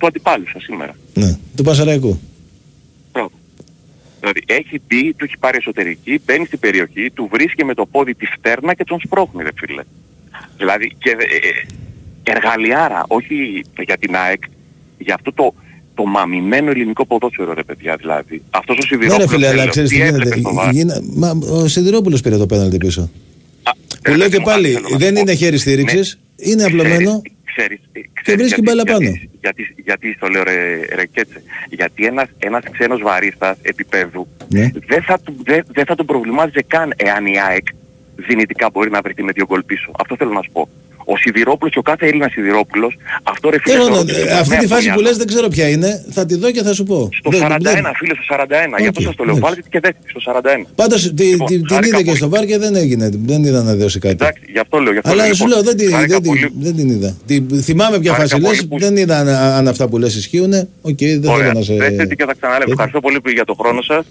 [0.00, 0.94] του αντιπάλου σας σήμερα.
[1.14, 2.20] Ναι, του Πασαραϊκού.
[3.12, 3.30] Μπράβο.
[4.20, 8.14] Δηλαδή έχει μπει, του έχει πάρει εσωτερική, μπαίνει στην περιοχή, του βρίσκει με το πόδι
[8.14, 9.82] τη φτέρνα και τον σπρώχνει ρε φίλε.
[10.56, 14.42] Δηλαδή και ε, ε, εργαλειάρα, όχι για την ΑΕΚ,
[14.98, 15.54] για αυτό το,
[15.94, 18.42] το μαμημένο ελληνικό ποδόσφαιρο ρε παιδιά δηλαδή.
[18.50, 20.40] Αυτός ο Ναι, Σιδηρόπουλος ρε φίλε, αλλά θέλω, ξέρεις τι έβλεπε γίνεται.
[20.40, 20.70] στο βάρ.
[20.72, 23.00] Γίνα- Μα ο Σιδηρόπουλος πήρε το πέναλτι πίσω.
[23.62, 25.20] Α, Που ρε λέω παιδί και μου, πάλι, θέλω να δεν σου πω.
[25.20, 26.50] είναι χέρι στήριξης, Ναι.
[26.50, 27.22] είναι απλωμένο.
[27.56, 28.98] Ξέρεις, ε, ξέρεις βρίσκει γιατί- μπάλα πάνω.
[29.00, 31.42] Γιατί, γιατί, γιατί στο λέω ρε, ρε Κέτσε.
[31.70, 34.70] Γιατί ένας, ένας ξένος βαρίστας επίπεδου Ναι.
[34.86, 37.66] δεν, θα, του- δεν, δεν θα τον προβλημάτιζε καν εάν η ΑΕΚ
[38.16, 39.90] δυνητικά μπορεί να βρεθεί με δύο γκολ πίσω.
[39.98, 40.68] Αυτό θέλω να σου πω.
[41.12, 42.92] Ο Σιδηρόπουλος και ο κάθε Έλληνας Σιδηρόπουλος,
[43.22, 43.74] αυτό ρε φίλε...
[43.74, 45.08] Εγώ, θεωρώ ναι, ότι είναι αυτή νέα τη φάση που χρονιά.
[45.08, 46.04] λες δεν ξέρω ποια είναι.
[46.10, 47.08] Θα τη δω και θα σου πω.
[47.18, 48.78] Στο Δεν- 41 δεν- φίλε, στο 41.
[48.80, 49.36] Γι' αυτό Οκ, σας το λέω.
[49.36, 49.54] εντάξει.
[49.54, 50.66] Βάλτε και δεύτερη στο 41.
[50.74, 52.16] Πάντως τη- Λοιπόν, τη- την χάρηκα είδε και πολύ.
[52.16, 53.10] στο VAR και δεν έγινε.
[53.30, 54.14] Δεν είδα να δώσει κάτι.
[54.20, 54.92] Εντάξει, γι' αυτό λέω.
[54.92, 55.62] Γι αυτό Αλλά λέω, σου λοιπόν.
[55.62, 56.52] λέω δεν, τη- Χάρηκα δεν, την- πολύ.
[56.66, 57.10] δεν την είδα.
[57.26, 60.14] Τη- θυμάμαι ποια Χάρηκα φάση πολύ λες, που- δεν είδα αν, αν αυτά που λες
[60.16, 60.52] ισχύουν.
[60.82, 61.46] Οκ, δεν Ωραία.
[61.46, 61.74] θέλω να σε...
[61.74, 62.66] Δέστε και θα ξαναλέω.
[62.70, 64.04] Ευχαριστώ πολύ για το χρόνο σας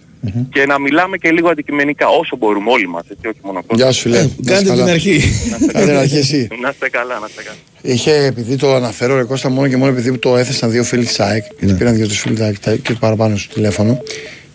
[0.54, 3.78] και να μιλάμε και λίγο αντικειμενικά όσο μπορούμε όλοι μας, έτσι, όχι μόνο αυτός.
[3.78, 4.18] Γεια σου φίλε.
[4.18, 4.84] Ε, Να είσαι Κάντε καλά.
[4.84, 5.20] την αρχή.
[5.72, 6.48] Κάντε την αρχή εσύ.
[6.62, 7.58] Να είστε καλά, να είστε καλά.
[7.82, 11.20] Είχε, επειδή το αναφέρω ρε Κώστα, μόνο και μόνο επειδή το έθεσαν δύο φίλοι της
[11.20, 14.02] ΑΕΚ, γιατί πήραν δύο τους φίλοι της ΑΕΚ και παραπάνω στο τηλέφωνο,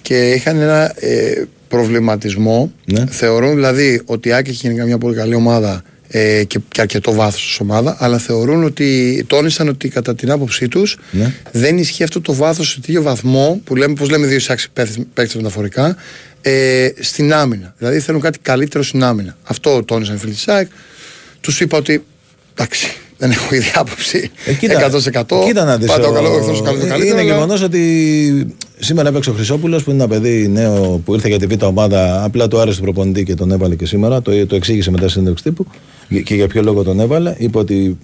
[0.02, 2.72] και είχαν ένα ε, προβληματισμό.
[2.84, 3.06] Ναι.
[3.06, 7.12] Θεωρούν δηλαδή ότι η ΑΕΚ έχει γενικά μια πολύ καλή ομάδα ε, και, και αρκετό
[7.12, 11.32] βάθος ως ομάδα, αλλά θεωρούν ότι, τόνισαν ότι κατά την άποψή τους Ναι.
[11.52, 14.68] δεν ισχύει αυτό το βάθος σε τέτοιο βαθμό που λέμε, πώς λέμε δύο εισάξεις
[15.14, 15.96] παίκτες μεταφορικά,
[16.40, 17.74] ε, στην άμυνα.
[17.78, 19.36] Δηλαδή θέλουν κάτι καλύτερο στην άμυνα.
[19.44, 20.68] Αυτό τόνισαν οι φίλοι της ΑΕΚ.
[21.40, 22.04] Τους είπα ότι
[22.54, 22.86] εντάξει,
[23.18, 24.30] δεν έχω ήδη άποψη.
[24.46, 25.44] Ε, κοίτα, 100%.
[25.46, 27.12] κοίτα να δεις, Πάντα ο ο- καλό εχθρός κάνει το ε, καλύτερο.
[27.18, 31.28] Είναι αλλά- γεγονός ότι σήμερα έπαιξε ο Χρυσόπουλος που είναι ένα παιδί νέο που ήρθε
[31.28, 32.24] για τη β' ομάδα.
[32.24, 34.22] Απλά του άρεσε του προπονητή και τον έβαλε και σήμερα.
[34.22, 35.66] Το, το εξήγησε μετά στη συνέντευξη τύπου
[36.24, 37.34] και για ποιο λόγο τον έβαλε.
[37.38, 37.98] Είπε ότι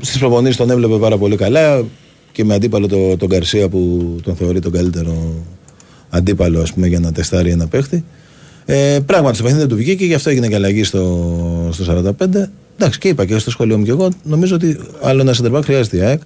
[0.00, 1.84] στις προπονήσεις τον έβλεπε πάρα πολύ καλά
[2.32, 5.34] και με αντίπαλο το- τον Καρσία που τον θεωρεί τον καλύτερο
[6.10, 8.04] αντίπαλο ας πούμε, για να τεστάρει ένα παίχτη.
[8.64, 11.84] Ε, πράγματι στο παιχνίδι δεν του βγήκε και γι' αυτό έγινε και αλλαγή στο, στο
[12.18, 12.48] 45.
[12.76, 15.62] Εντάξει, και είπα και στο σχολείο μου και εγώ, νομίζω ότι άλλο ένα center back
[15.64, 16.20] χρειάζεται η ΑΕΚ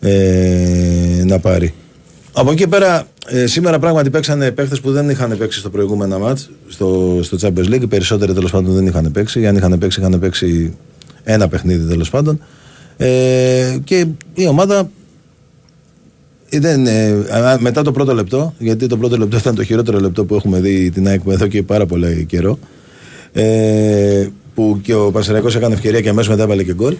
[0.00, 1.74] ε, να πάρει.
[2.32, 6.18] Από εκεί και πέρα, ε, σήμερα πράγματι παίξανε παίχτες που δεν είχαν παίξει στο προηγούμενο
[6.18, 7.82] μάτς, στο, στο Champions League.
[7.82, 9.46] Οι περισσότεροι τέλος πάντων δεν είχαν παίξει.
[9.46, 10.76] Αν είχαν παίξει, είχαν παίξει
[11.22, 12.40] ένα παιχνίδι τέλος πάντων.
[12.96, 14.90] Ε, και η ομάδα
[16.48, 20.24] ήταν, ε, α, μετά το πρώτο λεπτό, γιατί το πρώτο λεπτό ήταν το χειρότερο λεπτό
[20.24, 22.58] που έχουμε δει την ΑΕΚ εδώ και πάρα πολύ καιρό.
[23.32, 24.28] Ε,
[24.60, 26.96] που και ο Πασαριακός έκανε ευκαιρία και αμέσως μετά έβαλε και γκολ.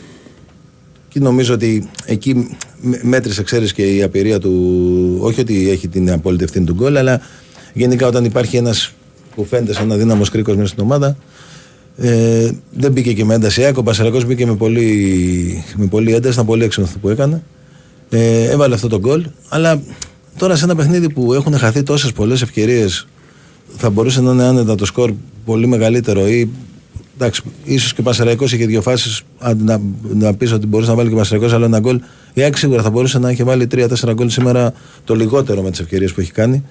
[1.08, 5.18] Και νομίζω ότι εκεί με- μέτρησε, ξέρεις και η απειρία του.
[5.20, 7.20] Όχι ότι έχει την απόλυτη ευθύνη του γκολ, αλλά
[7.74, 8.92] γενικά όταν υπάρχει ένας
[9.34, 11.16] που φαίνεται σαν ένα δύναμος κρίκος μέσα στην ομάδα,
[11.96, 13.62] ε, δεν μπήκε και με ένταση.
[13.64, 17.42] ΑΕΚ, Ο Πασαρακό μπήκε με πολύ, με πολύ ένταση, ήταν πολύ έξυπνος αυτό που έκανε.
[18.10, 19.24] Ε, έβαλε αυτό το γκολ.
[19.48, 19.82] Αλλά
[20.38, 23.06] τώρα σε ένα παιχνίδι που έχουν χαθεί τόσες πολλές ευκαιρίες,
[23.76, 25.12] θα μπορούσε να είναι άνετα το σκορ
[25.44, 26.48] πολύ μεγαλύτερο ή
[27.20, 29.22] εντάξει, ίσως και ο Πασαραϊκός είχε δύο φάσεις.
[29.56, 29.80] Να,
[30.14, 32.00] να πεις ότι μπορούσε να βάλει και ο Πασαραϊκός άλλο ένα γκολ.
[32.34, 34.72] Η ΑΕΚ σίγουρα θα μπορούσε να έχει βάλει 3-4 γκολ σήμερα
[35.04, 36.64] το λιγότερο με τις ευκαιρίες που έχει κάνει.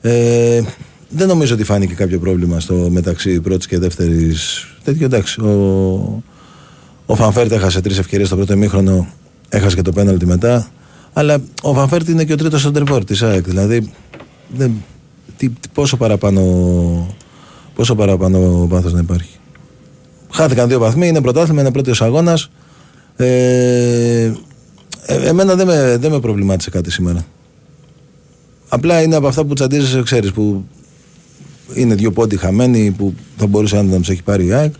[0.00, 0.62] Ε,
[1.08, 4.66] δεν νομίζω ότι φάνηκε κάποιο πρόβλημα στο μεταξύ πρώτης και δεύτερης.
[4.84, 5.40] Τέτοιο εντάξει.
[5.40, 6.22] Ο,
[7.06, 9.06] Ο Φαν Βέερτ έχασε τρεις ευκαιρίες στο πρώτο ημίχρονο,
[9.48, 10.68] έχασε και το πέναλτι μετά.
[11.12, 13.44] Αλλά ο Φαν Βέερτ είναι και ο τρίτος σεντερφόρ της ΑΕΚ.
[13.48, 13.92] Δηλαδή,
[14.56, 14.72] δεν,
[15.36, 16.42] τι, τι- πόσο παραπάνω,
[17.74, 19.36] πόσο παραπάνω πάθος να υπάρχει.
[20.32, 22.50] Χάθηκαν δύο βαθμοί, είναι πρωτάθλημα, είναι πρώτος αγώνας.
[23.16, 24.32] Ε,
[25.06, 27.24] ε, εμένα δεν με, δεν με προβλημάτισε κάτι σήμερα.
[28.68, 30.64] Απλά είναι από αυτά που τσαντίζεσαι, ξέρεις, που
[31.74, 34.74] είναι δύο πόντι χαμένοι που θα μπορούσε να τους έχει πάρει η ΑΕΚ.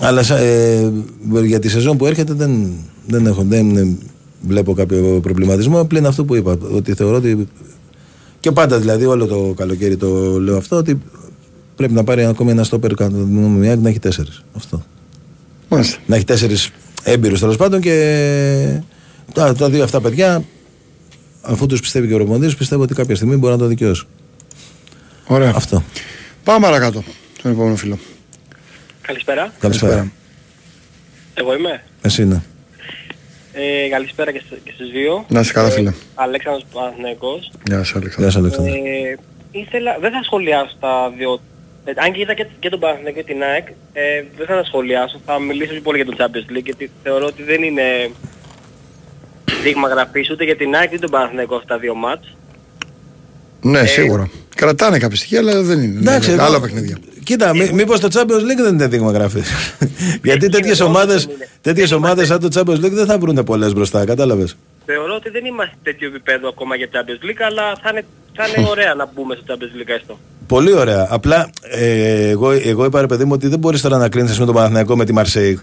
[0.00, 0.92] Αλλά σα- ε,
[1.44, 2.72] για τη σεζόν που έρχεται δεν,
[3.06, 3.96] δεν, έχω, δεν ε,
[4.40, 5.84] βλέπω κάποιο προβληματισμό.
[5.84, 7.48] Πλην αυτό που είπα, ότι θεωρώ ότι.
[8.40, 11.02] Και πάντα δηλαδή, όλο το καλοκαίρι το λέω αυτό, ότι
[11.76, 14.44] πρέπει να πάρει ακόμη ένα στόπερ κατά τη γνώμη μου η ΑΕΚ να έχει τέσσερις.
[14.56, 14.82] Αυτό.
[15.68, 15.98] Μάλιστα.
[16.06, 16.70] Να έχει τέσσερις
[17.04, 18.80] έμπειρους τέλος πάντων και
[19.34, 20.44] τα, τα δύο αυτά παιδιά,
[21.42, 24.08] αφού τους πιστεύει και ο Ρομοντή, πιστεύω ότι κάποια στιγμή μπορεί να το δικαιώσουν.
[25.26, 25.52] Ωραία.
[25.54, 25.82] Αυτό.
[26.44, 27.02] Πάμε παρακάτω.
[27.42, 27.98] Τον επόμενο φίλο.
[29.00, 29.52] Καλησπέρα.
[29.58, 30.12] Καλησπέρα.
[31.34, 31.82] Εγώ είμαι.
[32.02, 32.42] Εσύ ναι.
[33.52, 35.24] Ε, καλησπέρα και, σ- και στους δύο.
[35.28, 35.88] Να είσαι καλά, φίλε.
[35.88, 37.50] Ε, Αλέξανδρος Παναθηναϊκός.
[37.66, 38.22] Γεια σου, Αλέξανδρο.
[38.22, 38.72] Γεια σου, Αλέξανδρο.
[38.74, 39.18] Ε,
[39.52, 41.40] ήθελα, δεν θα σχολιάσω τα δύο.
[41.84, 44.02] Ε, αν και είδα και, και τον Παναθηναϊκό και την ΑΕΚ, ε,
[44.36, 45.20] δεν θα τα σχολιάσω.
[45.26, 48.10] Θα μιλήσω πιο πολύ για το Champions League γιατί θεωρώ ότι δεν είναι
[49.62, 52.36] δείγμα γραφής ούτε για την ΑΕΚ ούτε τον Παναθηναϊκό αυτά τα δύο μάτς.
[53.60, 54.30] Ναι, σίγουρα.
[54.54, 55.98] Κρατάνε κάποια στοιχεία, αλλά δεν είναι.
[55.98, 56.98] Εντάξει, είναι εγώ- άλλα παιχνίδια.
[57.24, 59.76] Κοίτα, μή, μήπως το Champions League δεν είναι δείγμα γραφής.
[60.24, 61.28] Γιατί τέτοιες ομάδες,
[61.60, 64.56] τέτοιες ομάδες σαν το Champions League δεν θα βρουν πολλές μπροστά, κατάλαβες;
[64.86, 68.04] Θεωρώ ότι δεν είμαστε τέτοιο επίπεδο ακόμα για Champions League, αλλά θα είναι,
[68.34, 70.18] θα είναι ωραία να μπούμε στο Champions League έστω.
[70.52, 71.06] Πολύ ωραία.
[71.10, 74.44] Απλά ε, εγώ, εγώ είπα ρε παιδί μου ότι δεν μπορείς τώρα να κρίνεις με
[74.44, 75.60] τον Παναθηναϊκό με τη Μαρσέη.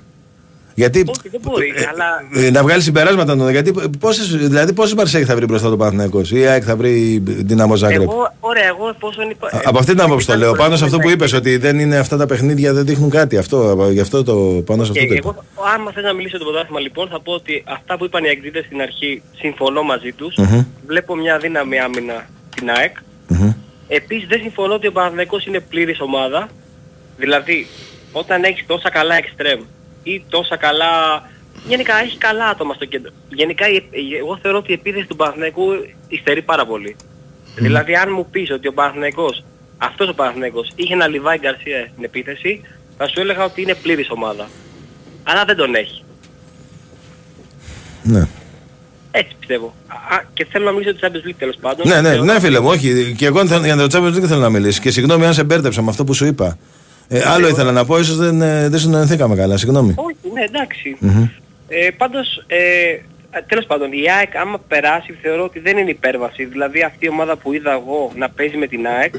[0.76, 3.50] Γιατί Όχι, δεν μπορεί, αλλά ε, να βγάλεις συμπεράσματα εννοώ.
[3.50, 7.24] Γιατί πόσες, δηλαδή πόσες Μαρσέη θα βρει μπροστά το Παναθηναϊκός; Ή η ΑΕΚ θα βρει
[7.26, 9.48] Δυναμό Ζάγκρεπ; εγώ, ωραία, εγώ εφόσον είπα...
[9.48, 10.54] Α- Από αυτή την άποψη το λέω.
[10.54, 13.38] Πάνω σε αυτό που είπες ότι δεν είναι αυτά τα παιχνίδια, δεν δείχνουν κάτι.
[13.38, 14.36] Αυτό, γι' αυτό το
[14.66, 15.30] πάνω σε αυτό το είπα.
[15.30, 15.44] εγώ,
[15.76, 18.28] άμα θες να μιλήσω για το πρωτάθλημα λοιπόν, θα πω ότι αυτά που είπαν οι
[18.28, 20.36] εκδίδες στην αρχή συμφωνώ μαζί τους.
[20.38, 20.66] Μμμ.
[20.88, 22.96] Βλέπω μια δύναμη άμυνα στην ΑΕΚ.
[23.90, 23.96] Μμμ.
[23.98, 26.50] Επίσης δεν συμφωνώ ότι ο Παναθηναϊκός είναι πλήρης ομάδα.
[27.18, 27.68] Δηλαδή,
[28.12, 29.60] όταν έχεις τόσα καλά εξτρέμ
[30.04, 30.88] ή τόσα καλά...
[31.68, 33.12] Γενικά έχεις καλά άτομα στο κέντρο.
[33.30, 35.64] Γενικά η- η- εγώ θεωρώ ότι η επίθεση του Παναθηναϊκού
[36.08, 36.96] υστερεί πάρα πολύ.
[37.56, 39.44] Δηλαδή αν μου πεις ότι ο Παναθηναϊκός,
[39.78, 42.62] αυτός ο Παναθηναϊκός είχε ένα Λιβάη Γκαρσία στην επίθεση,
[42.98, 44.50] θα σου έλεγα ότι είναι πλήρης ομάδα.
[45.24, 46.04] Αλλά δεν τον έχει.
[48.04, 48.28] Ναι.
[49.12, 49.74] Έτσι πιστεύω.
[49.88, 51.88] Α, α, και θέλω να μιλήσω για το Champions League τέλος πάντων.
[51.88, 53.14] Ναι, ναι, Θεωρώ- ναι, φίλε μου, όχι.
[53.18, 54.80] Και εγώ θέλω- για το Champions League θέλω να μιλήσει.
[54.82, 56.58] Και συγγνώμη αν σε μπέρδεψα με αυτό που σου είπα.
[57.08, 59.58] Ε, άλλο ήθελα να πω, ίσως δεν, ε, δεν συνεννοηθήκαμε καλά.
[59.58, 59.94] Συγγνώμη.
[59.98, 60.96] Όχι, ναι, εντάξει.
[61.00, 61.28] Μμμ.
[61.68, 62.58] Ε, πάντως, ε,
[63.38, 66.46] α, τέλος πάντων, η ΑΕΚ άμα περάσει θεωρώ ότι δεν είναι υπέρβαση.
[66.46, 69.14] Δηλαδή αυτή η ομάδα που είδα εγώ να παίζει με την ΑΕΚ,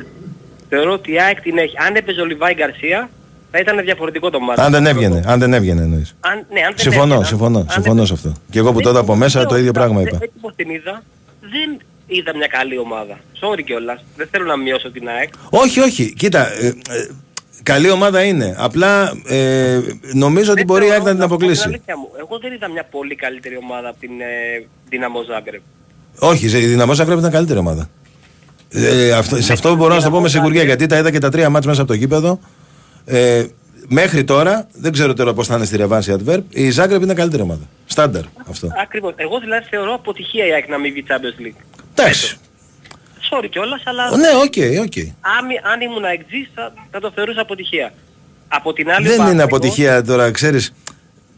[0.69, 1.75] θεωρώ ότι η ΑΕΚ την έχει.
[1.87, 3.11] Αν έπαιζε ο Λιβάη Γκαρσία,
[3.51, 4.61] θα ήταν διαφορετικό το μάτι.
[4.61, 6.15] Αν δεν έβγαινε, αν δεν έβγαινε εννοείς.
[6.21, 8.33] Αν, ναι, αν δεν Συμφωνώ, έβγαινε, συμφωνώ, αν συμφωνώ δεν- σε αυτό.
[8.51, 10.19] Και εγώ που Δεν- τότε από μέσα λέω, το ίδιο πράγμα δεν- είπα.
[10.23, 11.03] Έτσι πως την είδα,
[11.41, 13.19] δεν είδα μια καλή ομάδα.
[13.41, 14.05] Sorry κιόλας.
[14.17, 15.33] Δεν θέλω να μειώσω την ΑΕΚ.
[15.51, 16.13] Όχι, όχι.
[16.15, 16.73] Κοίτα, ε, ε,
[17.63, 18.55] καλή ομάδα είναι.
[18.59, 19.79] Απλά ε,
[20.13, 21.65] νομίζω ότι Δεν μπορεί η ΑΕΚ θεωρώ, να την πω την αποκλείσει.
[21.67, 22.09] αλήθεια μου.
[22.21, 25.61] Εγώ δεν είδα μια πολύ καλύτερη ομάδα από την ε, Δυναμό Ζάγκρεπ.
[26.19, 27.89] Όχι, η Δυναμό Ζάγκρεπ ήταν καλύτερη ομάδα.
[28.73, 31.19] Ε, αυτό, σε αυτό μπορώ να σου το πω με σιγουριά γιατί τα είδα και
[31.19, 32.41] τα τρία μάτς μέσα από το γήπεδο.
[33.11, 33.45] Ε,
[33.89, 37.15] μέχρι τώρα, δεν ξέρω τώρα πώς θα είναι στη ρεβάνς η Αντβέρπ, η Ζάγκρεμπ είναι
[37.15, 37.61] καλύτερη ομάδα.
[37.87, 38.69] Στάνταρ αυτό.
[38.83, 39.13] Ακριβώς.
[39.17, 41.61] Εγώ δηλαδή θεωρώ αποτυχία η ΑΕΚ να μην βγει Champions League.
[41.95, 42.37] Εντάξει.
[43.31, 44.97] Sorry κιόλας, αλλά Ναι, οκ, οκ.
[45.37, 47.93] αν, αν ήμουν εξής θα, θα το θεωρούσα αποτυχία.
[48.49, 50.73] Από την άλλη Δεν είναι Παναθηναϊκός- αποτυχία τώρα, ξέρεις.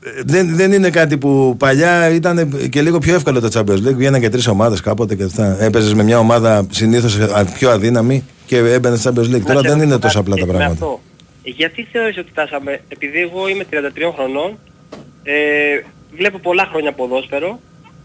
[0.04, 3.94] Ε, Δεν, δεν είναι κάτι που παλιά ήταν και λίγο πιο εύκολο το Champions League.
[3.94, 5.56] Βγαίναν και τρεις ομάδες κάποτε και αυτά.
[5.60, 7.18] Έπαιζες με μια ομάδα συνήθως
[7.54, 9.30] πιο αδύναμη και έμπαινε στο Champions League.
[9.30, 10.72] Να Τώρα σε δεν είναι ρωτήσω τόσο κάτι απλά τα με πράγματα.
[10.84, 11.00] αυτό.
[11.44, 13.76] Γιατί θεωρείς ότι φτάσαμε, επειδή εγώ είμαι 33
[14.14, 14.58] χρονών,
[15.22, 15.34] ε,
[16.16, 17.60] βλέπω πολλά χρόνια ποδόσφαιρο,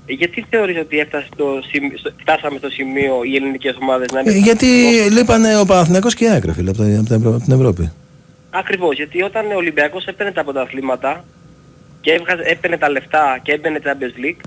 [0.06, 4.20] ε, γιατί θεωρείς ότι έφτασε στο, σημ- στο- φτάσαμε στο σημείο οι ελληνικές ομάδες να
[4.20, 4.32] είναι...
[4.32, 4.66] Ε, γιατί
[5.12, 7.92] λείπανε ο Παναθηναϊκός και η Άκρη, φίλε, από, τα- από τα Ευρω- από την Ευρώπη.
[8.50, 11.26] Ακριβώς, γιατί όταν ο Ολυμπιακός έπαιρνε τα πρωταθλήματα
[12.02, 14.42] και έβγαζε, έπαιρνε τα λεφτά και έμπαινε Champions League,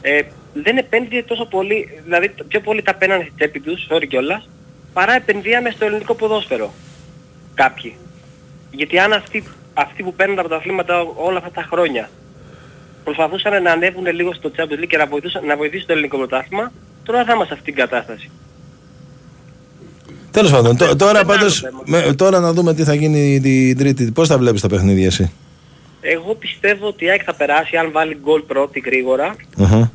[0.00, 0.20] ε,
[0.52, 4.48] δεν επένδυε τόσο πολύ, δηλαδή πιο πολύ τα παίρνανε στη τσέπη τους, sorry κιόλας,
[4.92, 6.72] παρά επενδύανε στο ελληνικό ποδόσφαιρο.
[7.54, 7.96] Κάποιοι.
[8.76, 12.10] Γιατί αν αυτοί, αυτοί που παίρνουν τα πρωταθλήματα όλα αυτά τα χρόνια
[13.04, 16.72] προσπαθούσαν να ανέβουν λίγο στο Champions League και να βοηθήσουν, να βοηθήσουν το ελληνικό πρωτάθλημα,
[17.02, 18.30] τώρα θα είμαστε σε αυτήν την κατάσταση.
[20.30, 21.50] Τέλος πάντων, τω- τώρα είναι άλλο πάντω.
[21.50, 22.14] θέμα.
[22.14, 24.10] Τώρα να δούμε τι θα γίνει την Τρίτη.
[24.12, 25.32] Πώς θα βλέπεις τα παιχνίδια εσύ;
[26.00, 29.92] Εγώ πιστεύω ότι η ΑΕΚ θα περάσει αν βάλει γκολ πρώτη γρήγορα Αχα.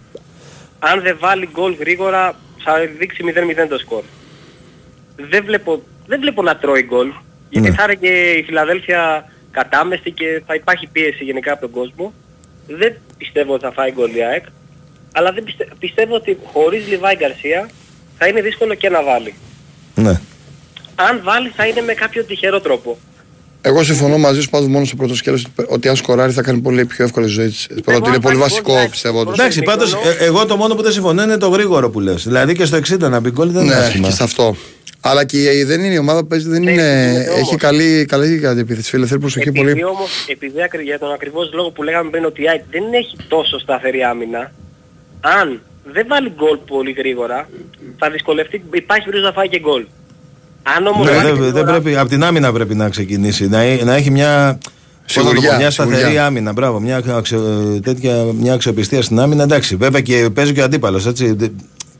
[0.79, 4.03] αν δεν βάλει γκολ γρήγορα θα δείξει 0-0 το σκορ.
[5.29, 7.11] Δεν βλέπω, δεν βλέπω να τρώει γκολ.
[7.51, 7.75] Γιατί Ναι.
[7.75, 12.13] θα είναι και η Φιλαδέλφια κατάμεστη και θα υπάρχει πίεση γενικά από τον κόσμο.
[12.67, 14.45] Δεν πιστεύω ότι θα φάει γκολ η ΑΕΚ,
[15.13, 15.67] αλλά δεν πιστε...
[15.79, 17.69] πιστεύω ότι χωρίς Λιβάη Γκαρσία
[18.17, 19.33] θα είναι δύσκολο και να βάλει.
[19.95, 20.19] Ναι.
[20.95, 22.97] Αν βάλει θα είναι με κάποιο τυχερό τρόπο.
[23.61, 26.85] Εγώ συμφωνώ μαζί σου πάντως μόνο στο πρώτο σκέλος ότι αν σκοράρει θα κάνει πολύ
[26.85, 27.67] πιο εύκολη ζωή της.
[27.83, 29.25] Πρώτα ότι είναι πολύ βασικό πιστεύω.
[29.25, 29.31] του.
[29.31, 32.23] Εντάξει, πάντως εγώ το μόνο που δεν συμφωνώ είναι το γρήγορο που λες.
[32.23, 34.07] Δηλαδή και στο 60 να μπει γκολ δεν είναι Ναι, άσχημα.
[34.07, 34.55] και σε αυτό.
[35.01, 36.71] Αλλά και η- δεν είναι η ομάδα που παίζει, δεν είναι.
[36.71, 37.55] γίνεται Έχει όμως.
[37.57, 38.89] καλή, καλή αντιπίθεση.
[38.89, 39.83] Φίλε, θέλει προσοχή Επειδή πολύ.
[39.83, 43.15] όμως, επειδή ακρι- για τον ακριβώς λόγο που λέγαμε πριν ότι η ΑΕΚ δεν έχει
[43.27, 44.51] τόσο σταθερή άμυνα,
[45.21, 45.61] αν
[45.93, 47.49] δεν βάλει γκολ πολύ γρήγορα,
[47.97, 49.85] θα δυσκολευτεί, υπάρχει περίπτωση να φάει και γκολ.
[50.63, 53.47] Αν όμως Ναι, βάλει δεν, γρήγορα, δεν πρέπει, από την άμυνα πρέπει να ξεκινήσει.
[53.47, 54.57] Να, έ- να έχει μια,
[55.05, 56.25] πώς να το πω, Σιγουριά, μια σταθερή σιγουριά.
[56.25, 56.51] άμυνα.
[56.51, 57.41] Μπράβο, μια, αξιο,
[57.83, 59.43] τέτοια, μια αξιοπιστία στην άμυνα.
[59.43, 61.05] Εντάξει, βέβαια και παίζει και ο αντίπαλος.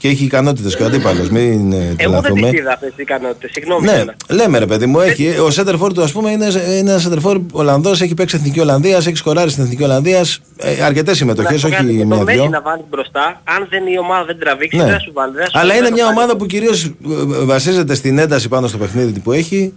[0.02, 1.30] Και έχει ικανότητες και ο αντίπαλος.
[1.30, 2.50] Μην ε, εγώ δεν τρελαθούμε.
[2.50, 3.86] τις είδα αυτές τις ικανότητες, συγγνώμη.
[3.86, 4.16] Ναι, κιόλας.
[4.30, 8.02] λέμε ρε παιδί μου, έχει, ο Σέντερφορ του ας πούμε είναι, είναι ένα Σέντερφορ Ολλανδός,
[8.02, 10.40] έχει παίξει Εθνική Ολλανδίας, έχει σκοράρει στην Εθνική Ολλανδίας.
[10.58, 12.50] Ε, Αρκετές Να συμμετοχέ, σου πω κάτι, όχι και το Μέση μία-δυο.
[12.50, 14.84] να βάλει μπροστά, αν δεν η ομάδα δεν τραβήξει, Ναι.
[14.84, 15.32] δεν θα σου βάλει.
[15.36, 16.24] δεν θα σου Αλλά βάλει, είναι δεν μια θα βάλει.
[16.24, 16.92] ομάδα που κυρίως
[17.46, 19.74] βασίζεται στην ένταση πάνω στο παιχνίδι που έχει,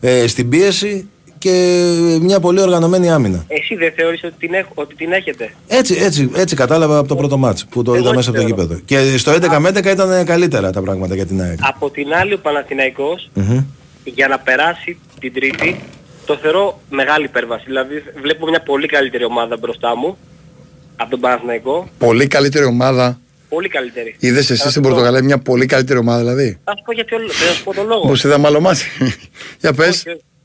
[0.00, 1.08] ε, στην πίεση
[1.42, 3.44] και μια πολύ οργανωμένη άμυνα.
[3.48, 7.16] Εσύ δεν θεωρείς ότι την, έχ, ότι την έχετε; Έτσι, έτσι, έτσι κατάλαβα από το
[7.16, 8.62] πρώτο μάτς που το Εγώ είδα έτσι μέσα από το θεωρώ.
[8.62, 8.80] γήπεδο.
[8.84, 11.58] Και στο 11 με 11 ήταν καλύτερα τα πράγματα για την ΑΕΚ.
[11.62, 13.64] Από την άλλη ο Παναθηναϊκός Μμμ.
[14.04, 15.80] για να περάσει την τρίτη
[16.26, 17.64] το θεωρώ μεγάλη υπέρβαση.
[17.66, 20.16] Δηλαδή βλέπω μια πολύ καλύτερη ομάδα μπροστά μου
[20.96, 21.88] από τον Παναθηναϊκό.
[21.98, 23.18] Πολύ καλύτερη ομάδα.
[23.48, 24.16] Πολύ καλύτερη.
[24.18, 26.92] Είδες εσύ Θα στην σου πω- Πορτογαλία μια πολύ καλύτερη ομάδα δηλαδή; Θα σου πω
[26.92, 27.32] για ποιο λόγο.
[27.32, 28.06] Θα σου πω τον λόγο.
[28.06, 28.84] Πώ είδα μάλλον μάτι.
[29.60, 30.02] Για πες.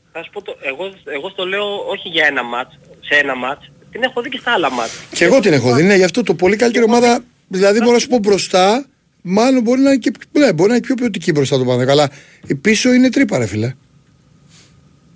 [0.08, 0.84] Όχι, Θα σου πω το, εγώ,
[1.16, 3.70] εγώ στο λέω όχι για ένα μάτς, σε ένα μάτς.
[3.92, 4.92] Την έχω δει και στα άλλα μάτς.
[5.12, 5.82] Και εγώ την έχω δει.
[5.82, 7.24] Ναι, γι' αυτό το πολύ καλύτερη ομάδα.
[7.48, 8.86] Δηλαδή μπορώ να σου πω μπροστά.
[9.22, 11.92] Μάλλον μπορεί να είναι και ναι, μπορεί να είναι πιο ποιοτική μπροστά το Παναθηναϊκό.
[11.92, 12.10] Αλλά
[12.46, 13.74] η πίσω είναι τρύπα, ρε φίλε.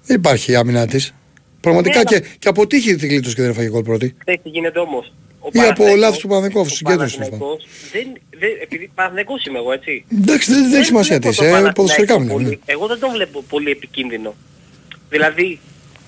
[0.05, 1.15] Δεν υπάρχει η άμυνά της.
[1.61, 4.15] Πραγματικά Ναι, και, και αποτύχει την κλήτωση και δεν έφαγε γκολ πρώτη.
[4.19, 5.13] Ξέρεις τι γίνεται όμως.
[5.39, 8.07] Ο Ή από Παναθηναϊκός- λάθος του Παναθηναϊκού, ο συγκέντρωση, τέλος Παναθηναϊκός δεν,
[8.41, 10.05] δεν, επειδή Παναθηναϊκός είμαι εγώ έτσι.
[10.21, 11.39] Εντάξει, δεν, δεν έχει σημασία τι βλέπω είσαι.
[11.41, 12.33] τον ε, Παναθηναϊκό Ποδοσφαιρικά μιλάμε.
[12.33, 12.73] πολύ- ναι.
[12.75, 14.35] Εγώ δεν τον βλέπω πολύ επικίνδυνο.
[15.15, 15.61] Δηλαδή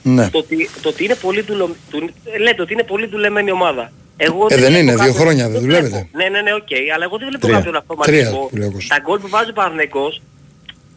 [0.02, 0.30] Ναι.
[0.30, 1.76] το ότι, το ότι είναι πολύ δουλο...
[1.90, 3.92] του- ε, λέτε ότι είναι πολύ δουλεμένη ομάδα.
[4.16, 5.88] Εγώ Ε, δεν βλέπω είναι, δύο κάποιον- χρόνια δεν δουλεύετε.
[5.88, 6.08] βλέπω.
[6.18, 6.68] Ναι, ναι, ναι, οκ.
[6.94, 7.56] Αλλά εγώ δεν βλέπω Τρία.
[7.56, 8.16] κάποιον αυτοματικό.
[8.16, 8.96] Τρία που λέει ο Κώστας.
[8.98, 10.22] Τα γκολ που βάζει ο Παναθηναϊκός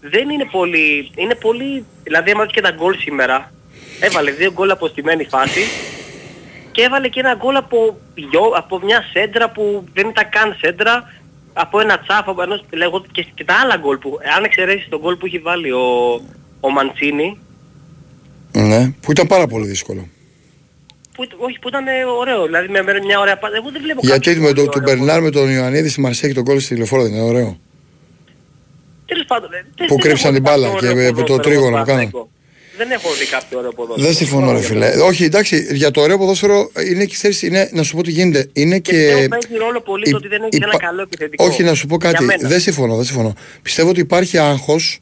[0.02, 1.12] δεν είναι πολύ...
[1.16, 1.86] Είναι πολύ...
[2.04, 3.52] Δηλαδή έμαθες και τα γκολ σήμερα.
[4.00, 5.62] Έβαλε δύο γκολ από στημένη φάση
[6.72, 11.12] και έβαλε και ένα γκολ από, γιο- από μια σέντρα που δεν ήταν καν σέντρα
[11.54, 15.00] από ένα τσάφ, από ενός, λέγω, και, και τα άλλα γκολ που, αν εξαιρέσεις τον
[15.00, 15.86] γκολ που έχει βάλει ο,
[16.60, 17.40] ο Μαντσίνη,
[18.62, 18.92] ναι.
[19.02, 20.08] Που ήταν πάρα πολύ δύσκολο.
[21.16, 23.56] που, ηταν- όχι, που ήταν ε, ωραίο, δηλαδή με, με μια ωραία πάντα.
[23.56, 26.02] Εγώ δεν βλέπω Γιατί κάποιον με το, πολύ του ωραίο Μπερνάρ με τον Ιωαννίδη στη
[26.02, 27.60] Μαρσία και τον κόλλησε στη τηλεφόρα δεν είναι ωραίο.
[29.06, 31.08] Τέλος πάντων, ε, δεν- Που δεν κρύψαν έχω την δει μπάλα κάποιο και ωραίο με
[31.10, 32.10] το ποδόσφαιρο τρίγωνο από που κάνανε.
[32.10, 32.30] Παναθηναϊκό.
[32.78, 34.08] Δεν έχω δει κάποιο ωραίο ποδόσφαιρο.
[34.08, 34.88] Δεν συμφωνώ, ρε φίλε.
[35.10, 38.50] Όχι, εντάξει, για το ωραίο ποδόσφαιρο είναι και ξέρεις, είναι, να σου πω τι γίνεται.
[38.54, 38.98] Είναι Και και.
[38.98, 41.46] πιστεύω παίζει ρόλο πολύ υ- το ότι δεν έχει ένα υπά- καλό επιθετικό.
[41.46, 42.24] Όχι, να σου πω Για κάτι.
[42.24, 42.48] μένα.
[42.50, 43.34] Δεν συμφωνώ, δεν συμφωνώ.
[43.62, 45.00] Πιστεύω ότι υπάρχει άγχος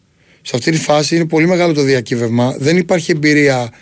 [0.47, 1.15] σε αυτή τη φάση.
[1.15, 2.55] Είναι πολύ μεγάλο το διακύβευμα.
[2.59, 3.73] Δεν υπάρχει εμπειρία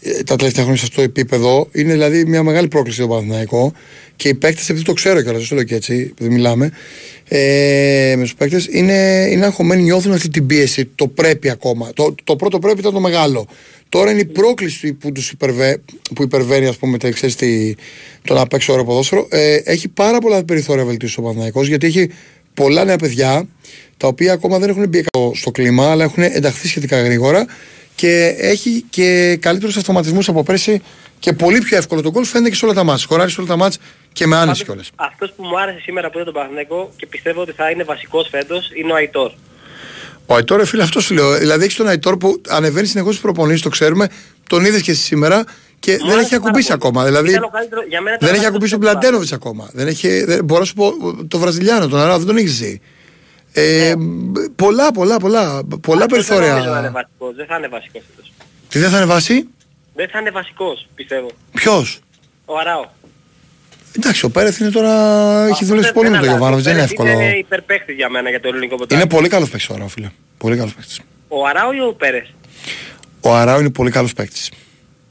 [0.00, 1.68] ε, τα τελευταία χρόνια σε αυτό το επίπεδο.
[1.72, 3.72] Είναι δηλαδή μια μεγάλη πρόκληση το Παναθηναϊκό.
[4.16, 6.70] Και οι παίκτες, επειδή το ξέρω κιόλας, δεν το λέω και έτσι, επειδή μιλάμε,
[7.28, 10.90] ε, με τους παίκτες, είναι, είναι αγχωμένοι, νιώθουν αυτή την πίεση.
[10.94, 11.90] Το πρέπει ακόμα.
[11.94, 13.46] Το, το πρώτο πρέπει ήταν το μεγάλο.
[13.88, 15.80] Τώρα είναι η πρόκληση που, τους υπερβε,
[16.14, 17.74] που υπερβαίνει, ας πούμε, τα, ξέρεις, τη,
[18.24, 19.26] το να παίξει ωραίο ποδόσφαιρο.
[19.30, 22.10] Ε, έχει πάρα πολλά περιθώρια βελτίωσης ο Παναθηναϊκός γιατί έχει
[22.54, 23.48] πολλά νέα παιδιά
[24.04, 27.46] τα οποία ακόμα δεν έχουν μπει στο, στο κλίμα, αλλά έχουν ενταχθεί σχετικά γρήγορα
[27.94, 30.82] και έχει και καλύτερους αυτοματισμούς από πέρσι
[31.18, 33.00] και πολύ πιο εύκολο το γκολ φαίνεται και σε όλα τα μάτς.
[33.02, 33.78] Σκοράρει σε όλα τα μάτς
[34.12, 34.90] και με άνεση κιόλας.
[34.96, 38.28] Αυτός που μου άρεσε σήμερα που είδα τον Παναθηναϊκό και πιστεύω ότι θα είναι βασικός
[38.30, 39.30] φέτος είναι ο Αϊτόρ.
[40.26, 41.38] Ο Αϊτόρ, ρε φίλε, αυτό σου λέω.
[41.38, 44.08] Δηλαδή έχεις τον Αϊτόρ που ανεβαίνει συνεχώς στις προπονήσεις, το ξέρουμε,
[44.48, 45.44] τον είδες και εσύ σήμερα
[45.78, 46.78] και Μου δεν άρεσε έχει πάρα ακουμπήσει πολύ.
[46.82, 47.04] ακόμα.
[47.04, 49.08] Δηλαδή Ήταν ο καλύτερο- για μένα ήταν δεν ο έχει καλύτερος ακουμπήσει ο παίκτης του
[49.08, 49.70] Μπλαντένοβιτ ακόμα.
[49.72, 50.92] Δεν έχει, δεν, μπορώ να σου πω
[51.28, 52.80] το Βραζιλιάνο, τον Αρά, δεν τον έχεις ζει.
[53.56, 53.94] Ε,
[54.56, 56.90] πολλά, πολλά, πολλά, πολλά Αυτός Δεν, νομίζω να είναι περιθώρια.
[56.90, 58.32] βασικός, δεν θα είναι βασικός φέτος.
[58.68, 59.48] Τι δεν θα είναι βάση,
[59.94, 61.30] Δεν θα είναι βασικός, πιστεύω.
[61.52, 61.98] ποιος;
[62.44, 62.84] Ο Αράο.
[63.96, 64.90] Εντάξει, ο Πέρεθ είναι τώρα.
[65.42, 66.28] έχει Αυτό δουλέψει δεν- πολύ με δεν τον αλλάζει.
[66.28, 67.28] Γιωβάνοβιτς, δεν είναι Ο Πέρεθ εύκολο.
[67.30, 69.00] Είναι υπερπαίχτης για μένα για το ελληνικό ποτάμι.
[69.00, 70.10] Είναι πολύ καλός παίκτης ο Αράο, φίλε.
[70.38, 71.00] Πολύ καλός παίκτης.
[71.28, 72.34] Ο Αράο ή ο Πέρες.
[73.20, 74.50] Ο Αράο είναι πολύ καλός παίκτης.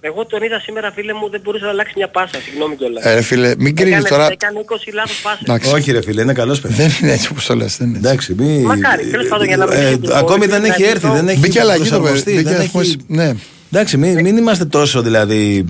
[0.06, 3.04] Εγώ τον είδα σήμερα φίλε μου δεν μπορούσε να αλλάξει μια πάσα, συγγνώμη κιόλας.
[3.06, 4.28] Ε, ρε φίλε, μην κρίνεις Έκανε- τώρα.
[4.32, 5.42] Έκανε 20 λάθος πάσες.
[5.42, 5.74] Εντάξει.
[5.74, 6.74] Όχι, ρε φίλε, είναι καλός παιδί.
[6.74, 7.80] Δεν είναι έτσι όπως το λες.
[7.80, 8.58] Εντάξει, μη...
[8.60, 10.92] Μακάρι, τέλος πάντων, για να μην ε, έχει την ακόμη πόλη, δεν να έχει έχει
[10.92, 12.38] έρθει, το- δεν έχει Μπήκε αλλαγή το προσαρμοστεί, παιδί.
[12.38, 12.98] Μπήκε, δεν ας πούμε, έχει...
[13.08, 13.34] Ναι.
[13.72, 15.66] Εντάξει, μην, μην είμαστε τόσο δηλαδή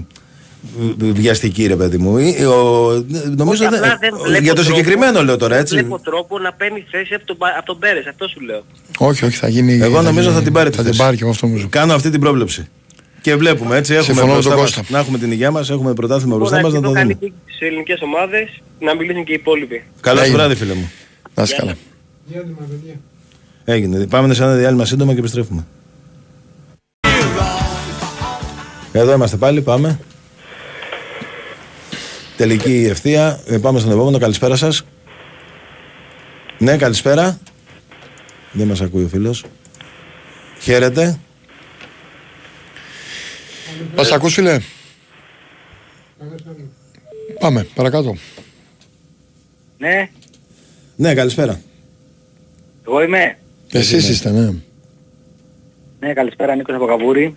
[0.97, 2.17] β- βιαστικοί ρε παιδί μου.
[2.17, 3.05] Ή- ο-
[3.35, 5.75] νομίζω Όχι, δεν- απλά δεν βλέπω για το τρόπο- συγκεκριμένο λέω τώρα δεν έτσι.
[5.75, 8.63] βλέπω τρόπο να παίρνει θέση από τον, Πα- από τον Πέρες, αυτό σου λέω.
[8.97, 9.73] Όχι, όχι, θα γίνει.
[9.81, 11.03] Εγώ νομίζω γίνει- θα την πάρει τη Θα την θέση.
[11.03, 11.67] πάρει και εγώ αυτό νομίζω.
[11.69, 12.67] Κάνω αυτή την πρόβλεψη.
[13.23, 14.93] Και βλέπουμε έτσι, έχουμε Συμφωνώ με τον μπροστά μας, Κώστα.
[14.93, 17.13] να έχουμε την υγεία μας, έχουμε πρωτάθλημα μπροστά Μπορεί μας να να το το κάνει
[17.13, 17.27] δούμε.
[17.27, 19.83] και στις ελληνικές ομάδες, να μιλήσουν και οι υπόλοιποι.
[20.01, 20.37] Καλό σου Έγινε.
[20.37, 20.91] βράδυ φίλε μου.
[21.35, 21.75] Να είσαι καλά.
[22.25, 22.93] Διάδημα, παιδιά.
[23.65, 24.07] Έγινε.
[24.07, 25.65] Πάμε σε ένα διάλειμμα σύντομα και επιστρέφουμε.
[28.91, 29.99] Εδώ είμαστε πάλι, πάμε.
[32.37, 33.39] Τελική ευθεία.
[33.47, 34.17] Ε, πάμε στον επόμενο.
[34.17, 34.83] Καλησπέρα σας.
[36.57, 37.39] Ναι, καλησπέρα.
[38.51, 39.43] Δεν μας ακούει ο φίλος.
[40.59, 41.19] Χαίρετε.
[43.95, 44.57] Μας ακούς φίλε.
[46.19, 46.61] Καλώς ήρθατε.
[47.39, 48.15] Πάμε, παρακάτω.
[49.77, 50.09] Ναι,
[50.95, 51.61] Ναι, καλησπέρα.
[52.87, 53.37] εγώ είμαι.
[53.71, 54.53] Εσείς είστε, ναι.
[55.99, 57.35] Ναι, καλησπέρα Νίκος από Καβούρη.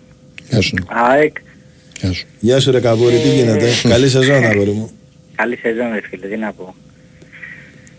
[0.49, 0.75] Γεια σου.
[0.87, 1.37] ΑΕΚ.
[1.99, 2.25] Γεια σου.
[2.39, 3.69] Γεια σου ρε Καβούρη, τι γίνεται.
[3.89, 4.91] Καλή σεζόν, αγόρι μου.
[5.35, 6.75] Καλή σεζόν ρε φίλε, τι να πω.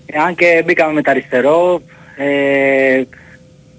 [0.06, 1.82] Ε, αν και μπήκαμε με τα αριστερό,
[2.16, 3.02] ε,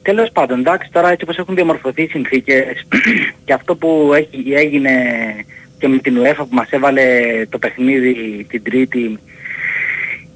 [0.10, 2.64] τέλος πάντων, εντάξει, τώρα έτσι όπως έχουν διαμορφωθεί οι συνθήκες
[3.46, 4.92] και αυτό που έχει, έγινε
[5.80, 7.02] και με την UEFA που μας έβαλε
[7.50, 8.14] το παιχνίδι
[8.50, 9.20] την Τρίτη,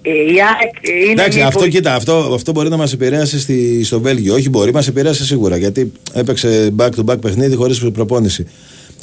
[0.02, 3.84] ε, η ΑΕΚ είναι Εντάξει, μήπως- αυτό, κοίτα, αυτό, αυτό μπορεί να μας επηρέασε στη,
[3.84, 4.34] στο Βέλγιο.
[4.34, 5.58] Όχι, μπορεί, μας επηρέασε σίγουρα.
[5.58, 8.48] Γιατί έπαιξε back-to-back παιχνίδι χωρίς προπόνηση.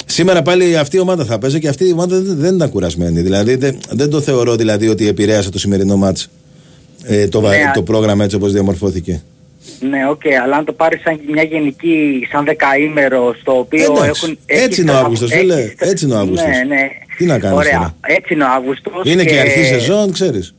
[0.05, 3.21] Σήμερα πάλι αυτή η ομάδα θα παίζει και αυτή η ομάδα δεν, δεν ήταν κουρασμένη.
[3.21, 6.29] Δηλαδή δεν, δεν το θεωρώ δηλαδή ότι επηρέασε το σημερινό μάτς
[7.03, 9.21] ε, το, βα- Ναι, το πρόγραμμα έτσι όπως διαμορφώθηκε.
[9.79, 14.37] Ναι, οκ, αλλά αν το πάρεις σαν μια γενική, σαν δεκαήμερο, στο οποίο Εντάξει, έχουν...
[14.45, 16.49] έτσι έχεις είναι ο τα- Αύγουστος, έχεις φίλε, τα- έτσι είναι ο Αύγουστος.
[16.49, 16.89] Ναι, ναι.
[17.17, 17.95] Τι να κάνεις Ωραία, τώρα.
[18.01, 19.11] έτσι είναι ο Αύγουστος.
[19.11, 20.55] Είναι και η αρχή σεζόν, ξέρεις.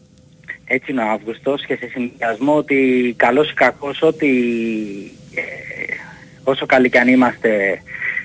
[0.64, 2.76] Έτσι είναι ο Αύγουστος και σε συνδυασμό ότι
[3.16, 4.28] καλός ή κακός ότι
[5.34, 5.40] ε,
[6.44, 7.82] όσο καλοί κι αν είμαστε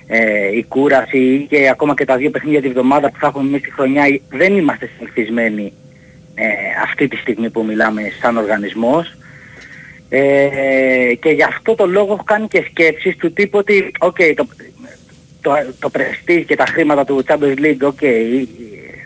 [0.08, 3.62] ε, η κούραση και ακόμα και τα δύο παιχνίδια τη βδομάδα που θα έχουμε εμείς
[3.62, 5.74] τη χρονιά δεν είμαστε συνηθισμένοι
[6.36, 6.46] ε,
[6.84, 9.18] αυτή τη στιγμή που μιλάμε σαν οργανισμός
[10.10, 10.20] ε,
[11.20, 14.46] και γι' αυτό το λόγο έχω κάνει και σκέψεις του τύπου ότι οκ, το,
[15.42, 18.00] το, το prestige και τα χρήματα του Champions League οκ,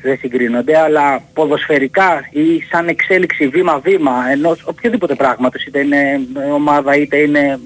[0.03, 6.19] δεν συγκρίνονται αλλά ποδοσφαιρικά ή σαν εξέλιξη βήμα-βήμα ενός οποιοδήποτε πράγματος είτε είναι
[6.53, 7.59] ομάδα είτε είναι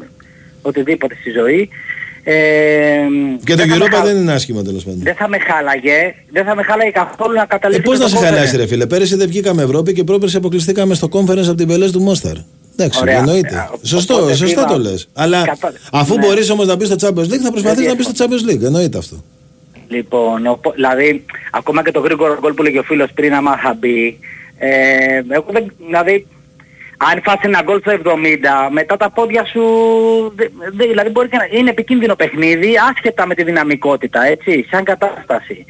[0.61, 1.69] οτιδήποτε στη ζωή
[2.23, 2.33] ε,
[3.43, 4.99] Και το δεν θα με Europa χα- δεν είναι άσχημο τέλος πάντων.
[5.03, 8.09] δεν θα με χάλαγε, δεν θα με χάλαγε καθόλου να Ε, καταλήξω Πώς στο να
[8.09, 8.23] σε conference.
[8.29, 11.89] χαλάσει, ρε φίλε; Πέρυσι δεν βγήκαμε Ευρώπη και πρόπερσι αποκλειστήκαμε στο conference από την Πελέ
[11.91, 12.35] του Μόσταρ.
[12.77, 13.17] Εντάξει, Ωραία.
[13.17, 13.69] εννοείται.
[13.83, 15.07] Ε, Σωστό, οπότε σωστά βήμα- το λες.
[15.13, 16.25] Αλλά Κατα- αφού ναι.
[16.25, 18.63] μπορείς όμως να μπει στο Champions League, θα προσπαθήσεις Δεν να μπει στο Champions League.
[18.63, 19.23] Εννοείται αυτό.
[19.87, 23.73] Λοιπόν, οπο- δηλαδή, ακόμα και το γρήγορο γκολ που λέγει ο φίλος πριν, άμα θα
[23.79, 24.19] μπει,
[24.57, 26.27] ε, εγώ δεν, δηλαδή,
[26.97, 29.61] αν φας ένα γκολ στο 70, μετά τα πόδια σου,
[30.35, 34.83] δε- δε- δηλαδή μπορεί και να, είναι επικίνδυνο παιχνίδι, άσχετα με τη δυναμικότητα, έτσι, σαν
[34.83, 35.65] κατάσταση.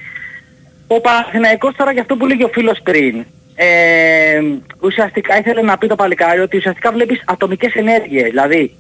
[0.87, 3.25] Ο Παναθηναϊκός τώρα για αυτό που λέγει ο φίλος πριν,
[3.55, 3.65] ε,
[4.79, 8.71] ουσιαστικά ήθελε να πει το παλικάρι ότι ουσιαστικά βλέπεις ατομικές ενέργειες, δηλαδή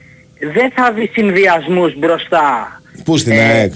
[0.53, 2.81] δεν θα δεις συνδυασμούς μπροστά.
[3.03, 3.73] Πού στην Ε, ΑΕΚ;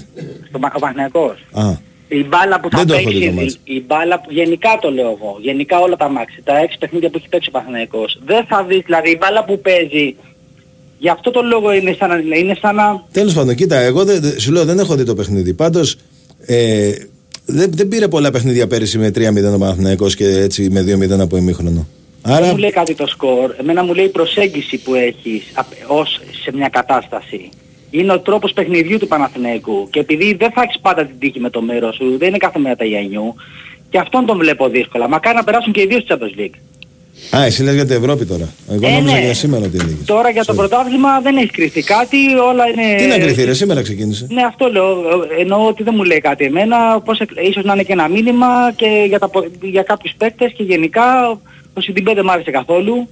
[0.48, 1.38] στον Πα- ο Παναθηναϊκός.
[1.52, 1.62] Α,
[2.08, 3.58] Η μπάλα που θα Δεν το έχω παίξει, δει το η, μάτς.
[3.64, 7.16] η μπάλα που γενικά το λέω εγώ, γενικά όλα τα μάξι, τα έξι παιχνίδια που
[7.18, 10.16] έχει παίξει ο Παναθηναϊκός, δεν θα δεις, δηλαδή η μπάλα που παίζει,
[10.98, 14.20] γι' αυτό το λόγο είναι σαν να, είναι σαν να Τέλος πάντων, κοίτα, εγώ δεν-
[14.20, 15.54] δεν- σου λέω δεν έχω δει το παιχνίδι.
[15.54, 15.96] Πάντως
[16.46, 16.92] ε,
[17.52, 21.36] δεν, δεν πήρε πολλά παιχνίδια πέρυσι με 3-0 ο Παναθηναϊκός και έτσι με 2-0 από
[21.36, 21.86] ημίχρονο.
[22.22, 25.72] δεν Άρα μου λέει κάτι το σκορ, εμένα μου λέει η προσέγγιση που έχεις απ-
[25.86, 27.48] ως σε μια κατάσταση.
[27.90, 31.50] Είναι ο τρόπος παιχνιδιού του Παναθηναϊκού και επειδή δεν θα έχεις πάντα την τύχη με
[31.50, 33.34] το μέρος σου, δεν είναι κάθε μέρα τα Ιανιού,
[33.90, 35.08] και αυτόν τον βλέπω δύσκολα.
[35.08, 36.54] Μακάρι να περάσουν και οι δύο στη Champions League.
[37.36, 38.48] Α, εσύ λες για την Ευρώπη τώρα.
[38.70, 39.20] Εγώ Ε, νόμιζα ναι.
[39.20, 40.04] για σήμερα ότι έλεγες.
[40.04, 40.56] Τώρα για το Sorry.
[40.56, 42.16] πρωτάθλημα δεν έχει κρυφτεί κάτι,
[42.50, 42.96] όλα είναι...
[43.02, 44.26] Τι να κρυθεί, ρε, σήμερα ξεκίνησε.
[44.30, 44.86] Ναι, αυτό λέω.
[45.40, 47.00] Εννοώ ότι δεν μου λέει κάτι εμένα.
[47.04, 50.52] Πώς, εκ- ίσως να είναι και ένα μήνυμα και για, τα, πο- για κάποιους παίκτες
[50.56, 51.28] και γενικά
[51.74, 53.08] ο Σιντιμπέ δεν μ' άρεσε καθόλου.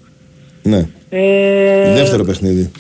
[0.63, 2.71] Ναι, Ε, δεύτερο παιχνίδι.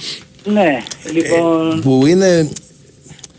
[0.52, 0.78] Ναι,
[1.12, 1.80] λοιπόν...
[1.80, 2.48] Που είναι.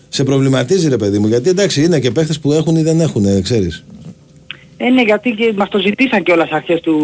[0.10, 3.26] Σε προβληματίζει ρε παιδί μου, γιατί εντάξει είναι και παίχτες που έχουν ή δεν έχουν,
[3.26, 3.84] ε, ξέρεις.
[4.82, 6.98] Ε, ναι, γιατί και μας το ζητήσαν και όλες αρχές του,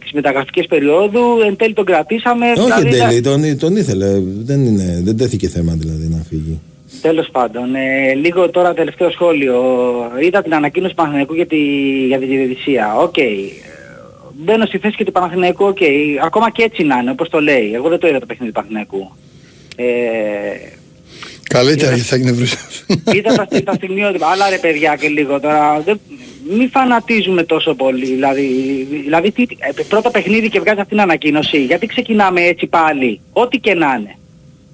[0.00, 1.40] της μεταγραφικής περίοδου.
[1.46, 2.46] Εν τέλει τον κρατήσαμε.
[2.50, 4.06] Όχι δηλαδή, εν τέλει, τον, τον ήθελε.
[4.44, 6.60] Δεν, είναι, δεν τέθηκε θέμα δηλαδή να φύγει.
[7.02, 9.62] Τέλος πάντων, ε, λίγο τώρα τελευταίο σχόλιο.
[10.20, 11.56] Είδα την ανακοίνωση του Παναθηναϊκού για, τη,
[12.06, 12.96] για τη διαιτησία.
[12.96, 13.18] Οκ.
[13.18, 13.32] Ε,
[14.32, 15.78] Μπαίνω στη θέση και του Παναθηναϊκού, οκ.
[16.24, 17.72] Ακόμα και έτσι να είναι, όπως το λέει.
[17.74, 19.10] Εγώ δεν το είδα το παιχνίδι του Παναθηναϊκού.
[19.76, 19.84] Ε,
[21.48, 22.56] Καλύτερα γιατί θα εκνευριζόσουν.
[23.14, 24.26] είδα τα, τα στιγμιότυπα.
[24.26, 25.80] Αλλά ρε παιδιά και λίγο τώρα.
[25.84, 26.00] Δεν,
[26.58, 28.04] μη φανατίζουμε τόσο πολύ.
[28.06, 28.46] Δηλαδή,
[29.04, 31.64] δηλαδή τι, ε, πρώτο παιχνίδι και βγάζει αυτή την ανακοίνωση.
[31.64, 33.20] Γιατί ξεκινάμε έτσι πάλι.
[33.32, 34.16] Ό,τι και να είναι.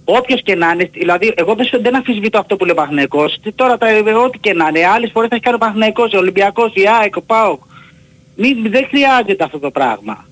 [0.05, 3.39] Όποιος και να είναι, δηλαδή εγώ δεν, σου- δεν αφισβητώ αυτό που λέει ο Παναθηναϊκός.
[3.43, 6.13] Τι Τώρα τα, ε, ό,τι και να είναι, άλλες φορές θα έχει κάνει ο Παναθηναϊκός,
[6.13, 7.61] ο Ολυμπιακός, η ΑΕΚ, ο ΠΑΟΚ.
[8.37, 10.29] Μη, δεν χρειάζεται αυτό το πράγμα.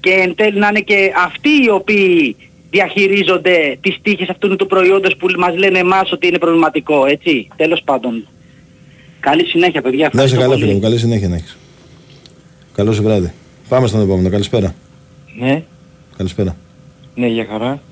[0.00, 2.36] Και εν τέλει να είναι και αυτοί οι οποίοι
[2.70, 7.82] διαχειρίζονται τις τύχες αυτού του προϊόντος που μας λένε εμάς ότι είναι προβληματικό, έτσι; Τέλος
[7.84, 8.26] πάντων.
[9.20, 10.10] Καλή συνέχεια, παιδιά.
[10.12, 10.60] Να είσαι Ευχαριστώ καλά, πολύ.
[10.62, 10.80] φίλε μου.
[10.80, 11.56] Καλή συνέχεια να έχεις.
[12.74, 13.32] Καλό σου βράδυ.
[13.68, 14.28] Πάμε στον επόμενο.
[14.30, 14.74] Καλησπέρα.
[15.38, 15.62] Ναι,
[16.16, 16.56] Καλησπέρα.
[17.14, 17.82] ναι, για χαρά.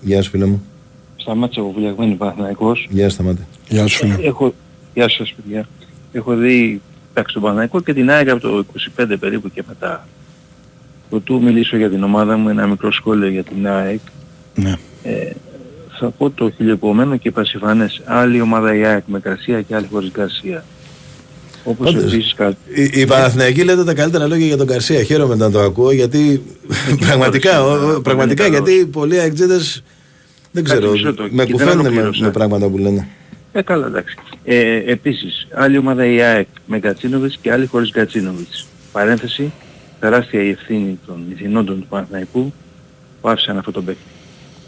[0.00, 0.64] Γεια σου, φίλε μου.
[1.16, 2.86] Σταμάτησα από βουλιαγμένη Παναθηναϊκός.
[2.90, 3.46] Γεια σου, σταμάτη.
[3.68, 4.16] Γεια σου, φίλε.
[4.22, 4.54] Έχω,
[4.94, 5.68] γεια σας παιδιά.
[6.12, 6.80] Έχω δει
[7.10, 8.64] εντάξει, τον Παναθηναϊκό και την ΑΕΚ από το
[8.98, 10.06] 25 περίπου και μετά.
[11.10, 14.00] Προτού μιλήσω για την ομάδα μου, ένα μικρό σχόλιο για την ΑΕΚ.
[14.54, 14.74] Ναι.
[15.02, 15.30] Ε,
[15.98, 18.00] θα πω το χιλιοπομένο και πασιφανές.
[18.04, 20.64] Άλλη ομάδα η ΑΕΚ με Καρσία και άλλη χωρίς Καρσία.
[21.64, 22.12] Όπως Όντως.
[22.12, 22.48] επίσης κα...
[22.74, 25.02] Η, η Παναθηναϊκή λέτε τα καλύτερα λόγια για τον Καρσία.
[25.02, 26.42] Χαίρομαι να το ακούω γιατί
[27.06, 29.82] πραγματικά, ο- πραγματικά είναι γιατί πολλοί αεξίδες
[30.50, 32.24] δεν ξέρω, μισό το, με και δεν κουφαίνουν με, ολοκλήρωσα.
[32.24, 33.08] με πράγματα που λένε.
[33.52, 34.16] Ε, καλά, εντάξει.
[34.44, 38.66] Ε, επίσης, άλλη ομάδα η ΑΕΚ με Γκατσίνοβιτς και άλλη χωρίς Γκατσίνοβιτς.
[38.92, 39.52] Παρένθεση,
[40.00, 42.52] τεράστια η ευθύνη των ηθινόντων του Παναθηναϊκού
[43.20, 44.02] που άφησαν αυτό τον παίκτη.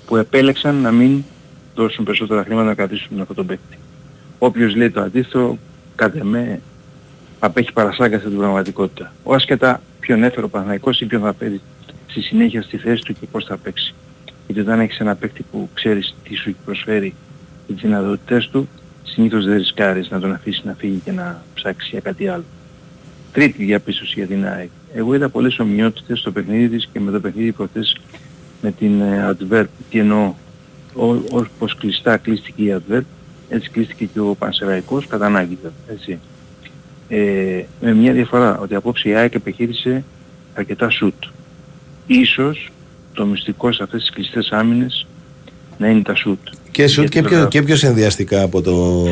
[0.06, 1.24] Που επέλεξαν να μην
[1.74, 3.78] δώσουν περισσότερα χρήματα να κρατήσουν αυτό τον παίκτη.
[4.38, 5.58] Όποιος λέει το αντίθετο,
[5.94, 6.60] κατά με,
[7.38, 9.12] απέχει παρασάγκαστα την πραγματικότητα.
[9.22, 11.60] Ο άσχετα ποιον έφερε ο Παναθηναϊκός ή ποιον θα παίζει
[12.06, 13.94] στη συνέχεια στη θέση του και πώς θα παίξει.
[14.46, 17.14] Γιατί όταν έχεις ένα παίκτη που ξέρεις τι σου προσφέρει
[17.66, 18.68] και τις δυνατότητες του,
[19.02, 22.44] συνήθως δεν ρισκάρεις να τον αφήσεις να φύγει και να ψάξει για κάτι άλλο.
[23.32, 24.68] Τρίτη διαπίστωση για την ΑΕΚ.
[24.94, 28.00] Εγώ είδα πολλές ομοιότητες στο παιχνίδι της και με το παιχνίδι προχθές
[28.64, 29.64] με την ε, Adverb.
[29.90, 30.34] Τι εννοώ,
[30.94, 33.02] Ό- όπως κλειστά κλείστηκε η Adverb,
[33.48, 36.18] έτσι κλείστηκε και ο Πανσεραϊκός κατά ανάγκη βέβαια, έτσι.
[37.08, 40.04] Ε, με μια διαφορά, ότι απόψε η ΑΕΚ επιχείρησε
[40.54, 41.14] αρκετά σουτ.
[42.06, 42.70] Ίσως
[43.12, 45.06] το μυστικό σε αυτές τις κλειστές άμυνες
[45.78, 46.38] να είναι τα σουτ.
[46.70, 49.04] Και σουτ και Γιατί πιο, τώρα- και πιο συνδυαστικά από το...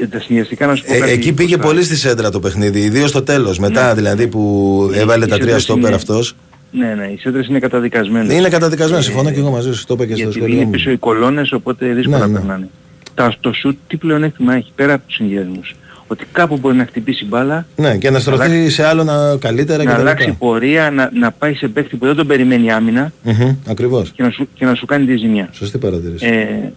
[0.00, 1.68] ε, τα συνδυαστικά να σου πω Ε, κάτι, εκεί πήγε Κώστα.
[1.70, 3.58] πολύ στη σέντρα το παιχνίδι, ιδίως στο τέλος.
[3.58, 3.94] Μετά Ναι.
[3.94, 6.34] δηλαδή που Ε, έβαλε οι τα τρία σέντρες στόπερ είναι- αυτός.
[6.70, 8.34] Ναι, ναι, οι σέντρες είναι καταδικασμένες.
[8.36, 9.84] Είναι καταδικασμένο, Ε, συμφωνώ και εγώ μαζί σου.
[9.86, 10.70] Το είπα και στο Γιατί σχολείο είναι μου.
[10.70, 12.32] πίσω οι κολόνες, οπότε δύσκολα Ναι, ναι.
[12.38, 12.68] περνάνε.
[13.14, 15.74] Τα, το σουτ τι πλεονέκτημα έχει πέρα από τους συνδυασμούς.
[16.06, 19.78] Ότι κάπου μπορεί να χτυπήσει μπάλα, Ναι, και να στρωθεί αλλάξει- σε άλλο να, καλύτερα
[19.78, 20.36] να και τα αλλάξει λοιπά.
[20.38, 24.10] πορεία, να, να πάει σε παίκτη που δεν τον περιμένει η άμυνα Μμμ, Ακριβώς.
[24.10, 25.48] και να σου, και να σου κάνει τη ζημιά.
[25.52, 26.26] Σωστή παρατήρηση.
[26.26, 26.72] Ε,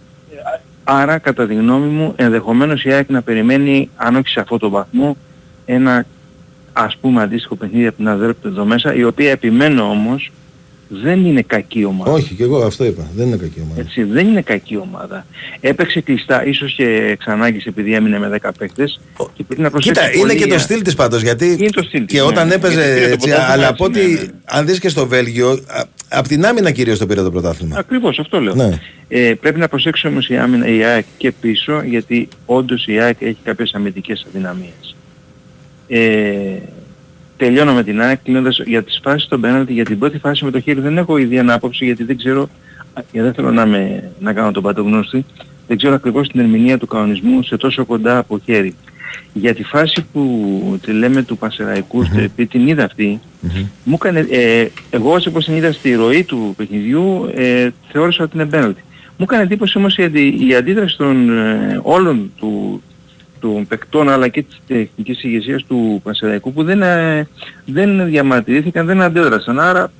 [0.84, 4.68] άρα κατά τη γνώμη μου ενδεχομένως η ΑΕΚ να περιμένει αν όχι σε αυτό το
[4.70, 5.16] βαθμό
[5.64, 6.04] ένα
[6.72, 10.30] ας πούμε αντίστοιχο παιχνίδι από την Αδέρπτο εδώ μέσα η οποία επιμένω όμως
[11.02, 12.10] δεν είναι κακή ομάδα.
[12.12, 13.06] Όχι, και εγώ αυτό είπα.
[13.16, 13.80] Δεν είναι κακή ομάδα.
[13.80, 15.26] Έτσι, δεν είναι κακή ομάδα.
[15.60, 19.00] Έπαιξε κλειστά, ίσως και εξ ανάγκης επειδή έμεινε με 10 παίκτες
[19.34, 21.70] και πρέπει να προσέξει Κοίτα, είναι πολύ και το για- στυλ της πάντως, γιατί Είναι
[21.70, 22.26] το στυλ της, και ναι.
[22.28, 24.26] όταν έπαιζε Γιατί πήρε το έτσι, πρωτάθλημα αλλά έτσι, από ό,τι, ναι, ναι.
[24.44, 27.78] αν δεις και στο Βέλγιο, α- απ' την άμυνα κυρίως το πήρε το πρωτάθλημα.
[27.78, 28.54] Ακριβώς, αυτό λέω.
[28.54, 28.78] Ναι.
[29.08, 33.16] Ε, πρέπει να προσέξει όμως η, άμυνα, η ΑΕΚ και πίσω, γιατί όντως η ΑΕΚ
[33.20, 34.96] έχει κάποιες αμυντικές αδυναμίες.
[35.94, 36.58] Ε,
[37.36, 40.50] τελειώνω με την ΑΕΚ κλείνοντας για τις φάσεις των πέναλτι, για την πρώτη φάση με
[40.50, 42.42] το χέρι δεν έχω ιδιαίτερη άποψη γιατί δεν ξέρω,
[42.94, 45.24] α, γιατί δεν θέλω να, με, να κάνω τον πατογνώστη,
[45.66, 48.74] δεν ξέρω ακριβώς την ερμηνεία του κανονισμού σε τόσο κοντά από χέρι.
[49.32, 53.20] Για τη φάση που τη λέμε του Πασεραϊκού, mm επειδή την είδα αυτή,
[53.84, 58.38] μου έκανε, ε, εγώ όσο πως την είδα στη ροή του παιχνιδιού, ε, θεώρησα ότι
[58.38, 58.82] είναι penalty.
[59.16, 62.82] Μου έκανε εντύπωση όμως η, αντι- η αντίδραση των ε, όλων του,
[63.42, 67.28] των παικτών αλλά και της τεχνικής ηγεσίας του Πασεραϊκού που δεν, ε,
[67.66, 69.60] δεν διαμαρτυρήθηκαν, δεν αντέδρασαν.
[69.60, 69.92] Άρα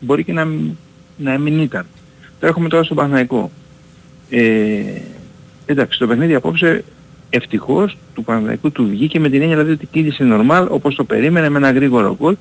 [0.00, 0.70] μπορεί και να, μ-
[1.16, 1.86] να μην ήταν.
[2.40, 3.50] Τώρα έχουμε τώρα στον Παναθηναϊκό.
[4.30, 4.80] Ε,
[5.66, 6.84] εντάξει, το παιχνίδι απόψε
[7.30, 11.48] ευτυχώς του Παναθηναϊκού του βγήκε με την έννοια δηλαδή ότι κύλησε normal όπως το περίμενε
[11.48, 12.36] με ένα γρήγορο γκολ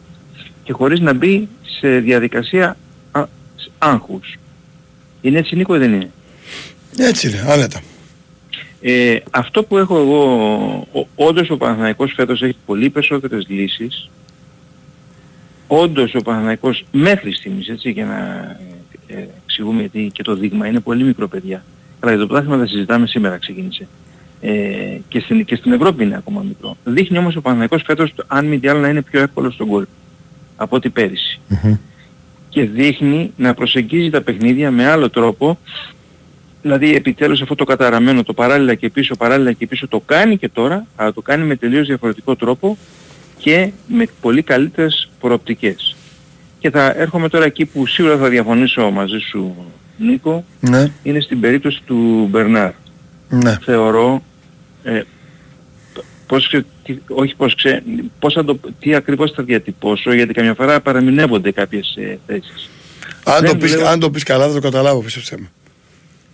[0.63, 1.47] και χωρίς να μπει
[1.79, 2.77] σε διαδικασία
[3.11, 3.23] α,
[3.55, 4.37] σ- άγχους.
[5.21, 6.11] Είναι έτσι Νίκο ή δεν είναι;
[6.97, 7.79] Έτσι είναι, άνετα.
[8.81, 10.23] Ε, αυτό που έχω εγώ,
[10.91, 14.09] ο, όντως ο Παναθηναϊκός φέτος έχει πολύ περισσότερες λύσεις.
[15.67, 18.17] Όντως ο Παναθηναϊκός μέχρι στιγμής, έτσι, για να
[19.07, 21.63] ε, εξηγούμε γιατί και το δείγμα είναι πολύ μικρό παιδιά.
[21.99, 23.87] Αλλά για το πρωτάθλημα θα συζητάμε σήμερα ξεκίνησε.
[24.41, 26.77] Ε, και, στην, και στην Ευρώπη είναι ακόμα μικρό.
[26.83, 29.85] Δείχνει όμως ο Παναθηναϊκός φέτος, αν μη τι άλλο, να είναι πιο εύκολο στον γκολ
[30.55, 31.39] από ό,τι πέρυσι.
[32.49, 35.57] Και δείχνει να προσεγγίζει τα παιχνίδια με άλλο τρόπο
[36.61, 40.49] Δηλαδή επιτέλους αυτό το καταραμένο, το παράλληλα και πίσω, παράλληλα και πίσω το κάνει και
[40.49, 42.77] τώρα, αλλά το κάνει με τελείως διαφορετικό τρόπο
[43.37, 45.95] και με πολύ καλύτερες προοπτικές.
[46.59, 49.55] Και θα έρχομαι τώρα εκεί που σίγουρα θα διαφωνήσω μαζί σου
[49.97, 52.71] Νίκο, Ναι, είναι στην περίπτωση του Μπερνάρ.
[53.29, 53.57] ναι.
[53.61, 54.23] Θεωρώ,
[54.83, 55.01] ε,
[56.27, 57.83] πώς, ξε- τι- όχι πώς ξέ,
[58.19, 62.69] πώς θα το, τι ακριβώς θα διατυπώσω, γιατί καμιά φορά παραμεινεύονται κάποιες ε, θέσεις.
[63.23, 65.49] Αν το, Δεν πεις, λέω- αν το πεις καλά θα το καταλάβω, πίστεψέ με.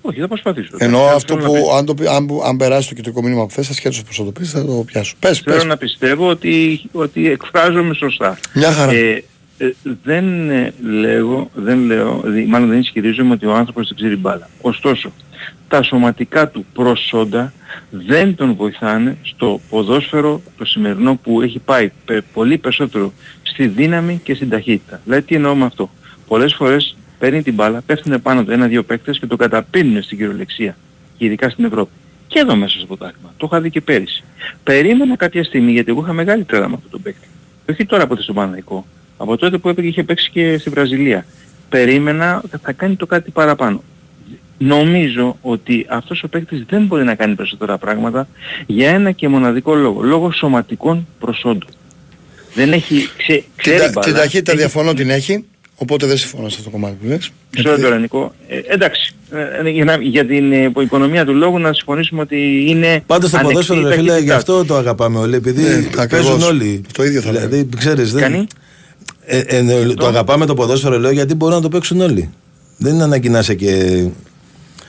[0.07, 0.69] Όχι, θα προσπαθήσω.
[0.77, 3.51] Εννοώ Θέλω αυτό να που αν, το, πει- αν, αν περάσει το κεντρικό μήνυμα που
[3.51, 5.15] θες, ασχέτως πώς θα το πεις, θα το πιάσω.
[5.19, 5.65] Πες, Θέλω πες.
[5.65, 8.37] να πιστεύω ότι, ότι εκφράζομαι σωστά.
[8.53, 8.91] Μια χαρά.
[8.91, 9.23] Ε,
[9.57, 9.71] ε,
[10.03, 14.49] δεν ε, λέγω, δεν λέω, δη- μάλλον δεν ισχυρίζομαι ότι ο άνθρωπος δεν ξέρει μπάλα.
[14.61, 15.11] Ωστόσο,
[15.67, 17.53] τα σωματικά του προσόντα
[17.89, 23.13] δεν τον βοηθάνε στο ποδόσφαιρο το σημερινό που έχει πάει πε- πολύ περισσότερο
[23.43, 25.01] στη δύναμη και στην ταχύτητα.
[25.03, 25.89] Δηλαδή τι εννοώ με αυτό.
[26.27, 30.77] Πολλές φορές παίρνει την μπάλα, πέφτουν πάνω του ένα-δύο παίκτες και το καταπίνουν στην κυριολεξία.
[31.17, 31.91] Και ειδικά στην Ευρώπη.
[32.27, 33.33] Και εδώ μέσα στο πρωτάθλημα.
[33.37, 34.23] Το είχα δει και πέρυσι.
[34.63, 37.27] Περίμενα κάποια στιγμή, γιατί εγώ είχα μεγάλη τρέλα με αυτόν τον παίκτη.
[37.71, 38.85] Όχι τώρα από το στον Παναθηναϊκό.
[39.17, 41.25] Από τότε που έπαιξε είχε παίξει και στη Βραζιλία.
[41.69, 43.83] Περίμενα ότι θα κάνει το κάτι παραπάνω.
[44.57, 48.27] Νομίζω ότι αυτός ο παίκτης δεν μπορεί να κάνει περισσότερα πράγματα
[48.65, 50.01] για ένα και μοναδικό λόγο.
[50.01, 51.69] Λόγω σωματικών προσόντων.
[52.53, 53.09] Δεν έχει...
[53.17, 55.45] Ξε, Την, ξέρει τα- μπάλα, την ταχύτητα έχει- διαφωνώ την έχει,
[55.75, 57.31] οπότε δεν συμφωνώ σε αυτό το κομμάτι που λες.
[57.55, 58.33] Μισό λεπτό ρε Νικό.
[58.47, 59.15] Ε, εντάξει,
[59.63, 63.37] ε, για, να- για την ε, οικονομία του λόγου να συμφωνήσουμε ότι είναι Πάντως το
[63.37, 64.35] ανεκτή ποδόσφαιρο, η ρε φίλε, ταχύτητά γι' του.
[64.35, 65.35] αυτό το αγαπάμε όλοι.
[65.35, 66.47] Επειδή Ναι, παίζουν ακριβώς.
[66.47, 66.81] όλοι.
[66.93, 68.21] Το ίδιο θα Δηλαδή, ξέρεις, δεν...
[68.21, 68.47] Κάνει.
[69.25, 72.29] Ε, ε, το αγαπάμε το ποδόσφαιρο, λέω, γιατί μπορούν να το παίξουν όλοι.
[72.77, 74.03] Δεν είναι ανάγκη να είσαι και.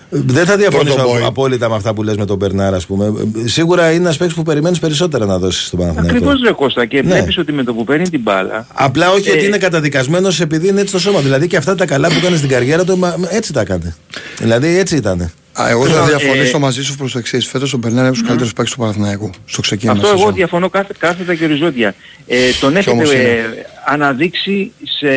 [0.09, 1.23] Δεν θα διαφωνήσω Πρώτο boy.
[1.27, 3.07] απόλυτα με αυτά που λες με τον Μπερνάρ, ας πούμε.
[3.45, 6.15] Ε, Σίγουρα είναι ένας παίκτης που περιμένεις περισσότερα να δώσεις στον Παναθηναϊκό.
[6.17, 7.11] Ακριβώς ρε Κώστα και Ναι.
[7.13, 10.69] βλέπεις ότι με το που παίρνει την μπάλα Απλά όχι Ε, ότι είναι καταδικασμένος επειδή
[10.69, 11.21] είναι έτσι το σώμα.
[11.21, 13.97] Δηλαδή και αυτά τα καλά που έκανε στην καριέρα του, μα- έτσι τα έκανε.
[14.39, 15.21] Δηλαδή έτσι ήταν.
[15.61, 17.47] Α, εγώ θα Λοιπόν, διαφωνήσω ε, μαζί σου προς το εξής.
[17.47, 19.31] Φέτος ο Μπερνάρ είναι από τους καλύτερους παίκτες του Παναθηναϊκού.
[19.45, 20.35] Στο ξεκίνημα Αυτό εγώ σεζόν.
[20.35, 21.95] διαφωνώ κάθε, κάθετα και οριζόντια.
[22.27, 23.23] Ε, τον έχετε όμως είναι.
[23.23, 23.45] ε,
[23.87, 25.09] αναδείξει σε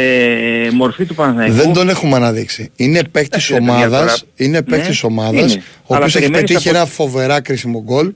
[0.73, 1.53] μορφή του Παναθηναϊκού.
[1.55, 2.71] Δεν τον έχουμε αναδείξει.
[2.75, 3.99] Είναι παίκτης Εντάξει, ρε παιδιά, ομάδας.
[3.99, 4.15] τώρα.
[4.35, 5.53] Είναι παίκτης Ναι, ομάδας.
[5.53, 5.63] είναι.
[5.83, 8.13] Ο Αλλά οποίος έχει περιμένεις πετύχει από- ένα φοβερά κρίσιμο γκολ.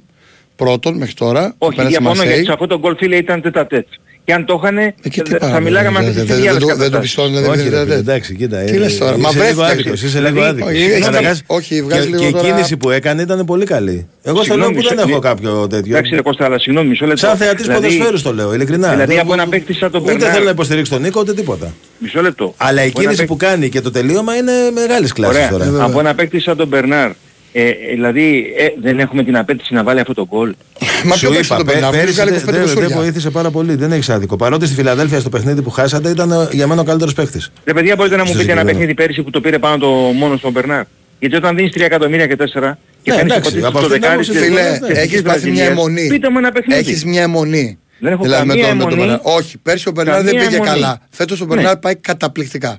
[0.56, 1.42] Πρώτον μέχρι τώρα.
[1.42, 2.28] Όχι, απέναντι στη διαφωνώ Μαρσέη.
[2.28, 3.88] γιατί σε αυτό το γκολ φίλε ήταν τέτα τέτ.
[4.26, 6.52] Και αν το είχαν, Εκεί τι θα πάμε, μιλάγαμε δεν- αυτή τη δεν- στιγμή δεν
[6.52, 7.16] για το- άλλες Δεν το καταστάσεις.
[7.16, 8.58] πιστώνει, δεν Όχι, ρε δεν- φίλε, δεν- εντάξει, κοίτα.
[8.58, 10.02] Τι ε, λες τώρα, είσαι μα λίγο βρέθηκα άδικος, εκτός.
[10.04, 10.70] Είσαι λίγο Δηλαδή, άδικος.
[10.72, 11.56] όχι, έχει Καταρχάς, δίκιο.
[11.56, 13.92] Όχι, και- βγάζει Και λίγο η τώρα- κίνηση που έκανε ήταν πολύ καλή.
[13.92, 15.92] Εγώ στο λέω Συγγνώμη, που δεν μισό- έχω κάποιο τέτοιο.
[15.96, 17.20] Εντάξει ρε Κώστα, αλλά συγγνώμη, μισό λεπτό.
[17.28, 18.90] Σαν θεατής Δηλαδή- ποδοσφαίρου το λέω, ειλικρινά.
[18.90, 20.32] Δηλαδή Δεν- από ένα παίκτη σαν τον Ούτε Μπερνάρ.
[20.34, 21.74] θέλω να υποστηρίξω τον Νίκο, ούτε τίποτα.
[21.98, 22.54] Μισό λεπτό.
[22.58, 25.50] Αλλά η Από ένα κίνηση που κάνει και το τελείωμα είναι μεγάλης κλάσης Ωραία.
[25.50, 25.84] τώρα.
[25.84, 27.12] Από ένα παίκτη σαν τον Μπερνάρ.
[27.56, 30.54] Ε, ε, δηλαδή ε, δεν έχουμε την απέτηση να βάλει αυτό το γκολ.
[31.06, 31.92] Μα Σου ποιο παίξει είπα, τον πέ- Μπερνάρ.
[31.92, 32.98] πέρυσι Πέρυσι βγάλει δεν 25 δεν- δεν κοσούρια.
[32.98, 33.76] βοήθησε πάρα πολύ.
[33.76, 34.36] Δεν έχει άδικο.
[34.36, 37.52] Παρότι στη Φιλαδέλφια στο παιχνίδι που χάσατε ήταν ε, για μένα ο καλύτερος παίχτης.
[37.66, 38.80] Ρε παιδιά μπορείτε να μου Στο πείτε ένα συγκεκριμένο.
[38.80, 40.84] παιχνίδι πέρυσι που το πήρε πάνω το μόνο στον Μπερνάρ.
[41.20, 43.92] Γιατί όταν δίνεις 3 εκατομμύρια και 4 και Ναι, φαίνεις εντάξει, υποτίθεται από στο αυτήν
[43.92, 46.08] την δεκάρι άποψη, της Φίλε, Εθνικής έχεις πάθει μια Βραζιλίας, αιμονή.
[46.08, 46.80] Πείτε μου ένα παιχνίδι.
[46.80, 47.78] Έχεις μια αιμονή.
[48.00, 49.10] Δεν έχω Δηλαδή με καμία τον, με τον αιμονή.
[49.22, 49.36] Μπερνάρ.
[49.38, 50.70] Όχι, πέρσι ο Μπερνάρ δεν Καμία πήγε αιμονή.
[50.72, 51.02] καλά.
[51.10, 51.56] Φέτος ο Ναι.
[51.56, 52.78] Μπερνάρ πάει καταπληκτικά.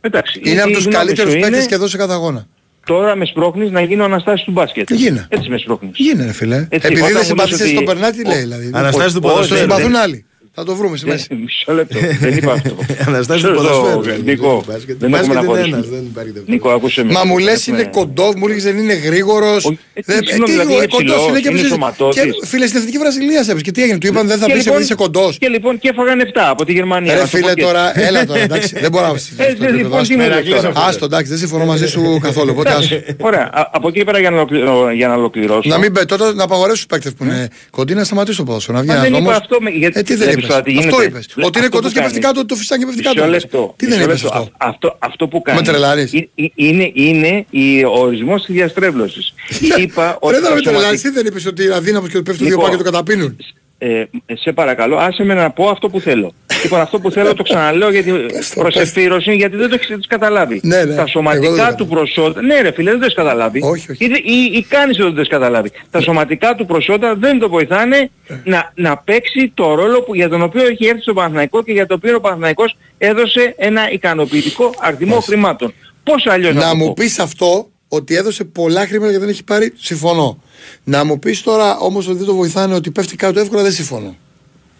[0.00, 2.46] Εντάξει, Είναι από η τους γνώμη καλύτερους σου παίκτες είναι, και εδώ σε κάθε αγώνα.
[2.86, 4.92] Τώρα με σπρώχνεις να γίνω Αναστάσης του μπάσκετ.
[4.92, 5.90] Γίνε; Έτσι με σπρώχνεις.
[5.96, 6.56] Γίνε ρε φίλε.
[6.56, 8.70] Έτσι, Επειδή όταν δεν μου συμπαθήσεις λες στον ότι- Μπερνάρ τι ο- λέει δηλαδή.
[8.74, 9.58] Αναστάσεις του Όχι, Το ποδοσφαίρου.
[9.60, 10.24] δεν- συμπαθούν δεν- άλλοι.
[10.54, 11.26] Θα το βρούμε στη μέση.
[11.30, 11.98] Ε, Μισό λεπτό.
[12.20, 12.76] Δεν είπα αυτό.
[13.08, 14.22] Αναστάσεις του Μισό λεπτό, ποδοσφαίρου.
[14.24, 14.96] Νίκο, Μπάσκετ.
[14.98, 15.76] δεν έχουμε Μπάσκετ να είναι αποδείξουμε.
[15.76, 16.52] ένας, δεν υπάρχει δεύτερο.
[16.54, 17.12] Νίκο, ακούσε με.
[17.12, 19.64] Μα μου λες Έχουμε- είναι κοντός, μου λέγε δεν είναι γρήγορος.
[19.64, 22.22] Όχι, ε, τι συγγνώμη, δηλαδή είναι ψηλός, είναι σωματώτης.
[22.22, 23.60] Και φίλε στην εθνική Βραζιλία έπαιζε.
[23.66, 25.38] Και τι έγινε, του είπαν δεν θα Και πεις λοιπόν- επειδή είσαι κοντός.
[25.38, 27.14] Και λοιπόν και έφαγαν 7 από τη Γερμανία.
[27.14, 28.78] Ρε να σου πω φίλε και- τώρα, έλα τώρα, εντάξει.
[28.80, 30.72] Δεν μπορώ να Ε, δεν- λοιπόν, τι μου λες τώρα.
[30.74, 32.50] Άστο, εντάξει, δεν συμφωνώ μαζί σου καθόλου.
[32.54, 32.96] Οπότε άστο.
[33.18, 35.68] Ωραία, α- από εκεί πέρα για να, ολοκληρω- για να ολοκληρώσω.
[35.68, 38.76] Να μην πέ, τότε να απαγορεύσει τους παίκτες που είναι κοντοί να σταματήσει το ποδόσφαιρο.
[38.76, 39.40] Να βγει Μα ένας δεν είπα νόμος.
[39.42, 40.48] αυτό με- γιατί Ε, τι δεν βλέπεις είπες.
[40.48, 41.26] τώρα τι Αυτό γίνεται; είπες.
[41.36, 42.36] Λε- Ότι είναι αυτό κοντός που και πέφτει κάνεις.
[42.38, 43.28] κάτω, το φυσάκι και πέφτει Μισό κάτω.
[43.30, 43.74] λεπτό.
[43.76, 44.38] Τι δεν μισό είπες λεπτό.
[44.38, 45.60] αυτό; Α- Αυτό, αυτό που κάνεις.
[45.60, 46.12] Με τρελάρεις.
[46.12, 49.34] ε- ε- Είναι, είναι η- ο ορισμός της διαστρέβλωσης.
[49.78, 52.16] Είπα ότι Ρε δεν τα με τρελάρεις, σωματικά- τι δεν είπες ότι είναι αδύναμος και
[52.16, 53.36] ότι πέφτουν δύο Νίκο, πάνε και το καταπίνουν.
[53.84, 54.04] Ε,
[54.34, 56.32] σε παρακαλώ, άσε με να πω αυτό που θέλω.
[56.62, 58.10] λοιπόν, αυτό που θέλω το ξαναλέω γιατί
[58.54, 60.60] το, προς πες εφήρωση γιατί δεν το έχεις καταλάβει.
[60.62, 62.42] Ναι, ναι, Τα εγώ δεν σωματικά το του προσώτα...
[62.42, 63.60] Ναι ρε φίλε, δεν το έχεις καταλάβει.
[63.62, 64.04] Όχι, όχι.
[64.04, 65.70] Ή, ή, ή κάνεις ότι δεν το έχεις καταλάβει.
[65.90, 68.34] Τα σωματικά του προσώτα δεν το βοηθάνε Ε.
[68.44, 71.86] να, να παίξει το ρόλο που, για τον οποίο έχει έρθει στο Παναθηναϊκό και για
[71.86, 75.74] το οποίο ο Παναθηναϊκός έδωσε ένα ικανοποιητικό αριθμό χρημάτων.
[76.02, 79.28] Πώς αλλιώς να, Να το μου πω; πεις αυτό ότι έδωσε πολλά χρήματα και δεν
[79.28, 80.42] έχει πάρει, συμφωνώ.
[80.84, 84.16] Να μου πεις τώρα όμως ότι δεν το βοηθάνε ότι πέφτει κάτω εύκολα, δεν συμφωνώ.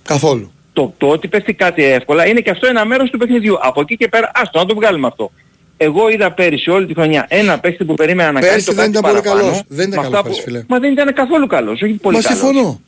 [0.03, 0.53] Καθόλου.
[0.73, 3.57] το, το ότι πέφτει κάτι εύκολα είναι και αυτό ένα μέρος του παιχνιδιού.
[3.61, 5.31] Από εκεί και πέρα, άστο να το βγάλουμε αυτό.
[5.77, 8.93] Εγώ είδα πέρυσι όλη τη χρονιά ένα παίχτη που περίμενα να κάνει Πέρσι το δεν
[8.93, 9.63] κάτι ήταν πολύ παραπάνω, καλός.
[9.69, 10.65] Δεν ήταν με καλός αυτά πέρσι, φίλε.
[10.69, 12.39] Μα δεν ήταν καθόλου καλός, όχι πολύ Μα καλός.
[12.39, 12.81] συμφωνώ.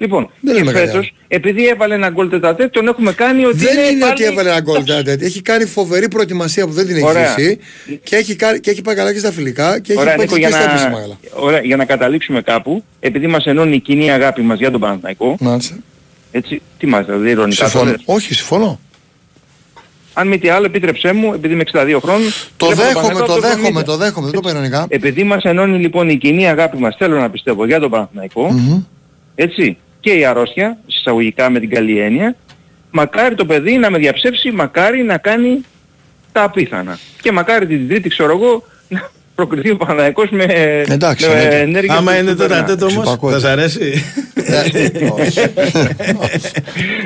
[0.00, 3.56] Λοιπόν, Δεν και λέμε κάτι φέτος, επειδή έβαλε ένα γκολ τετατέ, τον έχουμε κάνει ότι
[3.56, 4.12] Δεν είναι πάλι...
[4.12, 5.26] ότι έβαλε ένα γκολ τέτοιο.
[5.26, 7.34] Έχει κάνει φοβερή προετοιμασία που δεν την έχει Ωραία.
[7.38, 7.58] ζήσει
[8.02, 10.34] και έχει, κάνει- και έχει πάει καλά και στα φιλικά και έχει Ωραία, πάει Νίκο,
[10.38, 11.16] και για στα να, επίσημα καλά.
[11.32, 15.36] ωραία, για να καταλήξουμε κάπου, επειδή μας ενώνει η κοινή αγάπη μας για τον Παναθηναϊκό,
[15.40, 15.76] Μάλιστα.
[16.30, 17.90] έτσι, τι μας δηλαδή, ειρωνικά το Συμφωνώ.
[17.90, 18.80] λες; Όχι, συμφωνώ.
[20.12, 23.26] Αν μη τι άλλο, επίτρεψέ μου, επειδή είμαι 62 χρόνων, Το βλέπω τον δέχομαι, Παναθηναϊκό
[23.26, 23.84] το από το δέχομαι, 70.
[23.84, 24.26] το δέχομαι.
[24.26, 24.86] Δεν το παίρνω ειρωνικά.
[24.88, 28.82] Επειδή μας ενώνει λοιπόν η κοινή αγάπη μας, θέλω να πιστεύω, για τον Παναθηναϊκό, Μμμ.
[29.34, 32.36] έτσι, και η αρρώστια, συσσαγωγικά με την καλή έννοια,
[32.90, 35.60] μακάρι το παιδί να με διαψεύσει, μακάρι να κάνει
[36.32, 36.98] τα απίθανα.
[37.20, 40.44] Και μακάρι την τρίτη, ξέρω εγώ, να προκριθεί ο Παναθηναϊκός με,
[40.88, 41.58] Εντάξει, με εννοείται.
[41.60, 42.66] ενέργεια Άμα του- είναι του το Μπερνάρ.
[42.66, 43.38] τατέτο όμως, Ξυπακούεται.
[43.38, 44.04] θα σ' αρέσει;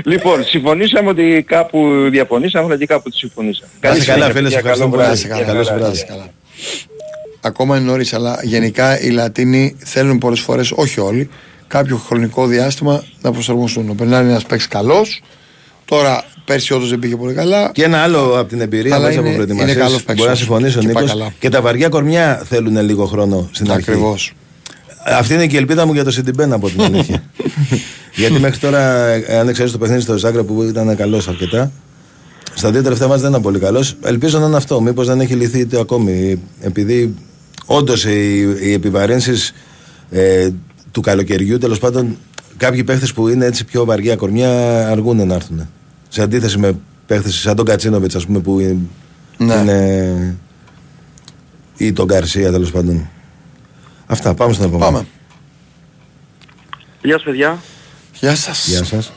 [0.05, 3.71] Λοιπόν, συμφωνήσαμε ότι κάπου διαφωνήσαμε, αλλά και κάπου τη συμφωνήσαμε.
[3.81, 5.03] Να είσαι καλά, συνέχεια, φίλε, σε παιδιά, ευχαριστώ καλό πολύ.
[5.03, 5.29] βράδυ.
[5.29, 5.97] καλά, Καλώς καλά, βράδυ.
[5.97, 6.27] είσαι καλά.
[7.41, 11.31] Ακόμα είναι νωρίς, αλλά γενικά οι Λατίνοι θέλουν πολλές φορές, όχι όλοι,
[11.73, 13.89] κάποιο χρονικό διάστημα να προσαρμοστούν.
[13.89, 15.23] Ο Μπερνάρ είναι ένας παίκτης καλός.
[15.85, 17.71] Τώρα πέρσι όντως δεν πήγε πολύ καλά.
[17.75, 20.21] Και ένα άλλο από την εμπειρία Αλλά μας από είναι- προετοιμασίες, είναι καλός παίκτης Μπορεί
[20.21, 20.39] να όμως.
[20.39, 21.19] συμφωνήσει ο Και πάει Νίκος.
[21.19, 21.33] καλά.
[21.39, 23.91] Και τα βαριά κορμιά θέλουν λίγο χρόνο στην αρχή.
[23.91, 24.33] Ακριβώς.
[25.05, 27.23] Αυτή είναι και η ελπίδα μου για το Σιντιμπέν από την αλήθεια.
[28.21, 31.73] Γιατί μέχρι τώρα, ε, αν εξαιρέσει το παιχνίδι στο Ζάγκρα που ήταν καλός αρκετά,
[32.55, 33.97] στα δύο τελευταία μας δεν ήταν πολύ καλός.
[34.03, 34.81] Ελπίζω να είναι αυτό.
[34.81, 36.41] Μήπως δεν έχει λυθεί το ακόμη.
[36.61, 37.15] Επειδή
[37.67, 39.55] όντως οι, οι επιβαρύνσεις
[40.11, 40.49] ε,
[40.93, 42.17] του καλοκαιριού, τέλος πάντων,
[42.57, 45.69] κάποιοι παίχτες που είναι έτσι πιο βαριά κορμιά αργούν να έρθουν.
[46.09, 48.79] Σε αντίθεση με παίχτες σαν τον Κατσίνοβιτς, ας πούμε, που είναι.
[49.37, 49.55] Ναι.
[49.55, 50.37] είναι
[51.77, 53.09] ή τον Γκαρσία τέλος πάντων.
[54.07, 54.91] Αυτά, πάμε στον επόμενο.
[54.91, 55.07] Πάμε.
[57.03, 57.59] Γεια σας παιδιά.
[58.15, 58.67] Γεια σας.
[58.69, 59.13] Γεια σας.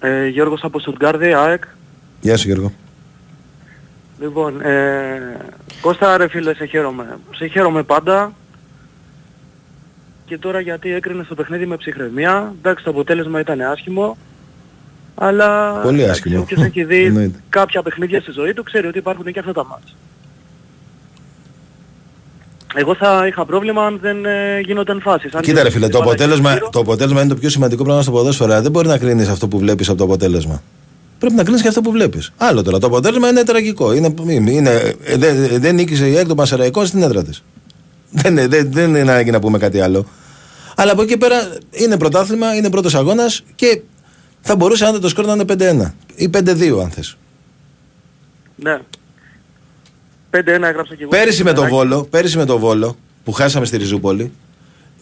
[0.00, 1.64] Ε, Γιώργος από Στουτγκάρδη, ΑΕΚ.
[2.20, 2.72] Γεια σου Γιώργο.
[4.20, 5.36] Λοιπόν, ε,
[5.80, 7.18] Κώστα ρε φίλε, σε χαίρομαι.
[7.36, 8.32] Σε χαίρομαι πάντα.
[10.26, 12.54] Και τώρα γιατί έκρινε το παιχνίδι με ψυχραιμία.
[12.58, 14.16] Εντάξει, το αποτέλεσμα ήταν άσχημο.
[15.14, 16.40] Αλλά Πολύ εντάξει, άσχημο.
[16.42, 17.38] όποιος έχει δει Εννοείται.
[17.48, 19.96] κάποια παιχνίδια στη ζωή του ξέρει ότι υπάρχουν και αυτά τα μάτς.
[22.74, 25.34] Εγώ θα είχα πρόβλημα αν δεν ε, γίνονταν φάσεις.
[25.34, 28.10] Αν Κοίτα ρε φίλε, το δεν- αποτέλεσμα, το αποτέλεσμα είναι το πιο σημαντικό πράγμα στο
[28.10, 28.60] ποδόσφαιρο.
[28.62, 30.62] Δεν μπορεί να κρίνεις αυτό που βλέπεις από το αποτέλεσμα.
[31.18, 32.32] Πρέπει να κρίνεις και αυτό που βλέπεις.
[32.36, 33.92] Άλλο τώρα, το αποτέλεσμα είναι τραγικό.
[33.92, 34.70] Είναι, είναι,
[35.04, 37.44] ε, δεν, δεν νίκησε η ΑΕΚ τον Πασαραϊκό στην έδρα της.
[38.22, 40.06] Δεν, δεν, δεν είναι ανάγκη να πούμε κάτι άλλο.
[40.76, 41.36] Αλλά από εκεί πέρα
[41.70, 43.80] είναι πρωτάθλημα, είναι πρώτος αγώνας και
[44.40, 45.44] θα μπορούσε αν το σκορ να είναι
[45.84, 47.16] 5-1 ή 5-2 αν θες.
[48.56, 48.78] Ναι.
[50.30, 51.10] 5-1 έγραψα και εγώ.
[51.10, 51.74] Πέρυσι με το Παιδάκι.
[51.74, 54.32] Βόλο, πέρυσι με το Βόλο που χάσαμε στη Ριζούπολη,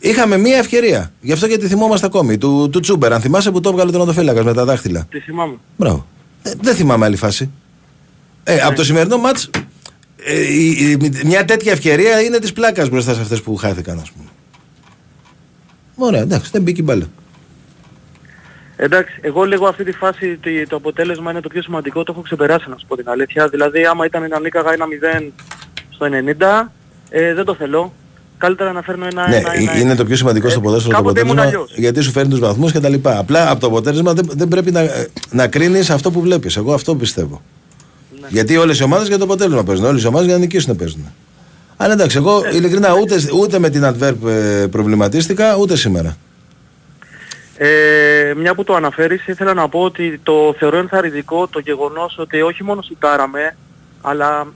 [0.00, 1.12] είχαμε μία ευκαιρία.
[1.20, 2.38] Γι' αυτό και τη θυμόμαστε ακόμη.
[2.38, 5.06] Του, του Τσούμπερ, αν θυμάσαι που το έβγαλε τον οδοφύλακας με τα δάχτυλα.
[5.10, 5.54] Τη θυμάμαι.
[5.76, 6.06] Μπράβο.
[6.42, 7.50] Ε, δεν θυμάμαι άλλη φάση.
[8.44, 9.73] Ε, Από το σημερινό μάτς, ε, η- η-
[11.24, 14.28] μια τέτοια ευκαιρία είναι της πλάκας μπροστά σε αυτές που χάθηκαν, ας πούμε.
[15.96, 17.06] Ωραία, εντάξει, δεν μπήκε η μπάλα.
[18.76, 22.22] Εντάξει, εγώ λέγω αυτή τη φάση ότι το αποτέλεσμα είναι το πιο σημαντικό, το έχω
[22.22, 23.48] ξεπεράσει να σου πω την αλήθεια.
[23.48, 24.86] Δηλαδή άμα ήταν να νίκαγα ένα
[25.18, 25.30] 0
[25.90, 26.72] στο 90,
[27.10, 27.92] ε, δεν το θέλω.
[28.38, 29.28] Καλύτερα να φέρνω ένα...
[29.28, 31.78] Ναι, ένα, ένα, είναι το πιο σημαντικό στο ποδόσφαιρο το κάποτε ήμουν αποτέλεσμα αλλιώς.
[31.78, 33.18] γιατί σου φέρνει τους βαθμούς και τα λοιπά.
[33.18, 34.82] Απλά από το αποτέλεσμα δεν, δεν πρέπει να,
[35.30, 36.56] να κρίνεις αυτό που βλέπεις.
[36.56, 37.42] Εγώ αυτό πιστεύω.
[38.24, 38.30] Ναι.
[38.30, 39.84] Γιατί όλες οι ομάδες για το αποτέλεσμα παίζουν.
[39.84, 41.06] Όλες οι ομάδες για να νικήσουν παίζουν.
[41.76, 46.16] Αλλά εντάξει, εγώ Ε, ειλικρινά ούτε, ούτε με την Adverb ε, προβληματίστηκα ούτε σήμερα.
[47.56, 52.40] Ε, μια που το αναφέρεις, ήθελα να πω ότι το θεωρώ ενθαρρυντικό το γεγονός ότι
[52.42, 53.56] όχι μόνο σουτάραμε,
[54.00, 54.46] αλλά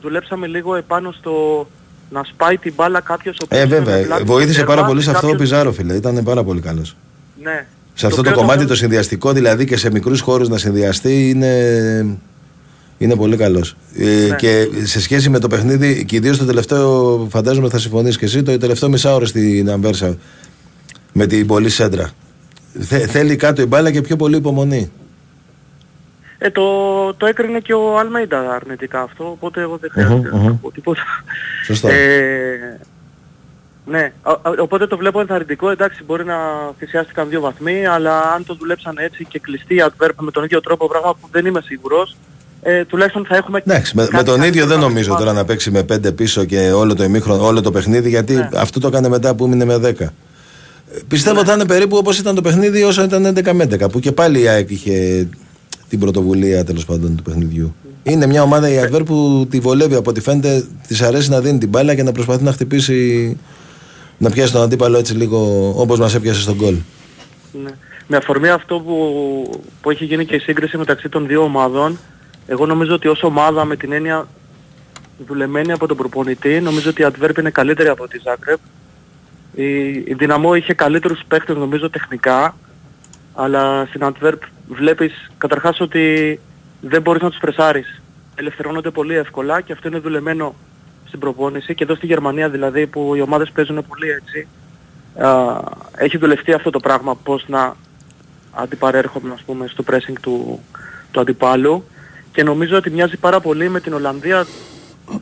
[0.00, 1.66] δουλέψαμε λίγο επάνω στο
[2.10, 4.04] να σπάει την μπάλα κάποιος ο οποίος Ε, είναι με βέβαια.
[4.06, 5.94] πλάτη Βοήθησε στο πάρα τέρμα, πολύ σε αυτό ο κάποιος- Πιζάρο, φίλε.
[5.94, 6.96] Ήταν πάρα πολύ καλός.
[7.42, 7.66] Ναι.
[7.94, 11.28] Σε αυτό το, οποίο κομμάτι το- το συνδυαστικό, δηλαδή και σε μικρούς χώρους να συνδυαστεί,
[11.30, 12.18] είναι,
[12.98, 13.76] είναι πολύ καλός.
[13.98, 14.36] Ε, Ναι.
[14.36, 18.42] Και σε σχέση με το παιχνίδι, και ιδίως το τελευταίο, φαντάζομαι θα συμφωνήσει και εσύ,
[18.42, 20.16] το τελευταίο μισάωρο στην Αμβέρσα
[21.12, 22.10] με την πολύ σέντρα.
[22.80, 24.90] Θε- θέλει κάτω η μπάλα και πιο πολύ υπομονή.
[26.38, 30.50] Ε, το, το έκρινε και ο Αλμέιντα αρνητικά αυτό, οπότε εγώ δεν χρειάζεται Μμμ, να
[30.50, 30.58] μμμ.
[30.60, 31.02] πω τίποτα.
[31.66, 31.90] Σωστά.
[31.90, 32.78] Ε,
[33.86, 36.36] ναι, α- α- οπότε το βλέπω ενθαρρυντικό, εντάξει μπορεί να
[36.78, 40.60] θυσιάστηκαν δύο βαθμοί, αλλά αν το δουλέψαν έτσι και κλειστεί η adverb με τον ίδιο
[40.60, 42.16] τρόπο, πράγμα που δεν είμαι σίγουρος,
[42.62, 43.62] ε, τουλάχιστον θα έχουμε...
[43.66, 45.20] Εντάξει, με, με κάτι τον ίδιο καλύτερο δεν να νομίζω πάμε.
[45.20, 48.48] τώρα να παίξει με πέντε πίσω και όλο το ημίχρονο, όλο το παιχνίδι, γιατί Ναι.
[48.54, 50.00] αυτό το έκανε μετά που έμεινε με 10.
[50.00, 50.08] Ε,
[51.08, 54.12] Πιστεύω θα είναι περίπου όπως ήταν το παιχνίδι όσο ήταν 11 με 11, που και
[54.12, 55.28] πάλι η ΑΕΚ είχε
[55.88, 57.74] την πρωτοβουλία τέλος πάντων του παιχνιδιού.
[58.02, 61.58] Είναι μια ομάδα η Adver που τη βολεύει από ό,τι φαίνεται, της αρέσει να δίνει
[61.58, 63.36] την μπάλα και να προσπαθεί να χτυπήσει,
[64.18, 66.74] να πιάσει τον αντίπαλο έτσι λίγο όπως μας έπιασε στον γκολ.
[67.64, 67.70] Ναι.
[68.06, 71.98] Με αφορμή αυτό που, που έχει γίνει και η σύγκριση μεταξύ των δύο ομάδων,
[72.46, 74.28] εγώ νομίζω ότι ως ομάδα με την έννοια
[75.26, 78.58] δουλεμένη από τον προπονητή, νομίζω ότι η Adverb είναι καλύτερη από τη Zagreb.
[79.54, 82.56] Η, η Δυναμό είχε καλύτερους παίχτες νομίζω τεχνικά,
[83.34, 86.40] αλλά στην Adverb βλέπεις καταρχάς ότι
[86.80, 88.02] δεν μπορείς να τους πρεσάρεις.
[88.34, 90.54] Ελευθερώνονται πολύ εύκολα και αυτό είναι δουλεμένο
[91.06, 94.48] στην προπόνηση και εδώ στη Γερμανία δηλαδή που οι ομάδες παίζουν πολύ έτσι
[95.26, 95.58] α,
[95.96, 97.76] έχει δουλευτεί αυτό το πράγμα πώς να
[98.52, 100.60] αντιπαρέρχομαι ας πούμε στο pressing του,
[101.10, 101.84] του αντιπάλου
[102.36, 104.46] και νομίζω ότι μοιάζει πάρα πολύ με την Ολλανδία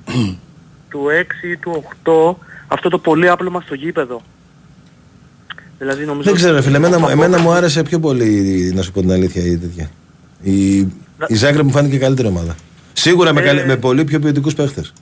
[0.91, 1.01] του
[1.43, 2.35] 6 ή του 8
[2.69, 4.23] αυτό το πολύ άπλωμα στο γήπεδο.
[5.78, 8.82] Δηλαδή νομίζω Δεν ξέρω, ότι- φίλε, εμένα, μου- από- εμένα μου άρεσε πιο πολύ, να
[8.82, 9.91] σου πω την αλήθεια, η τέτοια.
[10.43, 10.77] Η,
[11.27, 12.55] η Ζάγκρε μου φάνηκε καλύτερη ομάδα.
[12.93, 14.93] Σίγουρα με, Ε, καλ- με πολύ πιο ποιοτικούς παίχτες.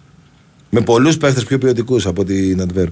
[0.70, 2.86] Με πολλούς παίχτες πιο ποιοτικούς από την Adverb.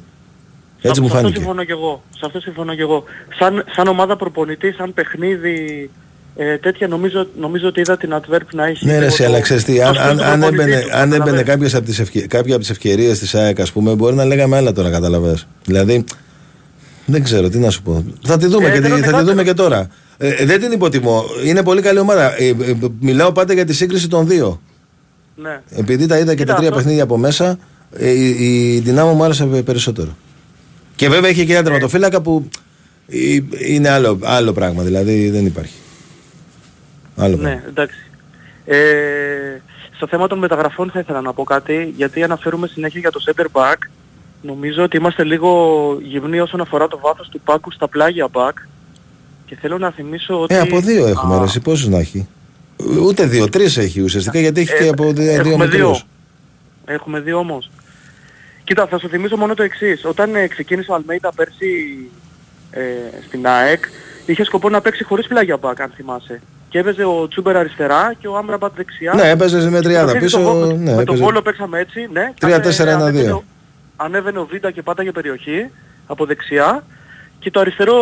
[0.83, 1.35] Έτσι μου σε αυτό φάνηκε.
[1.37, 2.03] συμφωνώ κι εγώ.
[2.11, 3.05] Σε αυτό συμφωνώ κι εγώ.
[3.39, 5.91] Σαν, σαν ομάδα προπονητή, σαν παιχνίδι,
[6.43, 8.85] ε, τέτοια νομίζω, νομίζω ότι είδα την Adverb να έχει.
[8.87, 10.63] Ναι, ρε, λίγο εσύ, το- αλλά ξέρεις τι, το αν, στυλ αν, του αν προπονητή
[10.63, 11.49] έμπαινε, του, αν έμπαινε καταλαβαίνεις.
[11.49, 14.57] κάποιες από τις ευκαι, κάποια από τις ευκαιρίες της ΑΕΚ, ας πούμε, μπορεί να λέγαμε
[14.57, 15.47] άλλα τώρα, καταλαβες.
[15.65, 16.05] Δηλαδή,
[17.07, 18.05] δεν ξέρω τι να σου πω.
[18.23, 19.31] Θα τη δούμε, Ε, και, δεν τη- είναι θα τη κάτι.
[19.31, 19.89] δούμε και τώρα.
[20.19, 21.25] Ε, ε, δεν την υποτιμώ.
[21.45, 22.41] Είναι πολύ καλή ομάδα.
[22.43, 22.55] Ε, ε,
[23.01, 24.61] μιλάω πάντα για τη σύγκριση των δύο.
[25.37, 25.61] Ναι.
[25.71, 27.59] Επειδή τα είδα και Κοίτα, τα τρία αυτό- παιχνίδια από μέσα,
[27.97, 28.29] ε, η,
[28.75, 30.17] η δυνάμω μου άρεσε περισσότερο.
[30.97, 32.49] Και βέβαια έχει και ένα τερματοφύλακα που
[33.09, 33.39] ε,
[33.73, 34.83] είναι άλλο, άλλο πράγμα.
[34.83, 35.73] Δηλαδή δεν υπάρχει.
[37.17, 37.55] Άλλο πράγμα.
[37.55, 37.99] Ναι, εντάξει.
[38.65, 39.61] Ε,
[39.97, 43.47] στο θέμα των μεταγραφών θα ήθελα να πω κάτι, γιατί αναφέρουμε συνέχεια για το center
[43.53, 43.77] back.
[44.43, 45.51] Νομίζω ότι είμαστε λίγο
[46.03, 48.53] γυμνοί όσον αφορά το βάθος του πάκου στα πλάγια back.
[49.47, 50.55] Και θέλω να θυμίσω ότι...
[50.55, 52.29] Ε, από δύο έχουμε Α, ρε, εσύ πόσους να έχει;
[53.03, 55.79] Ούτε δύο, τρεις έχει ουσιαστικά γιατί έχει Ε, και από δύο, δύο έχουμε δύο.
[55.89, 56.05] μικρούς.
[56.85, 57.71] Έχουμε δύο όμως.
[58.65, 60.05] Κοίτα, θα σου θυμίσω μόνο το εξής.
[60.05, 61.97] Όταν ε, ξεκίνησε ο Αλμέιδα πέρσι
[62.71, 62.83] ε,
[63.27, 63.85] στην ΑΕΚ,
[64.27, 66.41] είχε σκοπό να παίξει χωρίς πλάγια μπακ, αν θυμάσαι.
[66.71, 69.15] Και έπαιζε ο Τσούμπερ αριστερά και ο Άμραμπατ δεξιά.
[69.15, 70.39] Ναι, έπαιζε με τριάδα Το πίσω.
[70.39, 71.23] το Βόλο- ναι, με τον έπαιζε.
[71.23, 72.21] Βόλο παίξαμε έτσι, ναι.
[72.23, 73.35] Τρία, Κάνε- τέσσερα, ένα, ανέβαινε δύο.
[73.37, 73.43] ο-
[73.97, 75.71] Ανέβαινε ο Βίντα και πάταγε περιοχή
[76.07, 76.85] από δεξιά
[77.39, 77.95] και το αριστερό,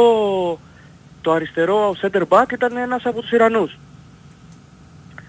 [1.21, 3.79] το αριστερό center back ήταν ένας από τους Ιρανούς.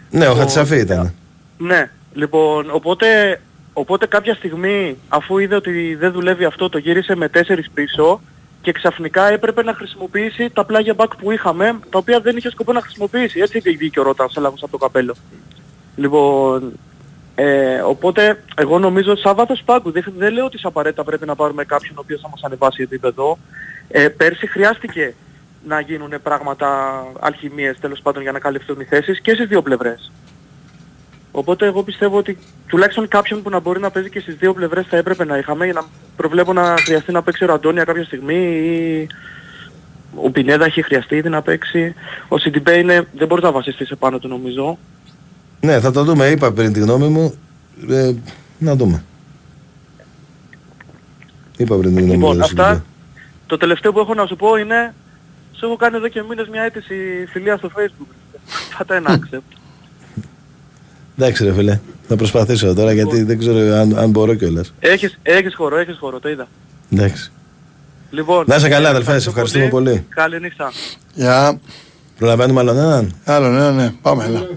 [0.09, 1.13] Ναι, ο το- Χατσαφή ήταν.
[1.57, 3.41] Ναι, λοιπόν, οπότε,
[3.73, 8.21] οπότε κάποια στιγμή αφού είδε ότι δεν δουλεύει αυτό το γύρισε με τέσσερις πίσω
[8.61, 12.73] και ξαφνικά έπρεπε να χρησιμοποιήσει τα πλάγια back που είχαμε, τα οποία δεν είχε σκοπό
[12.73, 13.39] να χρησιμοποιήσει.
[13.39, 15.15] Έτσι βγήκε ο Ρότας έλαβος από το καπέλο.
[15.95, 16.73] Λοιπόν,
[17.35, 21.35] ε, οπότε εγώ νομίζω σαν βάθος πάγκου, δεν, δεν λέω ότι σε απαραίτητα πρέπει να
[21.35, 23.37] πάρουμε κάποιον ο οποίος θα μας ανεβάσει επίπεδο.
[23.87, 25.13] Ε, πέρσι χρειάστηκε
[25.65, 30.11] να γίνουν πράγματα, αλχημίες τέλος πάντων για να καλυφθούν οι θέσεις και στις δύο πλευρές.
[31.31, 32.37] Οπότε εγώ πιστεύω ότι
[32.67, 35.65] τουλάχιστον κάποιον που να μπορεί να παίζει και στις δύο πλευρές θα έπρεπε να είχαμε
[35.65, 35.83] για να
[36.15, 39.07] προβλέπω να χρειαστεί να παίξει ο Ραντόνια κάποια στιγμή ή
[40.15, 41.93] ο Πινέδα έχει χρειαστεί ήδη να παίξει.
[42.27, 44.77] Ο Σιντιμπέ είναι, δεν μπορεί να βασιστείς επάνω του νομίζω.
[45.59, 46.27] Ναι, θα το δούμε.
[46.27, 47.33] Είπα πριν τη γνώμη μου.
[47.89, 48.13] Ε,
[48.57, 49.03] να δούμε.
[51.57, 52.31] Είπα πριν τη γνώμη μου.
[52.31, 52.67] Λοιπόν, για το αυτά.
[52.67, 52.85] Σιντιμπέ.
[53.45, 54.93] Το τελευταίο που έχω να σου πω είναι
[55.51, 58.07] σου έχω κάνει εδώ και μήνες μια αίτηση φιλία στο facebook.
[58.77, 59.58] Πάτα ένα accept.
[61.19, 61.79] Εντάξει, ρε φίλε.
[62.07, 64.73] Θα προσπαθήσω τώρα γιατί δεν ξέρω αν, αν μπορώ κιόλας.
[64.79, 66.47] Έχεις, έχεις χώρο, έχεις χώρο, το είδα.
[66.91, 67.31] Εντάξει.
[68.09, 70.05] Λοιπόν, Να είσαι καλά, ε, αδελφέ, σε ευχαριστούμε πολύ.
[70.09, 70.71] Καλή νύχτα.
[71.13, 71.59] Γεια.
[72.17, 73.93] Προλαβαίνουμε άλλον έναν; Άλλο, ναι, ναι.
[74.01, 74.47] Πάμε, έλα.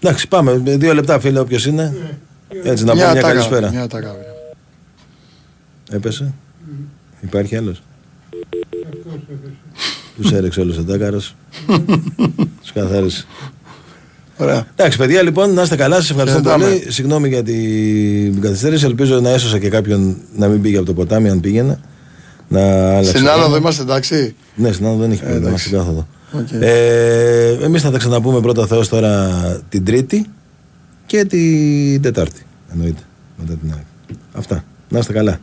[0.00, 0.52] Εντάξει, πάμε.
[0.64, 1.96] Δύο λεπτά, φίλε, όποιος είναι.
[2.62, 3.70] Έτσι, να πούμε μια τάκα, καλησπέρα.
[3.70, 4.16] Μια τάκα.
[5.90, 6.32] Έπεσε.
[7.20, 7.82] Υπάρχει άλλος;
[10.16, 11.34] Τους έριξε όλο ο τάκαρος.
[12.60, 13.26] Τους καθάρισε.
[14.40, 14.66] Ωραία.
[14.76, 15.96] Εντάξει, παιδιά, λοιπόν, να είστε καλά.
[15.96, 16.64] Σας ευχαριστώ Χαιρετάμε.
[16.64, 16.92] πολύ.
[16.92, 18.84] Συγγνώμη για την καθυστέρηση.
[18.84, 21.80] Ελπίζω να έσωσα και κάποιον να μην πήγε από το ποτάμι, αν πήγαινε.
[22.48, 22.60] Να
[22.90, 23.10] άλλαξε.
[23.10, 23.36] Στην δρόμο.
[23.42, 24.34] άνοδο είμαστε εντάξει.
[24.54, 25.46] Ναι, στην άνοδο δεν έχει πρόβλημα.
[25.46, 25.64] εντάξει.
[25.66, 26.06] Στην κάθοδο.
[26.32, 26.48] Οκ.
[26.60, 29.30] Ε, Εμείς θα τα ξαναπούμε πρώτα Θεός τώρα
[29.68, 30.26] την Τρίτη
[31.06, 32.42] και την Τετάρτη.
[32.72, 33.00] Εννοείται.
[33.38, 34.16] Μετά την ΑΕΚ.
[34.32, 34.64] Αυτά.
[34.88, 35.38] Να είστε καλά.